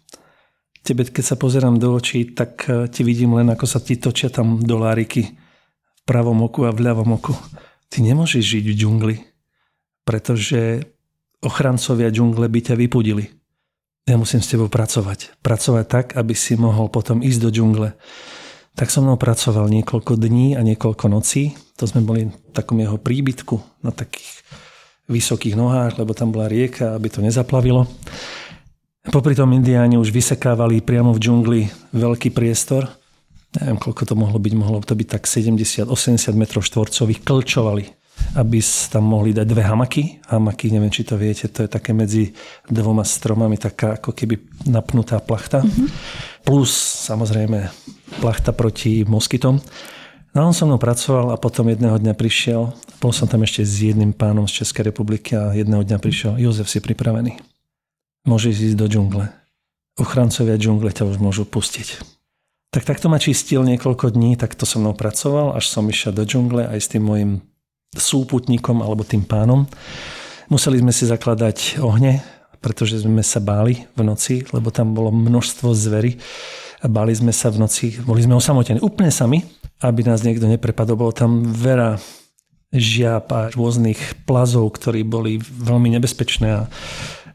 tebe, 0.87 1.03
keď 1.07 1.35
sa 1.35 1.37
pozerám 1.39 1.79
do 1.83 1.95
očí, 1.95 2.31
tak 2.31 2.67
eh, 2.71 2.87
ti 2.87 3.03
vidím 3.03 3.35
len, 3.35 3.51
ako 3.51 3.67
sa 3.67 3.83
ti 3.83 3.99
točia 3.99 4.31
tam 4.31 4.63
doláriky 4.63 5.23
v 5.27 6.03
pravom 6.07 6.47
oku 6.47 6.63
a 6.67 6.75
v 6.75 6.83
ľavom 6.87 7.19
oku. 7.19 7.35
Ty 7.91 8.03
nemôžeš 8.03 8.43
žiť 8.43 8.65
v 8.71 8.75
džungli, 8.79 9.17
pretože 10.07 10.83
ochrancovia 11.43 12.11
džungle 12.11 12.47
by 12.51 12.61
ťa 12.63 12.75
vypudili 12.75 13.31
ja 14.07 14.15
musím 14.15 14.39
s 14.39 14.55
tebou 14.55 14.71
pracovať. 14.71 15.35
Pracovať 15.43 15.85
tak, 15.91 16.07
aby 16.15 16.31
si 16.33 16.55
mohol 16.55 16.87
potom 16.87 17.19
ísť 17.27 17.41
do 17.43 17.51
džungle. 17.51 17.99
Tak 18.79 18.95
som 18.95 19.03
mnou 19.03 19.19
pracoval 19.19 19.67
niekoľko 19.67 20.15
dní 20.15 20.55
a 20.55 20.63
niekoľko 20.63 21.11
nocí. 21.11 21.59
To 21.83 21.91
sme 21.91 22.07
boli 22.07 22.31
v 22.31 22.53
takom 22.55 22.79
jeho 22.79 23.03
príbytku 23.03 23.83
na 23.83 23.91
takých 23.91 24.47
vysokých 25.11 25.59
nohách, 25.59 25.99
lebo 25.99 26.15
tam 26.15 26.31
bola 26.31 26.47
rieka, 26.47 26.95
aby 26.95 27.11
to 27.11 27.19
nezaplavilo. 27.19 27.91
Popri 29.11 29.35
tom 29.35 29.55
indiáni 29.55 29.99
už 29.99 30.15
vysekávali 30.15 30.83
priamo 30.83 31.11
v 31.11 31.23
džungli 31.23 31.61
veľký 31.95 32.31
priestor. 32.31 32.87
Neviem, 33.59 33.79
koľko 33.79 34.03
to 34.07 34.15
mohlo 34.15 34.39
byť. 34.39 34.55
Mohlo 34.55 34.87
to 34.87 34.95
byť 34.95 35.09
tak 35.19 35.23
70-80 35.27 35.87
metrov 36.39 36.63
štvorcových. 36.63 37.27
Klčovali 37.27 38.06
aby 38.37 38.61
tam 38.93 39.09
mohli 39.09 39.33
dať 39.33 39.47
dve 39.49 39.65
hamaky. 39.65 40.21
Hamaky, 40.29 40.73
neviem, 40.73 40.93
či 40.93 41.09
to 41.09 41.17
viete, 41.17 41.49
to 41.49 41.65
je 41.65 41.71
také 41.71 41.97
medzi 41.97 42.37
dvoma 42.69 43.05
stromami, 43.05 43.57
taká 43.57 43.97
ako 43.97 44.13
keby 44.13 44.41
napnutá 44.69 45.21
plachta. 45.21 45.65
Mm-hmm. 45.65 45.89
Plus 46.45 46.71
samozrejme 47.09 47.73
plachta 48.21 48.53
proti 48.53 49.05
moskytom. 49.09 49.61
No 50.37 50.53
on 50.53 50.53
so 50.53 50.69
mnou 50.69 50.77
pracoval 50.77 51.33
a 51.33 51.41
potom 51.41 51.73
jedného 51.73 51.97
dňa 51.97 52.13
prišiel, 52.13 52.77
bol 53.01 53.09
som 53.09 53.25
tam 53.25 53.41
ešte 53.41 53.65
s 53.65 53.81
jedným 53.81 54.13
pánom 54.13 54.45
z 54.45 54.61
Českej 54.61 54.93
republiky 54.93 55.33
a 55.33 55.57
jedného 55.57 55.81
dňa 55.81 55.97
prišiel, 55.97 56.37
Jozef, 56.37 56.69
si 56.69 56.85
pripravený. 56.85 57.41
Môžeš 58.29 58.73
ísť 58.73 58.77
do 58.77 58.85
džungle. 58.85 59.33
Ochrancovia 59.97 60.61
džungle 60.61 60.93
ťa 60.93 61.09
už 61.09 61.17
môžu 61.25 61.49
pustiť. 61.49 62.05
Tak 62.69 62.85
takto 62.85 63.09
ma 63.09 63.17
čistil 63.17 63.65
niekoľko 63.65 64.13
dní, 64.13 64.37
tak 64.37 64.53
to 64.53 64.69
so 64.69 64.77
mnou 64.77 64.93
pracoval, 64.93 65.57
až 65.57 65.73
som 65.73 65.89
išiel 65.89 66.13
do 66.13 66.29
džungle 66.29 66.69
aj 66.69 66.85
s 66.85 66.91
tým 66.93 67.09
môjim 67.09 67.41
súputníkom 67.97 68.85
alebo 68.85 69.03
tým 69.03 69.25
pánom. 69.25 69.65
Museli 70.47 70.79
sme 70.79 70.95
si 70.95 71.09
zakladať 71.09 71.83
ohne, 71.83 72.23
pretože 72.63 73.03
sme 73.03 73.23
sa 73.25 73.43
báli 73.43 73.83
v 73.99 74.03
noci, 74.07 74.47
lebo 74.55 74.71
tam 74.71 74.95
bolo 74.95 75.11
množstvo 75.11 75.75
zvery. 75.75 76.21
A 76.85 76.93
báli 76.93 77.17
sme 77.17 77.33
sa 77.33 77.49
v 77.49 77.65
noci, 77.65 77.99
boli 78.05 78.21
sme 78.21 78.37
osamotení 78.37 78.79
úplne 78.85 79.09
sami, 79.09 79.43
aby 79.81 80.05
nás 80.05 80.23
niekto 80.23 80.45
neprepadol. 80.47 80.95
Bolo 80.95 81.13
tam 81.17 81.43
veľa 81.43 81.99
žiab 82.71 83.27
a 83.33 83.41
rôznych 83.51 84.27
plazov, 84.29 84.77
ktorí 84.77 85.03
boli 85.03 85.41
veľmi 85.41 85.97
nebezpečné 85.97 86.49
a, 86.53 86.63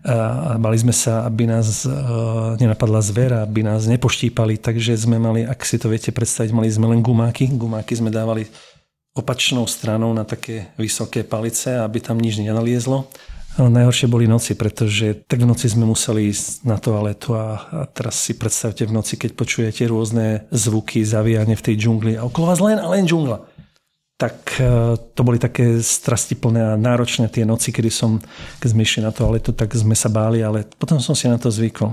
a 0.06 0.18
bali 0.62 0.78
sme 0.78 0.94
sa, 0.94 1.26
aby 1.26 1.50
nás 1.50 1.86
uh, 1.86 2.54
nenapadla 2.58 3.02
zvera, 3.02 3.38
aby 3.46 3.66
nás 3.66 3.90
nepoštípali, 3.90 4.62
takže 4.62 4.98
sme 4.98 5.18
mali, 5.18 5.42
ak 5.46 5.62
si 5.66 5.82
to 5.82 5.90
viete 5.90 6.14
predstaviť, 6.14 6.54
mali 6.54 6.70
sme 6.70 6.90
len 6.90 7.02
gumáky. 7.02 7.50
Gumáky 7.50 7.98
sme 7.98 8.14
dávali 8.14 8.46
opačnou 9.12 9.68
stranou 9.68 10.16
na 10.16 10.24
také 10.24 10.72
vysoké 10.80 11.24
palice, 11.28 11.76
aby 11.80 12.00
tam 12.00 12.20
nič 12.20 12.40
nenaliezlo. 12.40 13.12
Ale 13.60 13.68
najhoršie 13.68 14.08
boli 14.08 14.32
noci, 14.32 14.56
pretože 14.56 15.28
tak 15.28 15.44
v 15.44 15.50
noci 15.52 15.68
sme 15.68 15.84
museli 15.84 16.32
ísť 16.32 16.64
na 16.64 16.80
toaletu 16.80 17.36
a, 17.36 17.60
a 17.68 17.80
teraz 17.84 18.16
si 18.16 18.40
predstavte 18.40 18.88
v 18.88 18.96
noci, 18.96 19.20
keď 19.20 19.36
počujete 19.36 19.84
rôzne 19.92 20.48
zvuky, 20.56 21.04
zavíjanie 21.04 21.60
v 21.60 21.66
tej 21.68 21.76
džungli 21.76 22.16
a 22.16 22.24
okolo 22.24 22.48
vás 22.48 22.64
len 22.64 22.80
a 22.80 22.88
len 22.88 23.04
džungla. 23.04 23.44
Tak 24.16 24.56
e, 24.56 24.96
to 25.12 25.22
boli 25.28 25.36
také 25.36 25.84
strastiplné 25.84 26.64
a 26.64 26.80
náročné 26.80 27.28
tie 27.28 27.44
noci, 27.44 27.76
kedy 27.76 27.92
som, 27.92 28.24
keď 28.64 28.70
sme 28.72 28.88
išli 28.88 29.04
na 29.04 29.12
toaletu, 29.12 29.52
tak 29.52 29.76
sme 29.76 30.00
sa 30.00 30.08
báli, 30.08 30.40
ale 30.40 30.64
potom 30.80 31.04
som 31.04 31.12
si 31.12 31.28
na 31.28 31.36
to 31.36 31.52
zvykol. 31.52 31.92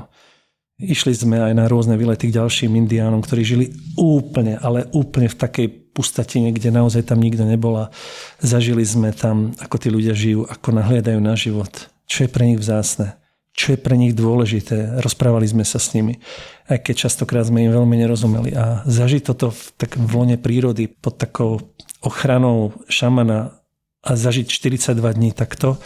Išli 0.79 1.11
sme 1.11 1.43
aj 1.43 1.59
na 1.59 1.67
rôzne 1.67 1.99
výlety 1.99 2.31
k 2.31 2.39
ďalším 2.39 2.79
indiánom, 2.79 3.19
ktorí 3.19 3.43
žili 3.43 3.67
úplne, 3.99 4.63
ale 4.63 4.87
úplne 4.95 5.27
v 5.27 5.35
takej 5.43 5.67
pustatine, 5.99 6.55
kde 6.55 6.71
naozaj 6.71 7.11
tam 7.11 7.19
nikto 7.19 7.43
nebol 7.43 7.75
a 7.75 7.91
zažili 8.39 8.87
sme 8.87 9.11
tam, 9.11 9.51
ako 9.59 9.77
tí 9.83 9.91
ľudia 9.91 10.15
žijú, 10.15 10.47
ako 10.47 10.79
nahliadajú 10.79 11.19
na 11.19 11.35
život, 11.35 11.91
čo 12.07 12.23
je 12.23 12.31
pre 12.31 12.47
nich 12.47 12.63
vzácne, 12.63 13.19
čo 13.51 13.75
je 13.75 13.79
pre 13.83 13.99
nich 13.99 14.15
dôležité. 14.15 15.03
Rozprávali 15.03 15.51
sme 15.51 15.67
sa 15.67 15.83
s 15.83 15.91
nimi, 15.99 16.23
aj 16.71 16.87
keď 16.87 17.11
častokrát 17.11 17.51
sme 17.51 17.67
im 17.67 17.75
veľmi 17.75 17.99
nerozumeli. 17.99 18.55
A 18.55 18.87
zažiť 18.87 19.27
toto 19.27 19.51
v, 19.51 19.63
tak 19.75 19.99
v 19.99 20.11
lone 20.15 20.39
prírody 20.39 20.87
pod 20.87 21.19
takou 21.19 21.59
ochranou 21.99 22.79
šamana 22.87 23.59
a 24.07 24.15
zažiť 24.15 24.47
42 24.47 24.95
dní 24.95 25.35
takto, 25.35 25.83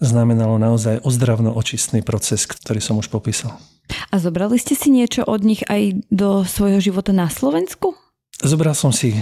znamenalo 0.00 0.56
naozaj 0.56 1.04
ozdravno 1.04 1.52
očistný 1.52 2.00
proces, 2.00 2.48
ktorý 2.48 2.80
som 2.80 2.96
už 2.96 3.12
popísal. 3.12 3.60
A 4.08 4.16
zobrali 4.16 4.56
ste 4.56 4.72
si 4.72 4.88
niečo 4.88 5.26
od 5.28 5.44
nich 5.44 5.60
aj 5.68 6.08
do 6.08 6.42
svojho 6.48 6.80
života 6.80 7.12
na 7.12 7.28
Slovensku? 7.28 7.92
Zobral 8.40 8.72
som 8.72 8.94
si 8.94 9.12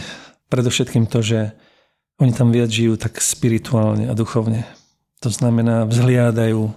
predovšetkým 0.49 1.09
to, 1.09 1.23
že 1.23 1.39
oni 2.19 2.35
tam 2.35 2.51
viac 2.51 2.69
žijú 2.69 2.99
tak 2.99 3.23
spirituálne 3.23 4.11
a 4.11 4.15
duchovne. 4.17 4.67
To 5.23 5.31
znamená, 5.31 5.87
vzhliadajú 5.87 6.75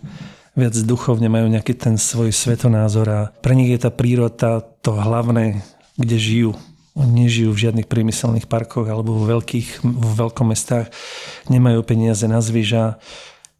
viac 0.54 0.76
duchovne, 0.84 1.32
majú 1.32 1.48
nejaký 1.48 1.74
ten 1.74 1.96
svoj 1.96 2.36
svetonázor 2.36 3.08
a 3.10 3.22
pre 3.42 3.56
nich 3.56 3.72
je 3.72 3.80
tá 3.82 3.90
príroda 3.90 4.62
to 4.62 4.92
hlavné, 4.94 5.64
kde 5.96 6.18
žijú. 6.20 6.52
Oni 6.92 7.26
nežijú 7.26 7.56
v 7.56 7.62
žiadnych 7.68 7.88
priemyselných 7.88 8.52
parkoch 8.52 8.84
alebo 8.92 9.16
vo 9.16 9.24
veľkých, 9.24 9.80
vo 9.88 10.12
veľkomestách, 10.28 10.92
nemajú 11.48 11.80
peniaze 11.88 12.28
na 12.28 12.44
zvyža, 12.44 13.00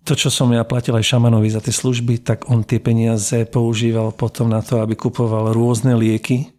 to, 0.02 0.18
čo 0.18 0.34
som 0.34 0.50
ja 0.50 0.66
platil 0.66 0.98
aj 0.98 1.06
šamanovi 1.06 1.50
za 1.54 1.62
tie 1.62 1.74
služby, 1.74 2.26
tak 2.26 2.50
on 2.50 2.66
tie 2.66 2.82
peniaze 2.82 3.46
používal 3.46 4.10
potom 4.18 4.50
na 4.50 4.66
to, 4.66 4.82
aby 4.82 4.98
kupoval 4.98 5.54
rôzne 5.54 5.94
lieky 5.94 6.50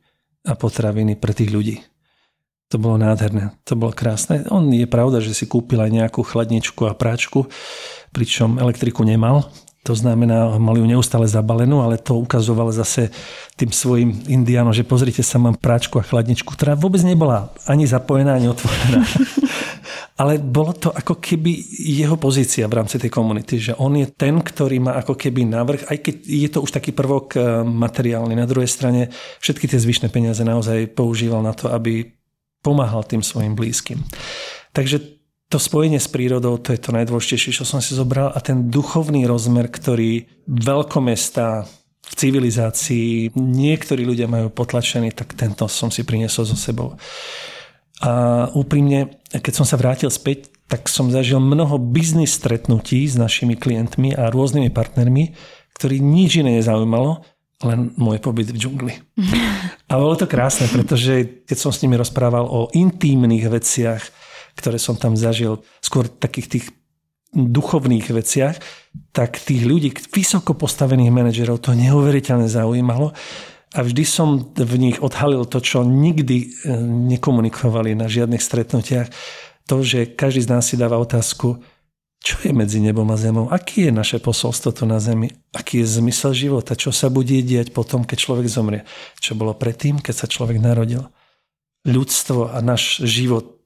a 0.47 0.55
potraviny 0.55 1.19
pre 1.19 1.35
tých 1.35 1.51
ľudí. 1.51 1.77
To 2.73 2.81
bolo 2.81 2.97
nádherné, 2.97 3.53
to 3.69 3.77
bolo 3.77 3.93
krásne. 3.93 4.49
On 4.49 4.65
je 4.73 4.89
pravda, 4.89 5.21
že 5.21 5.37
si 5.37 5.45
kúpil 5.45 5.77
aj 5.77 5.93
nejakú 5.93 6.25
chladničku 6.25 6.89
a 6.89 6.97
práčku, 6.97 7.53
pričom 8.17 8.57
elektriku 8.57 9.05
nemal. 9.05 9.53
To 9.85 9.93
znamená, 9.93 10.57
mal 10.57 10.79
ju 10.81 10.87
neustále 10.89 11.29
zabalenú, 11.29 11.85
ale 11.85 12.01
to 12.01 12.17
ukazoval 12.17 12.73
zase 12.73 13.13
tým 13.61 13.69
svojim 13.75 14.25
indiánom, 14.25 14.73
že 14.73 14.89
pozrite 14.89 15.21
sa, 15.21 15.37
mám 15.37 15.59
práčku 15.61 16.01
a 16.01 16.07
chladničku, 16.07 16.49
ktorá 16.49 16.73
vôbec 16.73 17.05
nebola 17.05 17.53
ani 17.69 17.85
zapojená, 17.85 18.41
ani 18.41 18.49
otvorená. 18.49 19.05
ale 20.23 20.41
bolo 20.41 20.73
to 20.73 20.89
ako 20.95 21.21
keby 21.21 21.51
jeho 21.77 22.17
pozícia 22.17 22.65
v 22.71 22.79
rámci 22.81 22.97
tej 22.97 23.13
komunity, 23.13 23.59
že 23.59 23.73
on 23.77 24.01
je 24.01 24.09
ten, 24.09 24.39
ktorý 24.41 24.81
má 24.81 24.97
ako 24.97 25.13
keby 25.19 25.45
návrh, 25.45 25.93
aj 25.93 25.99
keď 25.99 26.15
je 26.25 26.49
to 26.49 26.59
už 26.65 26.73
taký 26.73 26.97
prvok 26.97 27.37
eh, 27.37 27.43
materiálny. 27.67 28.33
Na 28.33 28.49
druhej 28.49 28.71
strane 28.71 29.13
všetky 29.45 29.69
tie 29.69 29.83
zvyšné 29.83 30.09
peniaze 30.09 30.41
naozaj 30.41 30.95
používal 30.97 31.45
na 31.45 31.53
to, 31.53 31.69
aby 31.69 32.22
pomáhal 32.63 33.03
tým 33.03 33.21
svojim 33.21 33.59
blízkym. 33.59 34.01
Takže 34.73 35.21
to 35.53 35.61
spojenie 35.61 36.01
s 36.01 36.09
prírodou, 36.09 36.57
to 36.57 36.73
je 36.73 36.81
to 36.81 36.97
najdôležitejšie, 36.97 37.61
čo 37.61 37.69
som 37.69 37.85
si 37.85 37.93
zobral 37.93 38.33
a 38.33 38.41
ten 38.41 38.73
duchovný 38.73 39.29
rozmer, 39.29 39.69
ktorý 39.69 40.25
veľkomestá 40.49 41.69
v 42.03 42.13
civilizácii 42.17 43.37
niektorí 43.37 44.09
ľudia 44.09 44.27
majú 44.27 44.49
potlačený, 44.49 45.13
tak 45.13 45.37
tento 45.37 45.69
som 45.69 45.93
si 45.93 46.09
priniesol 46.09 46.49
so 46.49 46.57
sebou. 46.57 46.97
A 48.03 48.49
úprimne, 48.57 49.23
keď 49.31 49.63
som 49.63 49.67
sa 49.69 49.79
vrátil 49.79 50.09
späť, 50.11 50.51
tak 50.67 50.89
som 50.89 51.13
zažil 51.13 51.39
mnoho 51.39 51.77
biznis 51.77 52.33
stretnutí 52.33 53.05
s 53.05 53.21
našimi 53.21 53.55
klientmi 53.55 54.17
a 54.17 54.33
rôznymi 54.33 54.73
partnermi, 54.73 55.37
ktorí 55.77 56.01
nič 56.01 56.41
iné 56.41 56.59
nezaujímalo, 56.59 57.23
len 57.63 57.95
môj 57.97 58.19
pobyt 58.19 58.51
v 58.51 58.59
džungli. 58.59 58.95
A 59.91 59.93
bolo 59.99 60.19
to 60.19 60.27
krásne, 60.27 60.67
pretože 60.71 61.47
keď 61.47 61.57
som 61.59 61.71
s 61.71 61.81
nimi 61.83 61.95
rozprával 61.99 62.47
o 62.47 62.71
intímnych 62.75 63.47
veciach, 63.47 64.03
ktoré 64.59 64.77
som 64.77 64.99
tam 64.99 65.17
zažil, 65.17 65.63
skôr 65.81 66.11
takých 66.11 66.49
tých 66.49 66.65
duchovných 67.33 68.13
veciach, 68.13 68.61
tak 69.17 69.41
tých 69.41 69.65
ľudí, 69.65 69.89
vysoko 70.13 70.53
postavených 70.53 71.13
manažerov 71.13 71.65
to 71.65 71.73
neuveriteľne 71.73 72.45
zaujímalo 72.45 73.17
a 73.73 73.81
vždy 73.81 74.05
som 74.05 74.53
v 74.53 74.75
nich 74.77 75.01
odhalil 75.01 75.49
to, 75.49 75.65
čo 75.65 75.81
nikdy 75.81 76.45
e, 76.45 76.77
nekomunikovali 77.17 77.97
na 77.97 78.05
žiadnych 78.05 78.45
stretnutiach. 78.45 79.09
To, 79.65 79.81
že 79.81 80.13
každý 80.13 80.45
z 80.45 80.51
nás 80.53 80.69
si 80.69 80.77
dáva 80.77 81.01
otázku, 81.01 81.57
čo 82.21 82.37
je 82.45 82.53
medzi 82.53 82.85
nebom 82.85 83.09
a 83.09 83.17
zemou? 83.17 83.49
Aký 83.49 83.89
je 83.89 83.93
naše 83.97 84.21
posolstvo 84.21 84.77
tu 84.77 84.85
na 84.85 85.01
zemi? 85.01 85.33
Aký 85.53 85.85
je 85.85 86.01
zmysel 86.01 86.33
života? 86.33 86.73
Čo 86.73 86.97
sa 86.97 87.13
bude 87.13 87.37
diať 87.45 87.77
potom, 87.77 88.09
keď 88.09 88.17
človek 88.17 88.49
zomrie? 88.49 88.89
Čo 89.21 89.37
bolo 89.37 89.53
predtým, 89.53 90.01
keď 90.01 90.25
sa 90.25 90.27
človek 90.29 90.57
narodil? 90.57 91.05
Ľudstvo 91.85 92.57
a 92.57 92.59
náš 92.65 93.05
život 93.05 93.61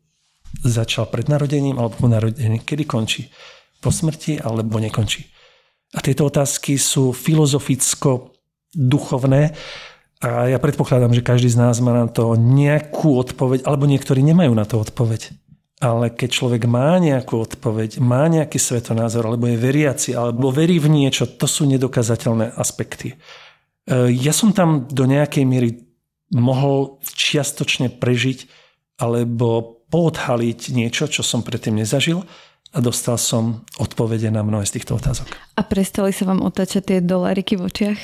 začal 0.67 1.07
pred 1.07 1.31
narodením 1.31 1.79
alebo 1.79 1.95
po 1.95 2.11
narodení. 2.11 2.59
Kedy 2.59 2.91
končí? 2.91 3.31
Po 3.79 3.95
smrti 3.95 4.43
alebo 4.43 4.83
nekončí? 4.83 5.31
A 5.95 6.03
tieto 6.03 6.27
otázky 6.27 6.75
sú 6.75 7.15
filozoficko-duchovné 7.15 9.55
a 10.25 10.49
ja 10.49 10.57
predpokladám, 10.59 11.13
že 11.13 11.23
každý 11.23 11.53
z 11.53 11.61
nás 11.61 11.77
má 11.85 11.93
na 11.93 12.09
to 12.09 12.41
nejakú 12.41 13.21
odpoveď, 13.21 13.69
alebo 13.69 13.85
niektorí 13.85 14.25
nemajú 14.25 14.57
na 14.57 14.65
to 14.65 14.81
odpoveď. 14.81 15.29
Ale 15.77 16.09
keď 16.09 16.29
človek 16.33 16.65
má 16.65 16.97
nejakú 16.97 17.37
odpoveď, 17.37 18.01
má 18.01 18.25
nejaký 18.33 18.57
svetonázor, 18.57 19.29
alebo 19.29 19.45
je 19.45 19.61
veriaci, 19.61 20.17
alebo 20.17 20.49
verí 20.49 20.81
v 20.81 20.89
niečo, 20.89 21.29
to 21.29 21.45
sú 21.45 21.69
nedokazateľné 21.69 22.57
aspekty. 22.57 23.13
E, 23.13 23.17
ja 24.09 24.33
som 24.33 24.57
tam 24.57 24.89
do 24.89 25.05
nejakej 25.05 25.45
miery 25.45 25.85
mohol 26.33 26.97
čiastočne 27.05 27.93
prežiť, 27.93 28.49
alebo 28.97 29.85
poodhaliť 29.93 30.73
niečo, 30.73 31.13
čo 31.13 31.21
som 31.21 31.45
predtým 31.45 31.77
nezažil 31.77 32.25
a 32.73 32.79
dostal 32.81 33.21
som 33.21 33.63
odpovede 33.79 34.33
na 34.33 34.43
mnohé 34.43 34.67
z 34.67 34.81
týchto 34.81 34.99
otázok. 34.99 35.29
A 35.57 35.63
prestali 35.63 36.11
sa 36.11 36.27
vám 36.27 36.43
otáčať 36.43 36.83
tie 36.83 36.99
doláriky 37.05 37.55
v 37.55 37.69
očiach? 37.69 38.01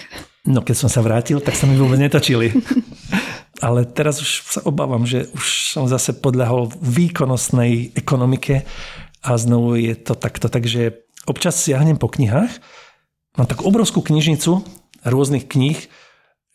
No 0.47 0.63
keď 0.63 0.87
som 0.87 0.91
sa 0.91 1.01
vrátil, 1.03 1.39
tak 1.43 1.55
sa 1.59 1.67
mi 1.67 1.75
vôbec 1.77 1.99
netočili. 1.99 2.53
Ale 3.61 3.85
teraz 3.85 4.23
už 4.23 4.31
sa 4.49 4.61
obávam, 4.65 5.05
že 5.05 5.29
už 5.37 5.75
som 5.77 5.85
zase 5.91 6.17
podľahol 6.17 6.73
výkonnostnej 6.81 7.93
ekonomike 7.93 8.65
a 9.21 9.31
znovu 9.37 9.77
je 9.77 9.95
to 9.99 10.17
takto. 10.17 10.49
Takže 10.49 11.05
občas 11.29 11.61
siahnem 11.61 12.01
po 12.01 12.09
knihách, 12.09 12.51
mám 13.37 13.47
takú 13.47 13.69
obrovskú 13.69 14.01
knižnicu 14.01 14.65
rôznych 15.05 15.47
kníh, 15.47 15.79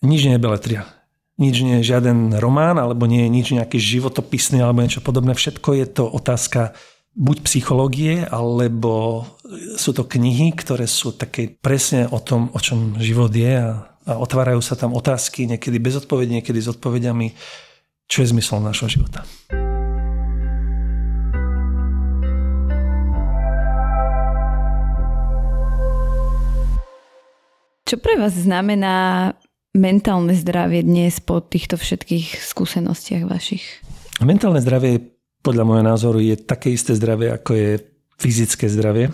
nič 0.02 0.22
nie 0.26 0.36
je 0.36 0.42
beletria 0.42 0.98
nič 1.38 1.56
nie 1.62 1.80
je 1.80 1.94
žiaden 1.94 2.34
román, 2.42 2.82
alebo 2.82 3.06
nie 3.06 3.26
je 3.26 3.30
nič 3.30 3.48
nejaký 3.54 3.78
životopisný, 3.78 4.58
alebo 4.60 4.82
niečo 4.82 5.06
podobné. 5.06 5.38
Všetko 5.38 5.70
je 5.78 5.86
to 5.86 6.04
otázka 6.10 6.74
buď 7.14 7.46
psychológie, 7.46 8.26
alebo 8.26 9.26
sú 9.78 9.94
to 9.94 10.06
knihy, 10.06 10.54
ktoré 10.54 10.90
sú 10.90 11.14
také 11.14 11.50
presne 11.62 12.10
o 12.10 12.18
tom, 12.18 12.50
o 12.54 12.60
čom 12.62 12.98
život 12.98 13.30
je 13.34 13.54
a, 13.54 13.97
a 14.08 14.16
otvárajú 14.16 14.64
sa 14.64 14.80
tam 14.80 14.96
otázky, 14.96 15.44
niekedy 15.44 15.84
bez 15.84 16.00
odpovedí, 16.00 16.40
niekedy 16.40 16.64
s 16.64 16.72
odpovediami, 16.72 17.36
čo 18.08 18.24
je 18.24 18.32
zmysel 18.32 18.64
našho 18.64 18.88
života. 18.88 19.28
Čo 27.88 27.96
pre 28.04 28.20
vás 28.20 28.36
znamená 28.36 29.32
mentálne 29.76 30.36
zdravie 30.36 30.84
dnes 30.84 31.20
po 31.24 31.40
týchto 31.40 31.80
všetkých 31.80 32.40
skúsenostiach 32.44 33.24
vašich? 33.28 33.64
Mentálne 34.24 34.60
zdravie 34.60 35.20
podľa 35.40 35.64
môjho 35.64 35.86
názoru 35.88 36.20
je 36.20 36.36
také 36.36 36.76
isté 36.76 36.96
zdravie, 36.96 37.32
ako 37.32 37.52
je 37.56 37.70
fyzické 38.20 38.68
zdravie. 38.68 39.12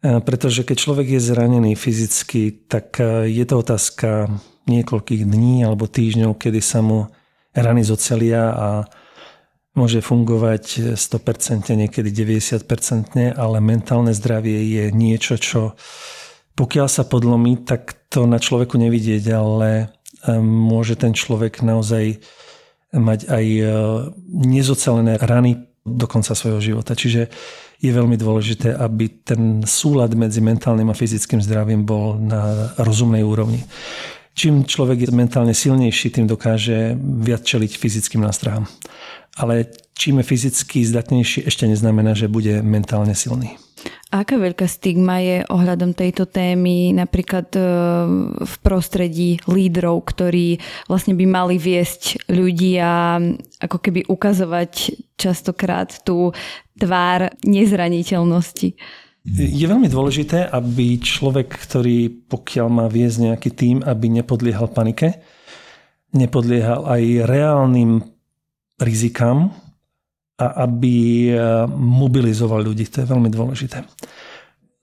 Pretože 0.00 0.62
keď 0.62 0.76
človek 0.76 1.06
je 1.16 1.20
zranený 1.20 1.72
fyzicky, 1.74 2.68
tak 2.68 3.00
je 3.26 3.44
to 3.48 3.54
otázka 3.64 4.28
niekoľkých 4.68 5.22
dní 5.24 5.64
alebo 5.64 5.88
týždňov, 5.88 6.36
kedy 6.36 6.60
sa 6.60 6.84
mu 6.84 7.08
rany 7.56 7.80
zocelia 7.80 8.52
a 8.52 8.68
môže 9.76 10.00
fungovať 10.04 10.96
100%, 10.96 11.72
niekedy 11.76 12.08
90%, 12.12 13.36
ale 13.36 13.56
mentálne 13.60 14.12
zdravie 14.12 14.64
je 14.68 14.84
niečo, 14.92 15.36
čo 15.40 15.76
pokiaľ 16.56 16.88
sa 16.88 17.04
podlomí, 17.04 17.68
tak 17.68 18.08
to 18.08 18.24
na 18.24 18.40
človeku 18.40 18.80
nevidieť, 18.80 19.28
ale 19.28 19.92
môže 20.40 20.96
ten 20.96 21.12
človek 21.12 21.60
naozaj 21.60 22.24
mať 22.96 23.28
aj 23.28 23.44
e, 23.44 23.64
nezocelené 24.32 25.20
rany 25.20 25.68
do 25.86 26.10
konca 26.10 26.34
svojho 26.34 26.58
života. 26.58 26.98
Čiže 26.98 27.30
je 27.78 27.90
veľmi 27.94 28.18
dôležité, 28.18 28.74
aby 28.74 29.22
ten 29.22 29.62
súlad 29.62 30.12
medzi 30.18 30.42
mentálnym 30.42 30.90
a 30.90 30.98
fyzickým 30.98 31.38
zdravím 31.38 31.86
bol 31.86 32.18
na 32.18 32.74
rozumnej 32.82 33.22
úrovni. 33.22 33.62
Čím 34.36 34.68
človek 34.68 35.08
je 35.08 35.16
mentálne 35.16 35.56
silnejší, 35.56 36.12
tým 36.12 36.28
dokáže 36.28 36.92
viac 37.00 37.40
čeliť 37.40 37.72
fyzickým 37.80 38.20
nástrahám. 38.20 38.68
Ale 39.40 39.72
čím 39.96 40.20
je 40.20 40.28
fyzicky 40.28 40.84
zdatnejší, 40.84 41.48
ešte 41.48 41.64
neznamená, 41.64 42.12
že 42.12 42.28
bude 42.28 42.60
mentálne 42.60 43.16
silný. 43.16 43.56
Aká 44.08 44.40
veľká 44.40 44.64
stigma 44.64 45.20
je 45.20 45.44
ohľadom 45.52 45.92
tejto 45.92 46.24
témy 46.24 46.96
napríklad 46.96 47.52
e, 47.52 47.60
v 48.40 48.54
prostredí 48.64 49.36
lídrov, 49.44 50.08
ktorí 50.08 50.56
vlastne 50.88 51.12
by 51.12 51.26
mali 51.28 51.60
viesť 51.60 52.24
ľudí 52.30 52.80
a 52.80 53.20
ako 53.60 53.76
keby 53.76 54.08
ukazovať 54.08 54.96
častokrát 55.20 55.92
tú 56.06 56.32
tvár 56.78 57.34
nezraniteľnosti? 57.44 58.68
Je 59.26 59.66
veľmi 59.66 59.90
dôležité, 59.90 60.46
aby 60.54 61.02
človek, 61.02 61.50
ktorý 61.50 62.30
pokiaľ 62.30 62.66
má 62.70 62.86
viesť 62.86 63.16
nejaký 63.28 63.50
tým, 63.52 63.76
aby 63.82 64.06
nepodliehal 64.22 64.70
panike, 64.70 65.18
nepodliehal 66.14 66.86
aj 66.86 67.02
reálnym 67.26 68.06
rizikám, 68.78 69.50
a 70.36 70.68
aby 70.68 71.28
e, 71.32 71.34
mobilizoval 71.72 72.60
ľudí. 72.60 72.84
To 72.92 73.02
je 73.02 73.08
veľmi 73.08 73.32
dôležité. 73.32 73.88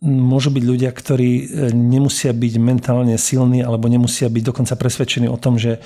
Môžu 0.03 0.49
byť 0.49 0.63
ľudia, 0.65 0.89
ktorí 0.89 1.31
e, 1.39 1.43
nemusia 1.71 2.33
byť 2.33 2.53
mentálne 2.57 3.15
silní 3.21 3.61
alebo 3.61 3.85
nemusia 3.85 4.33
byť 4.33 4.43
dokonca 4.49 4.73
presvedčení 4.73 5.29
o 5.29 5.37
tom, 5.37 5.61
že 5.61 5.77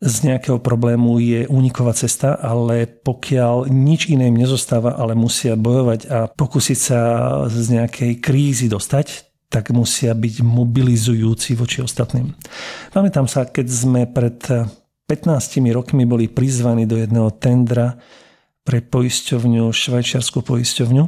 z 0.00 0.32
nejakého 0.32 0.64
problému 0.64 1.20
je 1.20 1.44
úniková 1.48 1.92
cesta, 1.92 2.32
ale 2.32 2.88
pokiaľ 2.88 3.68
nič 3.68 4.08
iné 4.08 4.32
im 4.32 4.36
nezostáva, 4.40 4.96
ale 4.96 5.12
musia 5.12 5.60
bojovať 5.60 6.00
a 6.08 6.18
pokúsiť 6.24 6.78
sa 6.80 7.00
z 7.52 7.76
nejakej 7.76 8.12
krízy 8.16 8.72
dostať, 8.72 9.28
tak 9.52 9.68
musia 9.76 10.16
byť 10.16 10.40
mobilizujúci 10.40 11.52
voči 11.52 11.84
ostatným. 11.84 12.32
Pamätám 12.96 13.28
sa, 13.28 13.44
keď 13.44 13.66
sme 13.68 14.08
pred 14.08 14.40
15 15.04 15.74
rokmi 15.74 16.08
boli 16.08 16.32
prizvaní 16.32 16.88
do 16.88 16.96
jedného 16.96 17.28
tendra 17.36 18.00
pre 18.64 18.84
poisťovňu, 18.84 19.72
švajčiarskú 19.72 20.44
poisťovňu. 20.44 21.04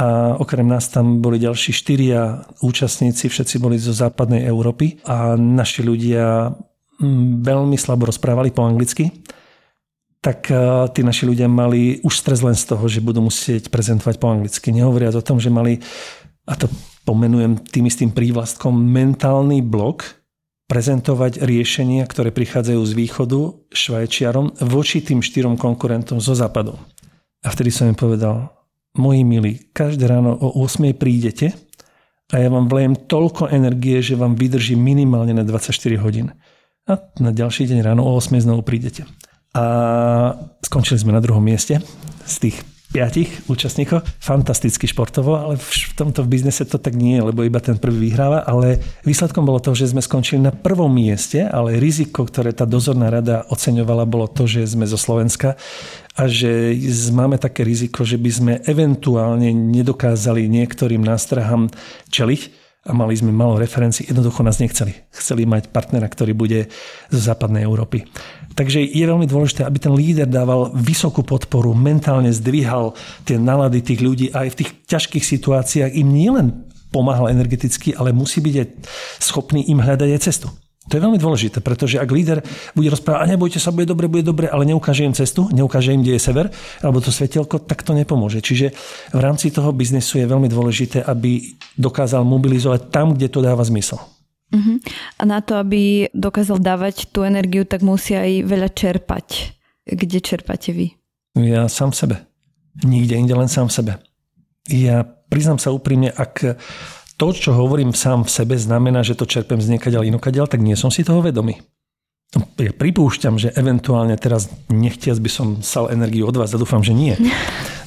A 0.00 0.38
okrem 0.38 0.64
nás 0.64 0.88
tam 0.88 1.20
boli 1.20 1.36
ďalší 1.36 1.76
štyria 1.76 2.46
účastníci, 2.64 3.28
všetci 3.28 3.60
boli 3.60 3.76
zo 3.76 3.92
západnej 3.92 4.48
Európy 4.48 5.02
a 5.04 5.36
naši 5.36 5.84
ľudia 5.84 6.56
mm, 7.02 7.44
veľmi 7.44 7.76
slabo 7.76 8.08
rozprávali 8.08 8.54
po 8.54 8.64
anglicky. 8.64 9.10
Tak 10.20 10.48
e, 10.48 10.56
tí 10.96 11.00
naši 11.04 11.28
ľudia 11.28 11.50
mali 11.50 12.00
už 12.00 12.14
stres 12.16 12.40
len 12.40 12.56
z 12.56 12.64
toho, 12.70 12.84
že 12.88 13.04
budú 13.04 13.20
musieť 13.24 13.68
prezentovať 13.68 14.16
po 14.16 14.30
anglicky. 14.32 14.72
Nehovoriac 14.72 15.16
o 15.18 15.26
tom, 15.26 15.36
že 15.36 15.52
mali, 15.52 15.82
a 16.48 16.54
to 16.56 16.70
pomenujem 17.04 17.60
tým 17.68 17.90
istým 17.90 18.14
prívlastkom, 18.14 18.72
mentálny 18.72 19.60
blok, 19.60 20.19
prezentovať 20.70 21.42
riešenia, 21.42 22.06
ktoré 22.06 22.30
prichádzajú 22.30 22.78
z 22.86 22.92
východu 22.94 23.40
Švajčiarom 23.74 24.54
voči 24.70 25.02
tým 25.02 25.18
štyrom 25.18 25.58
konkurentom 25.58 26.22
zo 26.22 26.38
západu. 26.38 26.78
A 27.42 27.50
vtedy 27.50 27.74
som 27.74 27.90
im 27.90 27.98
povedal, 27.98 28.54
moji 28.94 29.26
milí, 29.26 29.74
každé 29.74 30.06
ráno 30.06 30.38
o 30.38 30.62
8 30.62 30.94
prídete 30.94 31.50
a 32.30 32.38
ja 32.38 32.46
vám 32.46 32.70
vlejem 32.70 32.94
toľko 33.10 33.50
energie, 33.50 33.98
že 33.98 34.14
vám 34.14 34.38
vydrží 34.38 34.78
minimálne 34.78 35.34
na 35.34 35.42
24 35.42 35.74
hodín. 35.98 36.30
A 36.86 37.02
na 37.18 37.34
ďalší 37.34 37.66
deň 37.66 37.82
ráno 37.82 38.06
o 38.06 38.14
8 38.14 38.38
znovu 38.38 38.62
prídete. 38.62 39.02
A 39.50 39.64
skončili 40.62 41.02
sme 41.02 41.10
na 41.10 41.18
druhom 41.18 41.42
mieste 41.42 41.82
z 42.22 42.34
tých 42.38 42.62
piatich 42.90 43.46
účastníkov. 43.46 44.02
Fantasticky 44.18 44.90
športovo, 44.90 45.38
ale 45.38 45.54
v 45.56 45.94
tomto 45.94 46.26
biznese 46.26 46.66
to 46.66 46.76
tak 46.76 46.98
nie 46.98 47.22
lebo 47.22 47.46
iba 47.46 47.62
ten 47.62 47.78
prvý 47.78 48.10
vyhráva, 48.10 48.42
ale 48.42 48.82
výsledkom 49.06 49.46
bolo 49.46 49.62
to, 49.62 49.76
že 49.78 49.94
sme 49.94 50.02
skončili 50.02 50.42
na 50.42 50.50
prvom 50.50 50.90
mieste, 50.90 51.46
ale 51.46 51.78
riziko, 51.78 52.26
ktoré 52.26 52.50
tá 52.50 52.66
dozorná 52.66 53.12
rada 53.12 53.46
oceňovala, 53.46 54.10
bolo 54.10 54.26
to, 54.26 54.50
že 54.50 54.66
sme 54.66 54.88
zo 54.88 54.98
Slovenska 54.98 55.54
a 56.18 56.26
že 56.26 56.74
máme 57.14 57.38
také 57.38 57.62
riziko, 57.62 58.02
že 58.02 58.18
by 58.18 58.30
sme 58.30 58.52
eventuálne 58.66 59.54
nedokázali 59.54 60.50
niektorým 60.50 61.00
nástrahám 61.00 61.70
čeliť 62.10 62.60
a 62.88 62.96
mali 62.96 63.12
sme 63.12 63.28
malo 63.28 63.60
referencií, 63.60 64.08
jednoducho 64.08 64.40
nás 64.40 64.56
nechceli. 64.56 64.96
Chceli 65.12 65.44
mať 65.44 65.68
partnera, 65.68 66.08
ktorý 66.08 66.32
bude 66.32 66.72
zo 67.12 67.20
západnej 67.20 67.68
Európy. 67.68 68.08
Takže 68.50 68.82
je 68.82 69.04
veľmi 69.06 69.30
dôležité, 69.30 69.62
aby 69.62 69.78
ten 69.78 69.94
líder 69.94 70.26
dával 70.26 70.74
vysokú 70.74 71.22
podporu, 71.22 71.70
mentálne 71.70 72.34
zdvíhal 72.34 72.98
tie 73.22 73.38
nálady 73.38 73.78
tých 73.80 74.00
ľudí 74.02 74.26
aj 74.34 74.46
v 74.52 74.58
tých 74.64 74.70
ťažkých 74.90 75.24
situáciách 75.24 75.94
im 75.94 76.08
nielen 76.10 76.46
pomáhal 76.90 77.30
energeticky, 77.30 77.94
ale 77.94 78.10
musí 78.10 78.42
byť 78.42 78.54
aj 78.58 78.66
schopný 79.22 79.70
im 79.70 79.78
hľadať 79.78 80.10
aj 80.10 80.20
cestu. 80.20 80.50
To 80.90 80.98
je 80.98 81.06
veľmi 81.06 81.22
dôležité, 81.22 81.62
pretože 81.62 82.02
ak 82.02 82.10
líder 82.10 82.42
bude 82.74 82.90
rozprávať, 82.90 83.22
a 83.22 83.30
nebojte 83.30 83.62
sa, 83.62 83.70
bude 83.70 83.86
dobre, 83.86 84.10
bude 84.10 84.26
dobre, 84.26 84.50
ale 84.50 84.66
neukáže 84.66 85.06
im 85.06 85.14
cestu, 85.14 85.46
neukáže 85.54 85.94
im, 85.94 86.02
kde 86.02 86.18
je 86.18 86.22
sever, 86.26 86.50
alebo 86.82 86.98
to 86.98 87.14
svetelko, 87.14 87.62
tak 87.62 87.86
to 87.86 87.94
nepomôže. 87.94 88.42
Čiže 88.42 88.74
v 89.14 89.20
rámci 89.22 89.54
toho 89.54 89.70
biznesu 89.70 90.18
je 90.18 90.26
veľmi 90.26 90.50
dôležité, 90.50 91.06
aby 91.06 91.54
dokázal 91.78 92.26
mobilizovať 92.26 92.90
tam, 92.90 93.14
kde 93.14 93.30
to 93.30 93.38
dáva 93.38 93.62
zmysel. 93.62 94.02
Uh-huh. 94.50 94.76
A 95.18 95.22
na 95.26 95.38
to, 95.40 95.56
aby 95.58 96.10
dokázal 96.10 96.58
dávať 96.58 97.10
tú 97.14 97.22
energiu, 97.22 97.62
tak 97.62 97.86
musí 97.86 98.18
aj 98.18 98.46
veľa 98.46 98.68
čerpať. 98.74 99.54
Kde 99.86 100.18
čerpáte 100.18 100.74
vy? 100.74 100.94
Ja 101.38 101.70
sám 101.70 101.94
v 101.94 101.96
sebe. 101.96 102.16
Nikde 102.82 103.14
inde, 103.14 103.34
len 103.34 103.50
sám 103.50 103.70
v 103.70 103.74
sebe. 103.74 103.92
Ja 104.70 105.06
priznám 105.06 105.62
sa 105.62 105.70
úprimne, 105.70 106.10
ak 106.10 106.58
to, 107.20 107.26
čo 107.36 107.52
hovorím 107.54 107.94
sám 107.94 108.26
v 108.26 108.30
sebe, 108.32 108.54
znamená, 108.56 109.04
že 109.06 109.14
to 109.14 109.28
čerpem 109.28 109.60
z 109.62 109.76
niekaďal 109.76 110.08
inokadiaľ, 110.08 110.48
tak 110.50 110.64
nie 110.64 110.74
som 110.74 110.90
si 110.90 111.06
toho 111.06 111.22
vedomý. 111.22 111.60
Ja 112.62 112.70
pripúšťam, 112.70 113.42
že 113.42 113.50
eventuálne 113.58 114.14
teraz 114.14 114.46
nechtiac 114.70 115.18
by 115.18 115.30
som 115.30 115.46
sal 115.66 115.90
energiu 115.90 116.30
od 116.30 116.38
vás 116.38 116.54
a 116.54 116.58
dúfam, 116.62 116.82
že 116.82 116.94
nie. 116.94 117.14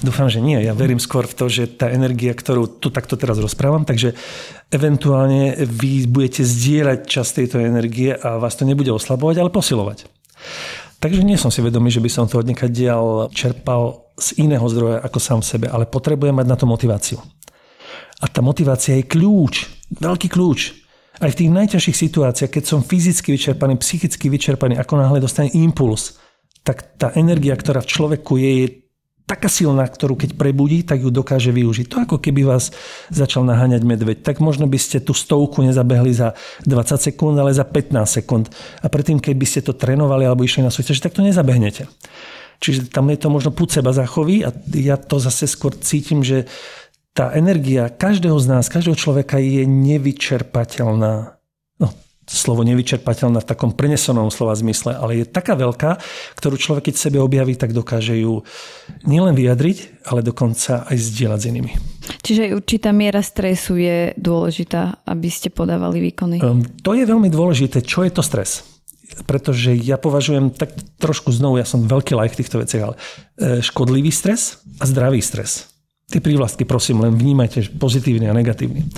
Dúfam, 0.03 0.27
že 0.27 0.43
nie. 0.43 0.59
Ja 0.59 0.75
verím 0.75 0.99
skôr 0.99 1.23
v 1.23 1.35
to, 1.39 1.47
že 1.47 1.79
tá 1.79 1.87
energia, 1.87 2.35
ktorú 2.35 2.83
tu 2.83 2.91
takto 2.91 3.15
teraz 3.15 3.39
rozprávam, 3.39 3.87
takže 3.87 4.11
eventuálne 4.67 5.55
vy 5.63 6.11
budete 6.11 6.43
zdieľať 6.43 6.99
čas 7.07 7.31
tejto 7.31 7.63
energie 7.63 8.11
a 8.11 8.35
vás 8.35 8.59
to 8.59 8.67
nebude 8.67 8.91
oslabovať, 8.91 9.39
ale 9.39 9.47
posilovať. 9.47 10.11
Takže 10.99 11.23
nie 11.23 11.39
som 11.39 11.47
si 11.47 11.63
vedomý, 11.63 11.87
že 11.87 12.03
by 12.03 12.11
som 12.11 12.27
to 12.27 12.43
od 12.43 12.47
dial 12.67 13.31
čerpal 13.31 14.11
z 14.19 14.43
iného 14.43 14.63
zdroja 14.67 14.99
ako 14.99 15.19
sám 15.23 15.39
v 15.39 15.49
sebe, 15.55 15.67
ale 15.71 15.87
potrebujem 15.87 16.35
mať 16.35 16.47
na 16.51 16.59
to 16.59 16.67
motiváciu. 16.67 17.23
A 18.19 18.27
tá 18.27 18.43
motivácia 18.43 18.99
je 18.99 19.07
kľúč, 19.07 19.71
veľký 20.03 20.27
kľúč. 20.27 20.83
Aj 21.23 21.31
v 21.31 21.39
tých 21.39 21.51
najťažších 21.51 21.95
situáciách, 21.95 22.51
keď 22.59 22.63
som 22.67 22.83
fyzicky 22.83 23.31
vyčerpaný, 23.31 23.79
psychicky 23.79 24.27
vyčerpaný, 24.27 24.75
ako 24.75 24.99
náhle 24.99 25.23
dostane 25.23 25.47
impuls, 25.55 26.19
tak 26.63 26.99
tá 26.99 27.11
energia, 27.15 27.55
ktorá 27.55 27.83
v 27.83 27.91
človeku 27.91 28.39
je, 28.39 28.51
je 28.63 28.67
taká 29.23 29.47
silná, 29.47 29.87
ktorú 29.87 30.19
keď 30.19 30.35
prebudí, 30.35 30.83
tak 30.83 31.01
ju 31.01 31.09
dokáže 31.09 31.55
využiť. 31.55 31.85
To 31.89 31.97
ako 32.03 32.17
keby 32.19 32.43
vás 32.43 32.75
začal 33.07 33.47
naháňať 33.47 33.81
medveď. 33.87 34.17
Tak 34.21 34.43
možno 34.43 34.67
by 34.67 34.75
ste 34.75 34.99
tú 34.99 35.15
stovku 35.15 35.63
nezabehli 35.63 36.11
za 36.11 36.35
20 36.67 36.99
sekúnd, 36.99 37.35
ale 37.39 37.55
za 37.55 37.63
15 37.63 38.03
sekúnd. 38.03 38.51
A 38.83 38.87
predtým, 38.91 39.23
keby 39.23 39.45
ste 39.47 39.63
to 39.63 39.71
trénovali 39.73 40.27
alebo 40.27 40.43
išli 40.43 40.61
na 40.61 40.71
súťaž, 40.71 40.99
tak 40.99 41.15
to 41.15 41.23
nezabehnete. 41.23 41.87
Čiže 42.63 42.91
tam 42.91 43.11
je 43.11 43.19
to 43.19 43.27
možno 43.27 43.51
púd 43.51 43.71
seba 43.71 43.91
zachoví 43.91 44.43
a 44.47 44.55
ja 44.71 44.95
to 44.95 45.19
zase 45.19 45.51
skôr 45.51 45.75
cítim, 45.75 46.23
že 46.23 46.47
tá 47.13 47.29
energia 47.35 47.91
každého 47.91 48.39
z 48.39 48.45
nás, 48.49 48.71
každého 48.71 48.97
človeka 48.97 49.37
je 49.37 49.67
nevyčerpateľná. 49.67 51.42
Slovo 52.23 52.63
nevyčerpateľná 52.63 53.43
v 53.43 53.49
takom 53.49 53.75
prenesenom 53.75 54.31
slova 54.31 54.55
zmysle, 54.55 54.95
ale 54.95 55.23
je 55.23 55.25
taká 55.27 55.59
veľká, 55.59 55.99
ktorú 56.39 56.55
človek 56.55 56.87
keď 56.87 56.95
sebe 56.95 57.19
objaví, 57.19 57.59
tak 57.59 57.75
dokáže 57.75 58.15
ju 58.15 58.47
nielen 59.03 59.35
vyjadriť, 59.35 60.07
ale 60.07 60.23
dokonca 60.23 60.87
aj 60.87 60.95
zdieľať 60.95 61.39
s 61.39 61.45
inými. 61.51 61.71
Čiže 62.23 62.55
určitá 62.55 62.95
miera 62.95 63.19
stresu 63.19 63.75
je 63.75 64.15
dôležitá, 64.15 65.03
aby 65.03 65.27
ste 65.27 65.51
podávali 65.51 65.99
výkony? 65.99 66.39
Um, 66.39 66.63
to 66.79 66.95
je 66.95 67.03
veľmi 67.03 67.27
dôležité. 67.27 67.83
Čo 67.83 68.07
je 68.07 68.11
to 68.15 68.23
stres? 68.23 68.73
pretože 69.29 69.77
ja 69.77 70.01
považujem 70.01 70.49
tak 70.49 70.73
trošku 70.97 71.29
znovu, 71.29 71.61
ja 71.61 71.67
som 71.69 71.85
veľký 71.85 72.17
lajk 72.17 72.33
v 72.33 72.39
týchto 72.41 72.57
veciach, 72.57 72.83
ale 72.83 72.95
e, 72.97 72.99
škodlivý 73.61 74.09
stres 74.09 74.57
a 74.81 74.89
zdravý 74.89 75.21
stres. 75.21 75.69
Tie 76.09 76.17
prívlastky 76.17 76.65
prosím 76.65 77.05
len 77.05 77.13
vnímajte 77.13 77.77
pozitívne 77.77 78.29
a 78.29 78.33
negatívne. 78.33 78.89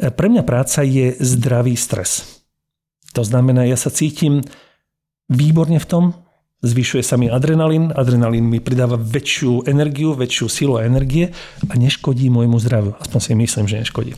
Pre 0.00 0.28
mňa 0.32 0.42
práca 0.48 0.80
je 0.80 1.12
zdravý 1.20 1.76
stres. 1.76 2.39
To 3.14 3.22
znamená, 3.26 3.66
ja 3.66 3.74
sa 3.74 3.90
cítim 3.90 4.46
výborne 5.30 5.78
v 5.78 5.86
tom, 5.86 6.04
zvyšuje 6.60 7.02
sa 7.02 7.16
mi 7.16 7.32
adrenalín, 7.32 7.90
adrenalín 7.96 8.46
mi 8.46 8.60
pridáva 8.60 9.00
väčšiu 9.00 9.64
energiu, 9.64 10.12
väčšiu 10.12 10.46
silu 10.46 10.74
a 10.76 10.84
energie 10.84 11.32
a 11.66 11.72
neškodí 11.74 12.28
môjmu 12.28 12.60
zdraviu. 12.60 12.92
Aspoň 13.00 13.20
si 13.20 13.32
myslím, 13.32 13.66
že 13.66 13.80
neškodí. 13.80 14.12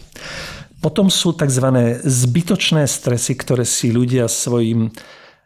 Potom 0.82 1.06
sú 1.06 1.30
tzv. 1.30 1.66
zbytočné 2.02 2.90
stresy, 2.90 3.38
ktoré 3.38 3.62
si 3.62 3.94
ľudia 3.94 4.26
svojim 4.26 4.90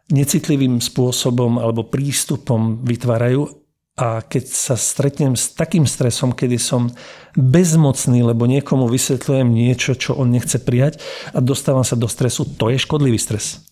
necitlivým 0.09 0.81
spôsobom 0.81 1.61
alebo 1.61 1.85
prístupom 1.85 2.81
vytvárajú 2.81 3.66
a 3.97 4.21
keď 4.21 4.45
sa 4.45 4.77
stretnem 4.77 5.33
s 5.33 5.57
takým 5.57 5.89
stresom, 5.89 6.37
kedy 6.37 6.61
som 6.61 6.93
bezmocný, 7.33 8.21
lebo 8.21 8.45
niekomu 8.45 8.93
vysvetľujem 8.93 9.49
niečo, 9.49 9.97
čo 9.97 10.13
on 10.21 10.29
nechce 10.29 10.61
prijať 10.61 11.01
a 11.33 11.41
dostávam 11.41 11.85
sa 11.85 11.97
do 11.97 12.05
stresu, 12.05 12.45
to 12.45 12.69
je 12.69 12.77
škodlivý 12.77 13.17
stres. 13.17 13.65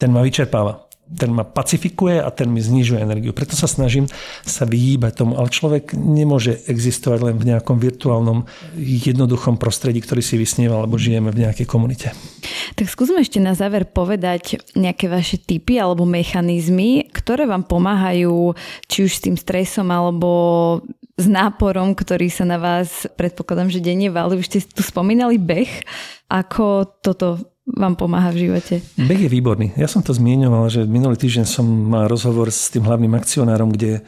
Ten 0.00 0.08
ma 0.08 0.24
vyčerpáva 0.24 0.87
ten 1.16 1.32
ma 1.32 1.44
pacifikuje 1.44 2.20
a 2.20 2.28
ten 2.28 2.52
mi 2.52 2.60
znižuje 2.60 3.00
energiu. 3.00 3.32
Preto 3.32 3.56
sa 3.56 3.64
snažím 3.64 4.04
sa 4.44 4.68
vyhýbať 4.68 5.24
tomu. 5.24 5.40
Ale 5.40 5.48
človek 5.48 5.96
nemôže 5.96 6.60
existovať 6.68 7.32
len 7.32 7.36
v 7.40 7.54
nejakom 7.54 7.80
virtuálnom, 7.80 8.44
jednoduchom 8.76 9.56
prostredí, 9.56 10.04
ktorý 10.04 10.20
si 10.20 10.36
vysnieva, 10.36 10.76
alebo 10.76 11.00
žijeme 11.00 11.32
v 11.32 11.48
nejakej 11.48 11.64
komunite. 11.64 12.12
Tak 12.76 12.92
skúsme 12.92 13.24
ešte 13.24 13.40
na 13.40 13.56
záver 13.56 13.88
povedať 13.88 14.60
nejaké 14.76 15.08
vaše 15.08 15.40
typy 15.40 15.80
alebo 15.80 16.04
mechanizmy, 16.04 17.08
ktoré 17.08 17.48
vám 17.48 17.64
pomáhajú 17.64 18.52
či 18.86 18.98
už 19.08 19.12
s 19.16 19.24
tým 19.24 19.36
stresom 19.40 19.88
alebo 19.88 20.30
s 21.18 21.26
náporom, 21.26 21.98
ktorý 21.98 22.30
sa 22.30 22.46
na 22.46 22.62
vás, 22.62 23.10
predpokladám, 23.18 23.74
že 23.74 23.82
denne 23.82 24.06
valí. 24.06 24.38
Už 24.38 24.46
ste 24.46 24.62
tu 24.62 24.86
spomínali 24.86 25.34
beh. 25.34 25.82
Ako 26.30 26.86
toto 27.02 27.57
vám 27.76 27.94
pomáha 28.00 28.32
v 28.32 28.48
živote? 28.48 28.80
Beh 28.96 29.28
je 29.28 29.30
výborný. 29.30 29.76
Ja 29.76 29.90
som 29.90 30.00
to 30.00 30.16
zmienoval, 30.16 30.72
že 30.72 30.88
minulý 30.88 31.20
týždeň 31.20 31.44
som 31.44 31.66
mal 31.66 32.08
rozhovor 32.08 32.48
s 32.48 32.72
tým 32.72 32.88
hlavným 32.88 33.12
akcionárom, 33.12 33.72
kde 33.74 34.00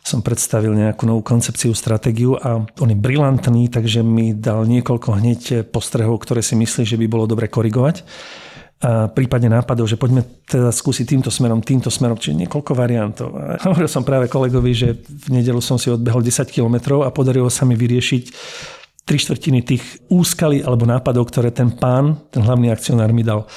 som 0.00 0.24
predstavil 0.24 0.72
nejakú 0.72 1.04
novú 1.04 1.20
koncepciu, 1.20 1.76
stratégiu 1.76 2.32
a 2.40 2.64
on 2.64 2.88
je 2.88 2.96
brilantný, 2.96 3.68
takže 3.68 4.00
mi 4.00 4.32
dal 4.32 4.64
niekoľko 4.64 5.08
hneď 5.20 5.42
postrehov, 5.68 6.24
ktoré 6.24 6.40
si 6.40 6.56
myslí, 6.56 6.88
že 6.88 6.96
by 6.96 7.06
bolo 7.10 7.28
dobre 7.28 7.52
korigovať. 7.52 8.00
A 8.80 9.12
prípadne 9.12 9.52
nápadov, 9.52 9.84
že 9.84 10.00
poďme 10.00 10.24
teda 10.48 10.72
skúsiť 10.72 11.04
týmto 11.04 11.28
smerom, 11.28 11.60
týmto 11.60 11.92
smerom, 11.92 12.16
čiže 12.16 12.48
niekoľko 12.48 12.72
variantov. 12.72 13.36
A 13.36 13.60
hovoril 13.68 13.92
som 13.92 14.08
práve 14.08 14.24
kolegovi, 14.24 14.72
že 14.72 14.96
v 15.04 15.36
nedelu 15.36 15.60
som 15.60 15.76
si 15.76 15.92
odbehol 15.92 16.24
10 16.24 16.48
kilometrov 16.48 17.04
a 17.04 17.12
podarilo 17.12 17.52
sa 17.52 17.68
mi 17.68 17.76
vyriešiť 17.76 18.24
tri 19.04 19.18
štvrtiny 19.18 19.60
tých 19.64 19.84
úskalí 20.12 20.62
alebo 20.62 20.86
nápadov, 20.86 21.28
ktoré 21.28 21.50
ten 21.50 21.72
pán, 21.72 22.20
ten 22.30 22.44
hlavný 22.44 22.70
akcionár 22.70 23.10
mi 23.10 23.26
dal. 23.26 23.48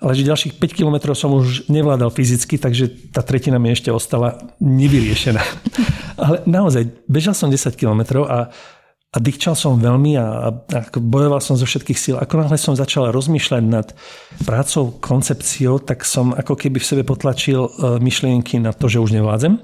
Ale 0.00 0.16
že 0.16 0.24
ďalších 0.24 0.56
5 0.56 0.78
kilometrov 0.80 1.12
som 1.12 1.36
už 1.36 1.68
nevládal 1.68 2.08
fyzicky, 2.08 2.56
takže 2.56 3.12
tá 3.12 3.20
tretina 3.20 3.60
mi 3.60 3.68
ešte 3.68 3.92
ostala 3.92 4.40
nevyriešená. 4.56 5.42
Ale 6.24 6.40
naozaj, 6.48 7.04
bežal 7.04 7.36
som 7.36 7.52
10 7.52 7.76
kilometrov 7.76 8.24
a, 8.24 8.48
a 9.12 9.16
dýchčal 9.20 9.52
som 9.52 9.76
veľmi 9.76 10.16
a, 10.16 10.56
a 10.56 10.80
bojoval 10.96 11.44
som 11.44 11.52
zo 11.52 11.68
všetkých 11.68 12.00
síl. 12.00 12.16
Ako 12.16 12.40
náhle 12.40 12.56
som 12.56 12.72
začal 12.72 13.12
rozmýšľať 13.12 13.62
nad 13.68 13.92
prácou, 14.48 14.96
koncepciou, 15.04 15.76
tak 15.84 16.08
som 16.08 16.32
ako 16.32 16.56
keby 16.56 16.80
v 16.80 16.88
sebe 16.88 17.02
potlačil 17.04 17.68
e, 17.68 17.70
myšlienky 18.00 18.56
na 18.56 18.72
to, 18.72 18.88
že 18.88 19.04
už 19.04 19.12
nevládzem. 19.12 19.60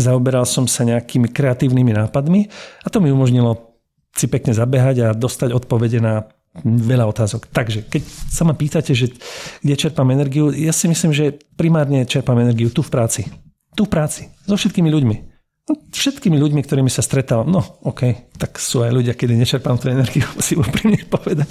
Zaoberal 0.00 0.48
som 0.48 0.64
sa 0.64 0.88
nejakými 0.88 1.28
kreatívnymi 1.28 1.92
nápadmi 1.92 2.48
a 2.84 2.88
to 2.88 3.04
mi 3.04 3.12
umožnilo 3.12 3.71
si 4.12 4.26
pekne 4.28 4.52
zabehať 4.52 4.96
a 5.02 5.08
dostať 5.16 5.56
odpovede 5.56 5.98
na 6.00 6.28
veľa 6.62 7.08
otázok. 7.08 7.48
Takže 7.48 7.88
keď 7.88 8.02
sa 8.28 8.44
ma 8.44 8.52
pýtate, 8.52 8.92
že 8.92 9.08
kde 9.64 9.74
čerpám 9.74 10.12
energiu, 10.12 10.52
ja 10.52 10.70
si 10.70 10.84
myslím, 10.84 11.16
že 11.16 11.40
primárne 11.56 12.04
čerpám 12.04 12.36
energiu 12.36 12.68
tu 12.68 12.84
v 12.84 12.92
práci. 12.92 13.24
Tu 13.72 13.88
v 13.88 13.90
práci. 13.90 14.28
So 14.44 14.60
všetkými 14.60 14.92
ľuďmi. 14.92 15.31
Všetkými 15.70 16.34
ľuďmi, 16.42 16.58
ktorými 16.66 16.90
sa 16.90 17.06
stretávam, 17.06 17.46
no 17.46 17.62
OK, 17.86 18.34
tak 18.34 18.58
sú 18.58 18.82
aj 18.82 18.90
ľudia, 18.90 19.14
kedy 19.14 19.38
nečerpám 19.38 19.78
tú 19.78 19.94
energiu, 19.94 20.26
si 20.42 20.58
úprimne 20.58 20.98
povedať. 21.06 21.46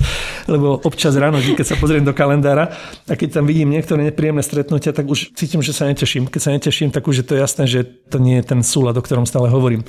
Lebo 0.52 0.84
občas 0.84 1.16
ráno, 1.16 1.40
keď 1.40 1.64
sa 1.64 1.80
pozriem 1.80 2.04
do 2.04 2.12
kalendára 2.12 2.76
a 3.08 3.14
keď 3.16 3.40
tam 3.40 3.48
vidím 3.48 3.72
niektoré 3.72 4.04
nepríjemné 4.12 4.44
stretnutia, 4.44 4.92
tak 4.92 5.08
už 5.08 5.32
cítim, 5.32 5.64
že 5.64 5.72
sa 5.72 5.88
neteším. 5.88 6.28
Keď 6.28 6.42
sa 6.44 6.52
neteším, 6.52 6.92
tak 6.92 7.08
už 7.08 7.24
je 7.24 7.26
to 7.32 7.40
jasné, 7.40 7.64
že 7.72 7.88
to 8.12 8.20
nie 8.20 8.44
je 8.44 8.52
ten 8.52 8.60
súlad, 8.60 9.00
o 9.00 9.06
ktorom 9.06 9.24
stále 9.24 9.48
hovorím. 9.48 9.88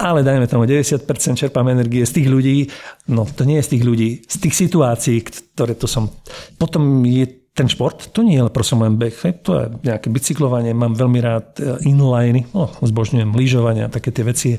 Ale 0.00 0.24
dajme 0.24 0.48
tomu 0.48 0.64
90% 0.64 1.04
čerpám 1.36 1.68
energie 1.68 2.08
z 2.08 2.24
tých 2.24 2.28
ľudí, 2.32 2.72
no 3.12 3.28
to 3.28 3.44
nie 3.44 3.60
je 3.60 3.66
z 3.68 3.70
tých 3.76 3.84
ľudí, 3.84 4.10
z 4.24 4.36
tých 4.48 4.54
situácií, 4.56 5.20
ktoré 5.28 5.76
tu 5.76 5.84
som. 5.84 6.08
Potom 6.56 7.04
je 7.04 7.37
ten 7.58 7.66
šport, 7.66 8.14
to 8.14 8.22
nie 8.22 8.38
je 8.38 8.46
prosím 8.54 8.86
len 8.86 8.94
beh, 8.94 9.42
to 9.42 9.50
je 9.58 9.64
nejaké 9.82 10.06
bicyklovanie, 10.14 10.70
mám 10.70 10.94
veľmi 10.94 11.18
rád 11.18 11.58
e, 11.58 11.82
inliny, 11.90 12.46
no, 12.54 12.70
zbožňujem 12.78 13.34
a 13.82 13.90
také 13.90 14.14
tie 14.14 14.22
veci, 14.22 14.54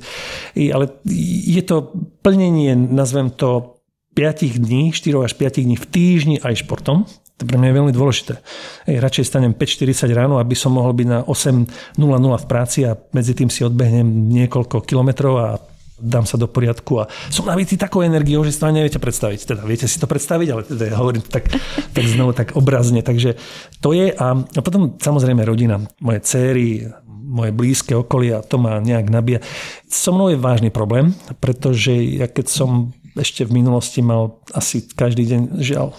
ale 0.52 1.00
je 1.08 1.64
to 1.64 1.95
plnenie, 2.20 2.76
nazvem 2.76 3.32
to 3.32 3.80
5 4.20 4.60
dní, 4.60 4.91
4 4.91 5.16
až 5.24 5.34
5 5.39 5.64
dní 5.64 5.80
v 5.80 5.86
týždni 5.88 6.36
aj 6.43 6.68
športom, 6.68 7.08
to 7.39 7.47
pre 7.47 7.56
mňa 7.56 7.72
je 7.72 7.78
veľmi 7.80 7.93
dôležité. 7.95 8.34
Ej, 8.84 9.00
radšej 9.00 9.26
stanem 9.32 9.56
5.40 9.56 10.12
ráno, 10.12 10.43
aby 10.43 10.60
som 10.60 10.76
mohol 10.76 10.91
byť 10.91 11.08
na 11.08 11.24
8.00 11.24 11.95
v 11.95 12.45
práci 12.52 12.84
a 12.84 13.00
medzi 13.16 13.32
tým 13.32 13.47
si 13.47 13.64
odbehnem 13.64 14.28
niekoľko 14.28 14.84
kilometrov 14.84 15.34
a 15.39 15.56
dám 16.00 16.26
sa 16.26 16.39
do 16.39 16.47
poriadku 16.47 17.04
a 17.04 17.08
som 17.30 17.45
nabitý 17.45 17.76
takou 17.76 18.02
energiou, 18.02 18.41
že 18.47 18.56
si 18.56 18.60
to 18.60 18.72
neviete 18.72 19.00
predstaviť. 19.00 19.39
Teda 19.45 19.62
viete 19.68 19.86
si 19.86 20.00
to 20.00 20.08
predstaviť, 20.08 20.47
ale 20.50 20.62
teda 20.66 20.95
hovorím 20.95 21.24
tak, 21.28 21.52
tak 21.93 22.04
znovu 22.04 22.32
tak 22.34 22.56
obrazne. 22.56 23.04
Takže 23.04 23.36
to 23.84 23.91
je 23.91 24.12
a, 24.16 24.28
a 24.34 24.60
potom 24.64 24.95
samozrejme 24.97 25.43
rodina, 25.43 25.84
moje 26.00 26.20
céry, 26.24 26.88
moje 27.30 27.54
blízke 27.54 27.93
okolia, 27.93 28.41
to 28.41 28.58
ma 28.58 28.82
nejak 28.82 29.14
nabíja. 29.14 29.45
So 29.86 30.10
mnou 30.10 30.34
je 30.34 30.41
vážny 30.41 30.74
problém, 30.74 31.14
pretože 31.38 31.93
ja 31.93 32.26
keď 32.26 32.50
som 32.50 32.70
ešte 33.20 33.43
v 33.43 33.59
minulosti 33.59 33.99
mal 33.99 34.39
asi 34.55 34.82
každý 34.82 35.28
deň, 35.28 35.41
žiaľ, 35.59 35.93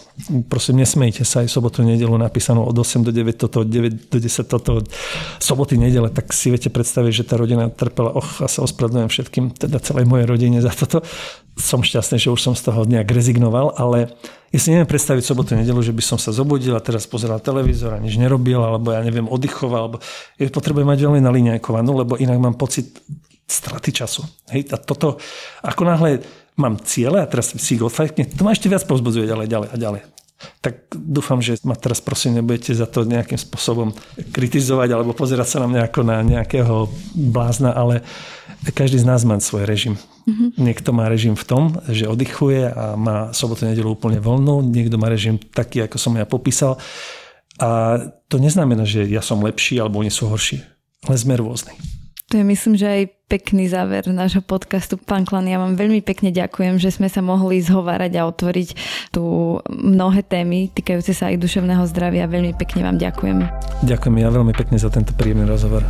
prosím, 0.49 0.81
nesmejte 0.81 1.23
sa 1.29 1.45
aj 1.45 1.53
sobotu, 1.53 1.85
nedelu 1.85 2.17
napísanú 2.17 2.65
od 2.65 2.75
8 2.75 3.05
do 3.05 3.13
9 3.13 3.37
toto, 3.37 3.63
od 3.63 3.69
9 3.69 4.09
do 4.09 4.19
10 4.19 4.49
toto, 4.49 4.81
soboty, 5.37 5.77
nedele, 5.77 6.09
tak 6.09 6.33
si 6.33 6.49
viete 6.49 6.73
predstaviť, 6.73 7.13
že 7.13 7.25
tá 7.29 7.37
rodina 7.37 7.69
trpela, 7.69 8.17
och, 8.17 8.41
a 8.41 8.49
sa 8.49 8.65
ospravedlňujem 8.65 9.11
všetkým, 9.13 9.45
teda 9.55 9.79
celej 9.85 10.09
mojej 10.09 10.27
rodine 10.27 10.59
za 10.65 10.73
toto. 10.73 11.05
Som 11.61 11.85
šťastný, 11.85 12.17
že 12.17 12.33
už 12.33 12.41
som 12.41 12.55
z 12.57 12.73
toho 12.73 12.89
nejak 12.89 13.13
rezignoval, 13.13 13.77
ale 13.77 14.17
ja 14.51 14.59
si 14.59 14.73
neviem 14.73 14.89
predstaviť 14.89 15.23
sobotu, 15.23 15.53
nedelu, 15.55 15.79
že 15.85 15.93
by 15.93 16.03
som 16.03 16.19
sa 16.19 16.33
zobudil 16.33 16.73
a 16.73 16.83
teraz 16.83 17.05
pozeral 17.05 17.39
televízor 17.39 17.95
a 17.95 18.03
nič 18.03 18.17
nerobil, 18.17 18.59
alebo 18.59 18.91
ja 18.91 19.05
neviem, 19.05 19.29
oddychoval, 19.29 19.83
alebo 19.87 19.99
ja 20.41 20.49
potrebujem 20.49 20.89
mať 20.89 20.99
veľmi 21.05 21.21
naliňajkovanú, 21.21 21.91
lebo 21.93 22.17
inak 22.17 22.41
mám 22.41 22.57
pocit 22.57 22.97
straty 23.51 23.91
času. 23.91 24.23
Hej, 24.55 24.71
a 24.71 24.79
toto, 24.79 25.19
ako 25.67 25.83
náhle 25.83 26.23
mám 26.57 26.81
ciele 26.83 27.23
a 27.23 27.31
teraz 27.31 27.53
si 27.55 27.77
ich 27.77 27.83
odfajkne, 27.83 28.27
to 28.35 28.43
ma 28.43 28.55
ešte 28.55 28.71
viac 28.71 28.83
povzbudzuje 28.89 29.29
ďalej, 29.29 29.47
ďalej 29.47 29.69
a 29.71 29.77
ďalej. 29.77 30.03
Tak 30.65 30.97
dúfam, 30.97 31.45
že 31.45 31.61
ma 31.69 31.77
teraz 31.77 32.01
prosím 32.01 32.41
nebudete 32.41 32.73
za 32.73 32.89
to 32.89 33.05
nejakým 33.05 33.37
spôsobom 33.37 33.93
kritizovať 34.33 34.89
alebo 34.97 35.13
pozerať 35.13 35.47
sa 35.53 35.59
na 35.61 35.69
mňa 35.69 35.83
ako 35.93 36.01
na 36.01 36.25
nejakého 36.25 36.89
blázna, 37.13 37.77
ale 37.77 38.01
každý 38.73 39.05
z 39.05 39.09
nás 39.09 39.21
má 39.29 39.37
svoj 39.37 39.69
režim. 39.69 40.01
Mm-hmm. 40.25 40.49
Niekto 40.57 40.91
má 40.97 41.13
režim 41.13 41.37
v 41.37 41.45
tom, 41.45 41.63
že 41.93 42.09
oddychuje 42.09 42.73
a 42.73 42.97
má 42.97 43.37
sobotu 43.37 43.69
nedelu 43.69 43.93
úplne 43.93 44.17
voľnú, 44.21 44.65
niekto 44.65 44.97
má 44.97 45.13
režim 45.13 45.37
taký, 45.37 45.85
ako 45.85 45.97
som 46.01 46.17
ja 46.17 46.25
popísal. 46.25 46.81
A 47.61 48.01
to 48.33 48.41
neznamená, 48.41 48.89
že 48.89 49.05
ja 49.05 49.21
som 49.21 49.45
lepší 49.45 49.77
alebo 49.77 50.01
oni 50.01 50.09
sú 50.09 50.25
horší, 50.25 50.65
ale 51.05 51.21
sme 51.21 51.37
rôzni. 51.37 51.77
To 52.31 52.39
je 52.39 52.47
myslím, 52.47 52.79
že 52.79 52.87
aj 52.87 53.03
pekný 53.27 53.67
záver 53.67 54.07
nášho 54.07 54.39
podcastu. 54.39 54.95
Pán 54.95 55.27
Klan, 55.27 55.51
ja 55.51 55.59
vám 55.59 55.75
veľmi 55.75 55.99
pekne 55.99 56.31
ďakujem, 56.31 56.79
že 56.79 56.95
sme 56.95 57.11
sa 57.11 57.19
mohli 57.23 57.59
zhovárať 57.59 58.23
a 58.23 58.27
otvoriť 58.31 58.69
tu 59.11 59.23
mnohé 59.67 60.23
témy 60.23 60.71
týkajúce 60.71 61.11
sa 61.11 61.35
aj 61.35 61.43
duševného 61.43 61.83
zdravia. 61.91 62.31
Veľmi 62.31 62.55
pekne 62.55 62.87
vám 62.87 63.03
ďakujem. 63.03 63.51
Ďakujem 63.83 64.17
ja 64.23 64.31
veľmi 64.31 64.55
pekne 64.55 64.79
za 64.79 64.95
tento 64.95 65.11
príjemný 65.19 65.51
rozhovor. 65.51 65.83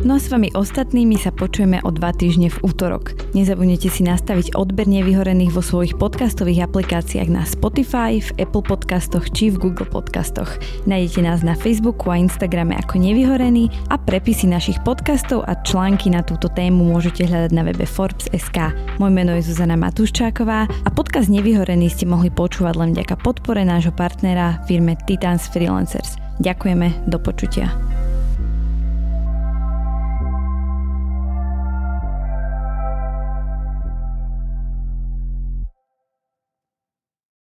No 0.00 0.16
a 0.16 0.20
s 0.22 0.32
vami 0.32 0.48
ostatnými 0.56 1.20
sa 1.20 1.28
počujeme 1.28 1.84
o 1.84 1.92
dva 1.92 2.16
týždne 2.16 2.48
v 2.48 2.58
útorok. 2.64 3.12
Nezabudnite 3.36 3.92
si 3.92 4.00
nastaviť 4.00 4.56
odber 4.56 4.88
nevyhorených 4.88 5.52
vo 5.52 5.60
svojich 5.60 6.00
podcastových 6.00 6.64
aplikáciách 6.64 7.28
na 7.28 7.44
Spotify, 7.44 8.16
v 8.16 8.32
Apple 8.40 8.64
podcastoch 8.64 9.28
či 9.28 9.52
v 9.52 9.60
Google 9.68 9.84
podcastoch. 9.84 10.56
Nájdete 10.88 11.20
nás 11.20 11.44
na 11.44 11.52
Facebooku 11.52 12.08
a 12.08 12.16
Instagrame 12.16 12.80
ako 12.80 12.96
Nevyhorený 12.96 13.68
a 13.92 14.00
prepisy 14.00 14.48
našich 14.48 14.80
podcastov 14.88 15.44
a 15.44 15.52
články 15.68 16.08
na 16.08 16.24
túto 16.24 16.48
tému 16.48 16.80
môžete 16.80 17.28
hľadať 17.28 17.52
na 17.52 17.60
webe 17.68 17.84
Forbes.sk. 17.84 18.72
Moje 18.96 19.12
meno 19.12 19.36
je 19.36 19.52
Zuzana 19.52 19.76
Matuščáková 19.76 20.64
a 20.64 20.88
podcast 20.88 21.28
Nevyhorený 21.28 21.92
ste 21.92 22.08
mohli 22.08 22.32
počúvať 22.32 22.74
len 22.80 22.96
vďaka 22.96 23.20
podpore 23.20 23.60
nášho 23.68 23.92
partnera 23.92 24.64
firme 24.64 24.96
Titans 25.04 25.44
Freelancers. 25.52 26.16
Ďakujeme, 26.40 27.04
do 27.04 27.20
počutia. 27.20 27.68